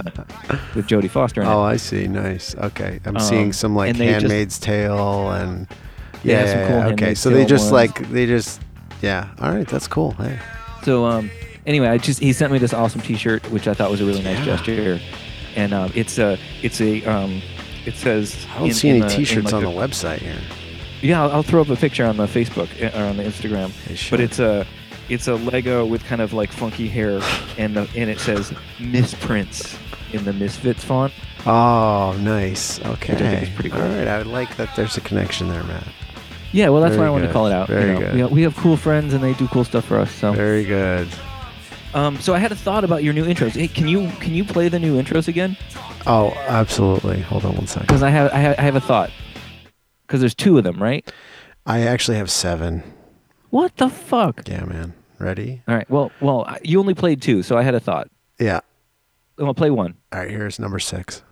with 0.75 0.87
Jodie 0.87 1.11
Foster 1.11 1.43
in 1.43 1.47
Oh, 1.47 1.63
it. 1.67 1.73
I 1.73 1.77
see. 1.77 2.09
Nice. 2.09 2.55
Okay. 2.55 3.01
I'm 3.05 3.17
Um, 3.19 3.23
seeing 3.23 3.53
some 3.53 3.77
like 3.77 3.91
and 3.91 3.99
they 3.99 4.07
just- 4.07 4.21
Handmaid's 4.23 4.59
Tale 4.59 5.31
and 5.33 5.67
yeah, 6.23 6.45
yeah, 6.45 6.69
cool 6.69 6.77
yeah, 6.79 6.87
okay. 6.95 7.15
So 7.15 7.29
they 7.29 7.45
just 7.45 7.65
ones. 7.71 7.73
like 7.73 8.09
they 8.11 8.25
just 8.25 8.63
yeah. 9.03 9.29
All 9.39 9.51
right, 9.53 9.69
that's 9.69 9.87
cool. 9.87 10.13
Hey. 10.13 10.39
So, 10.85 11.05
um, 11.05 11.31
anyway, 11.67 11.89
I 11.89 11.99
just 11.99 12.21
he 12.21 12.33
sent 12.33 12.51
me 12.51 12.59
this 12.59 12.73
awesome 12.73 13.03
T-shirt, 13.03 13.51
which 13.51 13.69
I 13.69 13.75
thought 13.75 13.91
was 13.91 14.01
a 14.01 14.07
really 14.07 14.23
nice 14.23 14.39
Yeah. 14.39 14.57
gesture, 14.57 15.01
and 15.57 15.73
um, 15.75 15.91
it's 15.95 16.19
a 16.19 16.39
it's 16.63 16.81
a 16.81 17.05
um, 17.05 17.43
it 17.85 17.95
says 17.97 18.47
I 18.55 18.59
don't 18.59 18.69
in- 18.69 18.75
see 18.75 18.89
in 18.91 18.97
any 18.97 19.01
the- 19.07 19.11
in, 19.13 19.17
T-shirts 19.19 19.45
like, 19.47 19.55
on 19.55 19.65
a- 19.65 19.67
the 19.71 19.73
website 19.77 20.19
here. 20.19 20.39
Yeah, 21.03 21.23
I'll, 21.23 21.31
I'll 21.33 21.43
throw 21.43 21.61
up 21.61 21.69
a 21.69 21.77
picture 21.77 22.05
on 22.07 22.17
the 22.17 22.27
Facebook 22.27 22.69
uh, 22.83 22.97
or 22.99 23.05
on 23.11 23.17
the 23.17 23.23
Instagram. 23.25 23.71
They 23.87 23.95
should. 23.97 24.11
But 24.13 24.21
it's 24.21 24.39
a 24.39 24.67
it's 25.09 25.29
a 25.29 25.35
Lego 25.37 25.85
with 25.85 26.05
kind 26.05 26.21
of 26.21 26.33
like 26.33 26.51
funky 26.51 26.89
hair, 26.89 27.21
and 27.59 27.77
the, 27.77 27.89
and 27.97 28.11
it 28.11 28.19
says 28.19 28.53
Misprints 28.79 29.79
in 30.13 30.25
the 30.25 30.33
Misfits 30.33 30.83
font. 30.85 31.13
Oh, 31.45 32.17
nice. 32.21 32.81
Okay. 32.81 33.13
Which 33.13 33.23
I 33.23 33.31
think 33.31 33.43
is 33.45 33.49
pretty 33.51 33.71
cool. 33.71 33.83
All 33.83 33.89
right. 33.89 34.09
I 34.09 34.23
like 34.23 34.57
that. 34.57 34.75
There's 34.75 34.97
a 34.97 35.01
connection 35.01 35.49
there, 35.49 35.63
Matt. 35.65 35.87
Yeah, 36.53 36.71
well, 36.71 36.81
that's 36.81 36.93
why 36.93 36.97
Very 36.99 37.09
I 37.09 37.11
wanted 37.11 37.23
to 37.23 37.29
good. 37.29 37.33
call 37.35 37.47
it 37.47 37.53
out. 37.53 37.69
Very 37.69 37.87
you 37.93 37.93
know, 37.95 38.01
good. 38.01 38.15
We, 38.31 38.35
we 38.37 38.43
have 38.43 38.57
cool 38.57 38.77
friends, 38.77 39.15
and 39.15 39.23
they 39.23 39.35
do 39.35 39.47
cool 39.49 39.63
stuff 39.65 39.85
for 39.85 39.99
us. 39.99 40.11
So, 40.11 40.33
Very 40.33 40.65
good. 40.65 41.09
Um, 41.95 42.19
so 42.21 42.35
I 42.35 42.39
had 42.39 42.53
a 42.53 42.57
thought 42.57 42.85
about 42.85 43.03
your 43.03 43.13
new 43.13 43.25
intros. 43.25 43.53
Hey, 43.53 43.69
can 43.69 43.89
you 43.89 44.11
can 44.21 44.35
you 44.35 44.45
play 44.45 44.69
the 44.69 44.79
new 44.79 45.01
intros 45.01 45.29
again? 45.29 45.57
Oh, 46.07 46.33
absolutely. 46.47 47.21
Hold 47.23 47.45
on 47.45 47.55
one 47.57 47.67
second. 47.67 47.87
Because 47.87 48.03
I 48.03 48.11
have 48.11 48.33
I 48.33 48.39
have, 48.39 48.59
I 48.59 48.63
have 48.63 48.77
a 48.77 48.81
thought. 48.81 49.11
Because 50.07 50.21
there's 50.21 50.35
two 50.35 50.57
of 50.59 50.65
them, 50.65 50.81
right? 50.83 51.11
I 51.65 51.81
actually 51.81 52.17
have 52.19 52.31
seven. 52.31 52.83
What 53.51 53.77
the 53.77 53.89
fuck? 53.89 54.49
Yeah, 54.49 54.65
man. 54.65 54.95
Ready? 55.19 55.63
All 55.67 55.75
right. 55.75 55.89
Well, 55.91 56.13
well, 56.21 56.47
you 56.63 56.79
only 56.79 56.95
played 56.95 57.23
two, 57.23 57.43
so 57.43 57.57
I 57.57 57.63
had 57.63 57.75
a 57.75 57.81
thought. 57.81 58.09
Yeah. 58.39 58.61
I'll 59.39 59.55
play 59.55 59.71
one. 59.71 59.95
All 60.13 60.21
right. 60.21 60.31
Here's 60.31 60.59
number 60.59 60.79
six. 60.79 61.23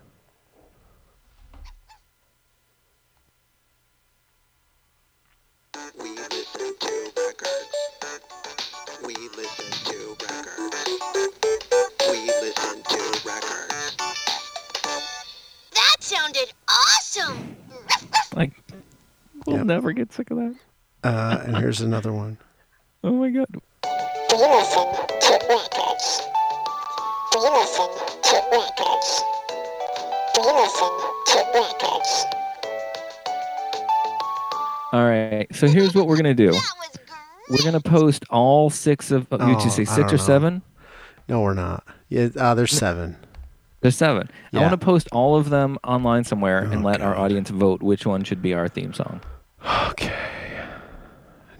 We'll 19.46 19.56
Yep. 19.58 19.66
never 19.66 19.92
get 19.92 20.12
sick 20.12 20.30
of 20.30 20.38
that. 20.38 20.54
Uh, 21.02 21.42
and 21.44 21.56
here's 21.56 21.80
another 21.80 22.12
one. 22.12 22.38
Oh 23.06 23.12
my 23.12 23.28
god. 23.28 23.46
Do 23.52 24.36
you 24.36 24.48
listen 24.48 24.82
to 24.86 25.32
records? 25.50 26.22
Do 27.32 27.38
you 27.38 27.52
listen 27.52 27.88
to 28.22 28.36
records? 28.50 29.22
Do 30.34 30.40
you 30.40 30.52
listen 30.56 30.90
to 31.26 31.38
records? 31.54 32.24
All 34.92 35.04
right. 35.04 35.46
So 35.52 35.66
here's 35.68 35.94
what 35.94 36.06
we're 36.06 36.16
gonna 36.16 36.32
do. 36.34 36.52
That 36.52 36.62
was 36.78 36.96
great! 36.96 37.10
We're 37.50 37.64
gonna 37.70 37.80
post 37.80 38.24
all 38.30 38.70
six 38.70 39.10
of. 39.10 39.26
Uh, 39.32 39.36
you 39.48 39.56
Oh, 39.56 39.58
say 39.68 39.82
I 39.82 39.84
six 39.84 39.96
don't 39.96 40.08
or 40.08 40.16
know. 40.16 40.16
seven? 40.22 40.62
No, 41.28 41.40
we're 41.42 41.52
not. 41.54 41.84
Yeah, 42.08 42.28
uh, 42.38 42.54
there's 42.54 42.72
seven. 42.72 43.16
There's 43.82 43.96
seven. 43.98 44.30
Yeah. 44.50 44.60
I 44.60 44.62
want 44.62 44.80
to 44.80 44.84
post 44.84 45.08
all 45.12 45.36
of 45.36 45.50
them 45.50 45.78
online 45.84 46.24
somewhere 46.24 46.60
and 46.60 46.82
let 46.82 47.02
our 47.02 47.14
audience 47.16 47.50
vote 47.50 47.82
which 47.82 48.06
one 48.06 48.24
should 48.24 48.40
be 48.40 48.54
our 48.54 48.66
theme 48.68 48.94
song. 48.94 49.20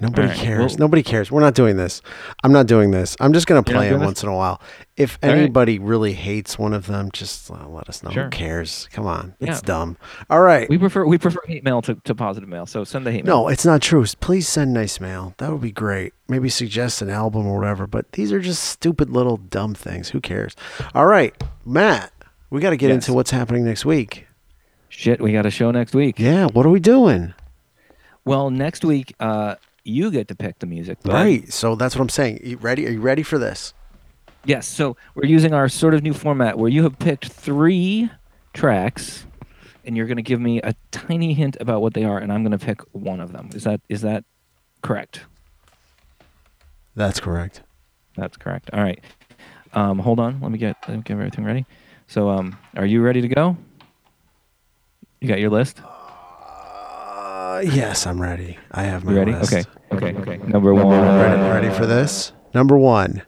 Nobody 0.05 0.29
right, 0.29 0.37
cares. 0.37 0.73
well- 0.73 0.79
Nobody 0.79 1.03
cares. 1.03 1.31
We're 1.33 1.41
not 1.41 1.55
doing 1.55 1.77
this. 1.77 2.03
I'm 2.43 2.53
not 2.53 2.67
doing 2.67 2.91
this. 2.91 3.17
I'm 3.21 3.33
just 3.33 3.47
gonna 3.47 3.63
play 3.63 3.89
it 3.89 3.93
this? 3.95 4.01
once 4.01 4.23
in 4.23 4.29
a 4.29 4.35
while. 4.35 4.61
If 4.97 5.19
All 5.23 5.31
right. 5.31 5.39
anybody 5.39 5.79
really 5.79 6.13
hates 6.13 6.59
one 6.59 6.73
of 6.73 6.87
them, 6.87 7.11
just 7.13 7.51
uh, 7.51 7.67
let 7.69 7.89
us 7.89 8.03
know. 8.03 8.11
Sure. 8.11 8.25
Who 8.25 8.31
cares? 8.31 8.89
Come 8.93 9.07
on, 9.07 9.35
Yeah. 9.41 9.51
it's 9.51 9.61
dumb. 9.63 9.97
All 10.31 10.41
right. 10.43 10.69
We 10.69 10.79
prefer 10.79 11.05
we 11.05 11.19
prefer 11.19 11.41
hate 11.47 11.65
mail 11.65 11.83
to, 11.83 11.95
to 12.05 12.15
positive 12.15 12.49
mail. 12.49 12.67
So 12.67 12.85
send 12.85 13.07
the 13.07 13.13
hate 13.13 13.25
mail. 13.25 13.43
no, 13.45 13.49
it's 13.49 13.65
not 13.65 13.83
true. 13.83 14.05
Please 14.21 14.47
send 14.47 14.73
nice 14.73 15.01
mail. 15.01 15.35
That 15.39 15.51
would 15.51 15.61
be 15.63 15.73
great. 15.73 16.13
Maybe 16.29 16.49
suggest 16.49 17.03
an 17.03 17.11
album 17.11 17.47
or 17.47 17.59
whatever. 17.59 17.87
But 17.87 18.13
these 18.13 18.33
are 18.33 18.41
just 18.41 18.63
stupid 18.65 19.11
little 19.11 19.37
dumb 19.39 19.75
things. 19.75 20.11
Who 20.11 20.21
cares? 20.21 20.55
All 20.95 21.07
right, 21.07 21.35
Matt. 21.65 22.13
We 22.51 22.61
got 22.61 22.71
to 22.71 22.77
get 22.77 22.89
Yes. 22.91 23.07
into 23.09 23.15
what's 23.15 23.31
happening 23.33 23.65
next 23.65 23.85
week. 23.85 24.27
Shit, 24.89 25.21
we 25.21 25.33
got 25.33 25.45
a 25.45 25.51
show 25.51 25.73
next 25.73 25.93
week. 25.93 26.21
Yeah. 26.21 26.47
What 26.47 26.65
are 26.67 26.71
we 26.71 26.79
doing? 26.79 27.35
Well, 28.25 28.51
next 28.51 28.85
week, 28.85 29.13
uh, 29.19 29.57
you 29.85 30.11
get 30.11 30.29
to 30.29 30.35
pick 30.35 30.59
the 30.59 30.67
music. 30.67 30.99
Right. 31.05 31.53
So 31.53 31.75
that's 31.75 31.95
what 31.95 32.03
I'm 32.03 32.09
saying. 32.09 32.41
You 32.43 32.57
ready? 32.57 32.87
Are 32.87 32.91
you 32.91 33.01
ready 33.01 33.23
for 33.23 33.39
this? 33.39 33.75
Yes. 34.45 34.67
So 34.67 34.97
we're 35.15 35.27
using 35.27 35.53
our 35.55 35.69
sort 35.69 35.95
of 35.95 36.03
new 36.03 36.15
format 36.15 36.59
where 36.59 36.71
you 36.71 36.83
have 36.83 36.99
picked 36.99 37.27
three 37.27 38.11
tracks, 38.53 39.27
and 39.85 39.97
you're 39.97 40.07
going 40.07 40.17
to 40.17 40.23
give 40.23 40.41
me 40.41 40.61
a 40.63 40.75
tiny 40.91 41.35
hint 41.35 41.57
about 41.61 41.83
what 41.83 41.95
they 41.95 42.05
are, 42.05 42.19
and 42.19 42.33
I'm 42.33 42.43
going 42.43 42.59
to 42.59 42.65
pick 42.65 42.81
one 42.93 43.21
of 43.21 43.33
them. 43.33 43.51
Is 43.55 43.65
that 43.65 43.81
is 43.89 44.03
that 44.03 44.25
correct? 44.83 45.21
That's 46.97 47.21
correct. 47.21 47.63
That's 48.17 48.37
correct. 48.37 48.71
All 48.73 48.83
right. 48.83 49.01
Um, 49.73 49.99
hold 49.99 50.21
on. 50.21 50.41
Let 50.41 50.51
me 50.51 50.59
get 50.59 50.77
let 50.89 50.97
me 50.97 51.03
get 51.03 51.15
everything 51.15 51.45
ready. 51.45 51.67
So, 52.07 52.29
um, 52.29 52.57
are 52.77 52.87
you 52.87 53.03
ready 53.03 53.21
to 53.21 53.29
go? 53.29 53.57
You 55.21 55.29
got 55.29 55.41
your 55.41 55.51
list. 55.51 55.81
Uh, 57.55 57.61
yes, 57.61 58.07
I'm 58.07 58.21
ready. 58.21 58.59
I 58.73 58.83
have 58.85 59.05
my 59.05 59.13
You 59.13 59.19
ready? 59.19 59.33
list. 59.33 59.53
Okay. 59.53 59.65
Okay. 59.93 60.15
Okay. 60.19 60.37
Number 60.49 60.75
one. 60.75 60.89
Ready, 61.21 61.41
ready 61.43 61.71
for 61.71 61.87
this? 61.87 62.33
Number 62.53 62.77
one. 62.77 63.23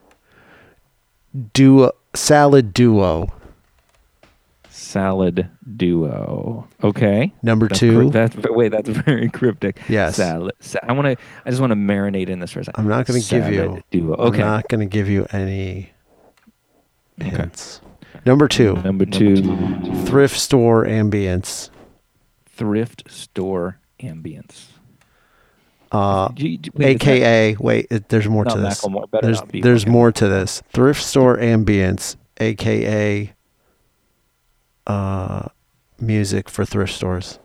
Duo 1.53 1.91
salad 2.13 2.73
duo. 2.73 3.27
Salad 4.69 5.49
duo. 5.77 6.67
Okay. 6.83 7.31
Number 7.41 7.67
That's 7.67 7.79
two. 7.79 7.99
cryp- 7.99 8.11
that's 8.11 8.35
wait. 8.49 8.69
That's 8.69 8.89
very 9.05 9.29
cryptic. 9.29 9.79
Yes. 9.87 10.17
Salad. 10.17 10.53
Sa- 10.59 10.79
I 10.83 10.91
want 10.93 11.05
to. 11.17 11.23
I 11.45 11.49
just 11.49 11.61
want 11.61 11.71
to 11.71 11.75
marinate 11.77 12.27
in 12.29 12.39
this 12.39 12.51
for 12.51 12.59
a 12.59 12.65
second. 12.65 12.81
I'm 12.81 12.89
not 12.89 13.05
going 13.05 13.21
to 13.21 13.29
give 13.29 13.47
you. 13.51 13.59
Salad 13.59 13.83
duo. 13.91 14.15
Okay. 14.15 14.41
I'm 14.41 14.47
not 14.47 14.67
going 14.67 14.79
to 14.81 14.85
give 14.91 15.07
you 15.09 15.25
any 15.31 15.91
hints. 17.17 17.79
Number 18.25 18.47
two. 18.49 18.75
Number 18.77 19.05
two. 19.05 19.37
Thrift 20.05 20.37
store 20.37 20.83
ambience. 20.85 21.69
Thrift 22.45 23.09
store 23.11 23.79
ambience. 23.99 24.65
Uh, 25.91 26.27
Do 26.29 26.47
you- 26.47 26.59
wait, 26.73 26.95
is 26.95 26.99
that- 26.99 27.07
AKA, 27.07 27.55
wait, 27.59 27.87
it, 27.89 28.09
there's 28.09 28.27
more 28.27 28.43
Not 28.43 28.55
to 28.55 28.61
this. 28.61 28.81
Better 29.11 29.25
There's 29.25 29.39
not 29.39 29.51
be 29.51 29.61
there's 29.61 29.85
Macklemore. 29.85 29.89
more 29.91 30.11
to 30.11 30.27
this. 30.27 30.61
Thrift 30.73 31.01
store 31.01 31.37
ambience, 31.37 32.17
AKA, 32.39 33.33
uh, 34.85 35.47
music 35.99 36.49
for 36.49 36.65
thrift 36.65 36.93
stores. 36.93 37.39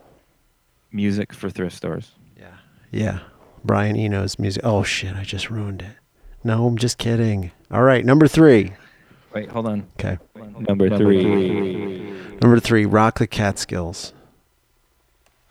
music 0.91 1.33
for 1.33 1.49
thrift 1.51 1.75
stores. 1.77 2.13
Yeah. 2.39 2.47
Yeah. 2.91 3.19
Brian 3.65 3.97
Eno's 3.97 4.39
music. 4.39 4.63
Oh 4.65 4.83
shit! 4.83 5.15
I 5.15 5.23
just 5.23 5.49
ruined 5.49 5.83
it. 5.83 5.97
No, 6.45 6.67
I'm 6.67 6.77
just 6.77 6.99
kidding. 6.99 7.53
All 7.71 7.83
right, 7.83 8.05
number 8.05 8.27
three. 8.27 8.73
Wait, 9.33 9.49
hold 9.51 9.67
on. 9.67 9.87
Okay, 10.01 10.19
Number 10.69 10.95
three. 10.97 11.25
number 12.43 12.59
three. 12.61 12.85
Rock 12.85 13.21
the 13.21 13.27
Catskills. 13.29 14.13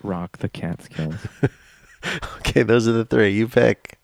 Rock 0.04 0.38
the 0.40 0.50
Catskills. 0.50 1.16
Okay, 2.38 2.64
those 2.64 2.88
are 2.88 2.94
the 2.94 3.06
three. 3.06 3.30
You 3.30 3.48
pick. 3.48 4.00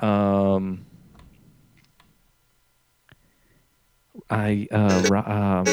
Um, 0.00 0.86
I 4.30 4.66
uh, 4.72 5.06
ro- 5.10 5.20
um, 5.20 5.64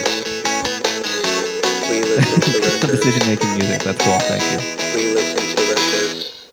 We 1.89 2.01
listen 2.01 2.41
to 2.41 2.51
some 2.51 2.61
records. 2.61 2.91
decision 3.05 3.28
making 3.28 3.53
music. 3.53 3.84
That's 3.84 4.03
cool. 4.03 4.20
Thank 4.20 4.43
you. 4.51 4.57
We 4.99 5.13
listen 5.13 5.55
to 5.55 5.74
records. 5.74 6.51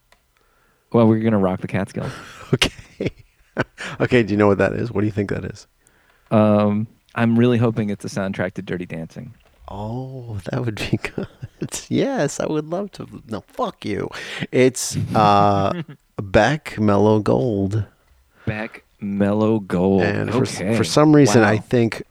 Well, 0.93 1.09
we're 1.09 1.19
gonna 1.19 1.39
rock 1.39 1.61
the 1.61 1.69
Catskills. 1.69 2.13
Okay. 2.55 3.11
okay. 4.01 4.23
Do 4.23 4.33
you 4.33 4.37
know 4.37 4.47
what 4.47 4.59
that 4.59 4.75
is? 4.75 4.93
What 4.93 5.01
do 5.01 5.07
you 5.07 5.13
think 5.13 5.31
that 5.31 5.45
is? 5.45 5.67
Um, 6.31 6.87
I'm 7.17 7.37
really 7.37 7.59
hoping 7.59 7.91
it's 7.91 8.05
a 8.05 8.09
soundtrack 8.09 8.55
to 8.55 8.63
Dirty 8.63 8.87
Dancing. 8.87 9.35
Oh, 9.69 10.39
that 10.51 10.65
would 10.65 10.77
be 10.77 10.97
good. 11.03 11.27
yes, 11.89 12.41
I 12.41 12.47
would 12.47 12.67
love 12.67 12.93
to. 12.93 13.23
No, 13.29 13.41
fuck 13.49 13.85
you. 13.85 14.11
It's 14.53 14.97
uh, 15.15 15.83
Beck 16.23 16.79
Mellow 16.79 17.21
Gold. 17.21 17.85
Beck 18.47 18.85
Mellow 19.01 19.61
Gold. 19.61 20.03
And 20.03 20.31
for, 20.31 20.43
okay. 20.43 20.77
for 20.77 20.85
some 20.85 21.15
reason, 21.15 21.43
I 21.43 21.59
think 21.59 22.03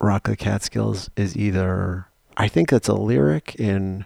Rock 0.00 0.24
the 0.28 0.36
Catskills 0.36 1.10
is 1.16 1.36
either. 1.36 2.06
I 2.36 2.48
think 2.48 2.70
that's 2.70 2.88
a 2.88 2.94
lyric 2.94 3.54
in 3.56 4.04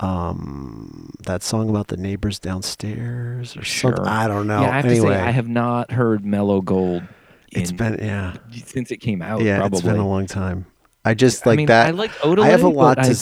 um 0.00 1.10
that 1.24 1.40
song 1.40 1.70
about 1.70 1.86
the 1.86 1.96
neighbors 1.96 2.40
downstairs 2.40 3.56
or 3.56 3.64
something. 3.64 4.04
I 4.04 4.26
don't 4.26 4.48
know. 4.48 4.60
Yeah, 4.60 4.70
I 4.70 4.76
have 4.76 4.86
anyway, 4.86 5.08
to 5.10 5.14
say 5.14 5.20
I 5.20 5.30
have 5.30 5.48
not 5.48 5.92
heard 5.92 6.24
Mellow 6.24 6.60
Gold. 6.60 7.04
it's 7.52 7.70
been 7.70 7.98
yeah, 8.00 8.36
since 8.64 8.90
it 8.90 8.96
came 8.96 9.22
out. 9.22 9.42
yeah, 9.42 9.58
probably. 9.58 9.78
it's 9.78 9.86
been 9.86 9.98
a 9.98 10.08
long 10.08 10.26
time. 10.26 10.66
I 11.04 11.14
just 11.14 11.46
I 11.46 11.50
like 11.50 11.56
mean, 11.58 11.66
that. 11.66 11.86
I 11.88 11.90
like 11.90 12.10
Odelay, 12.18 12.44
I 12.44 12.48
have 12.48 12.62
a 12.62 12.68
lot 12.68 12.94
to. 13.04 13.10
I- 13.10 13.14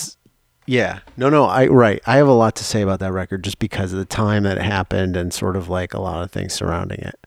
Yeah, 0.66 1.01
no, 1.16 1.28
no, 1.28 1.45
I 1.45 1.66
right. 1.66 2.01
I 2.07 2.16
have 2.16 2.28
a 2.28 2.33
lot 2.33 2.55
to 2.57 2.64
say 2.64 2.83
about 2.83 3.01
that 3.01 3.12
record 3.12 3.43
just 3.43 3.59
because 3.59 3.93
of 3.93 3.99
the 3.99 4.05
time 4.05 4.45
that 4.45 4.59
it 4.59 4.62
happened 4.62 5.16
and 5.16 5.33
sort 5.35 5.57
of 5.57 5.68
like 5.68 5.93
a 5.93 6.01
lot 6.01 6.22
of 6.22 6.30
things 6.30 6.53
surrounding 6.53 7.01
it. 7.01 7.18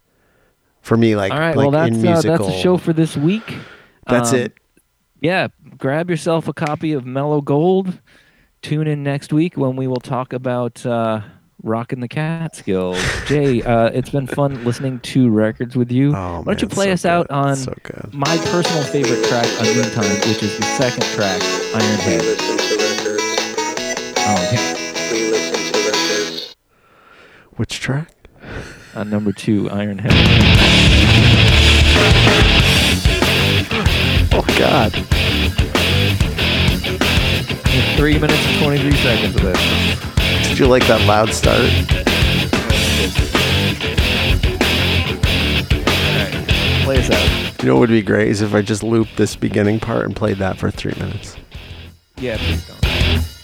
For 0.81 0.95
me, 0.95 1.15
like, 1.15 1.31
All 1.33 1.39
right, 1.39 1.55
like 1.55 1.63
well 1.63 1.71
that's 1.71 1.95
in 1.95 2.07
uh, 2.07 2.11
musical, 2.11 2.37
that's 2.45 2.55
the 2.55 2.61
show 2.61 2.77
for 2.77 2.93
this 2.93 3.17
week. 3.17 3.57
That's 4.07 4.31
Um, 4.33 4.39
it. 4.39 4.53
Yeah, 5.19 5.47
grab 5.77 6.09
yourself 6.09 6.47
a 6.47 6.53
copy 6.53 6.93
of 6.93 7.05
Mellow 7.05 7.41
Gold. 7.41 7.99
Tune 8.61 8.87
in 8.87 9.03
next 9.03 9.33
week 9.33 9.57
when 9.57 9.75
we 9.75 9.87
will 9.87 9.99
talk 9.99 10.31
about 10.31 10.85
uh, 10.85 11.21
rocking 11.65 11.99
the 11.99 12.07
Catskills. 12.07 12.97
Jay, 13.25 13.61
uh, 13.63 13.87
it's 13.89 14.09
been 14.11 14.27
fun 14.27 14.63
listening 14.63 14.99
to 15.01 15.29
records 15.29 15.75
with 15.75 15.91
you. 15.91 16.15
Oh, 16.15 16.37
Why 16.41 16.53
don't 16.53 16.61
you 16.61 16.67
play 16.67 16.85
so 16.87 16.91
us 16.93 17.05
out 17.05 17.29
on 17.31 17.55
so 17.55 17.73
my 18.13 18.37
personal 18.45 18.83
favorite 18.83 19.25
track 19.27 19.47
on 19.59 19.65
Meantime, 19.65 20.05
which 20.29 20.43
is 20.43 20.55
the 20.57 20.63
second 20.77 21.03
track, 21.15 21.41
We 21.41 21.79
Ironhead. 21.81 22.19
listen 22.19 22.57
to 22.57 22.75
records. 22.77 23.23
Oh, 24.17 24.49
yeah. 24.53 25.11
We 25.11 25.31
listen 25.31 25.73
to 25.73 25.89
records. 25.89 26.55
Which 27.55 27.79
track? 27.79 28.11
On 28.95 29.09
number 29.09 29.31
two, 29.33 29.63
Ironhead. 29.65 30.11
Oh 34.37 34.45
God. 34.59 34.93
Three 37.97 38.17
minutes 38.17 38.45
and 38.47 38.63
23 38.63 38.91
seconds 38.97 39.35
of 39.35 39.41
this. 39.41 40.47
Did 40.47 40.59
you 40.59 40.67
like 40.67 40.85
that 40.87 41.01
loud 41.05 41.29
start? 41.29 41.59
Play 46.83 46.99
us 46.99 47.09
out. 47.09 47.63
You 47.63 47.69
know 47.69 47.75
what 47.75 47.81
would 47.81 47.89
be 47.89 48.01
great 48.01 48.29
is 48.29 48.41
if 48.41 48.53
I 48.53 48.61
just 48.61 48.83
looped 48.83 49.17
this 49.17 49.35
beginning 49.35 49.79
part 49.79 50.05
and 50.05 50.15
played 50.15 50.37
that 50.37 50.57
for 50.57 50.71
three 50.71 50.93
minutes. 50.99 51.35
Yeah, 52.17 52.37
please 52.37 52.67
don't. 52.67 53.34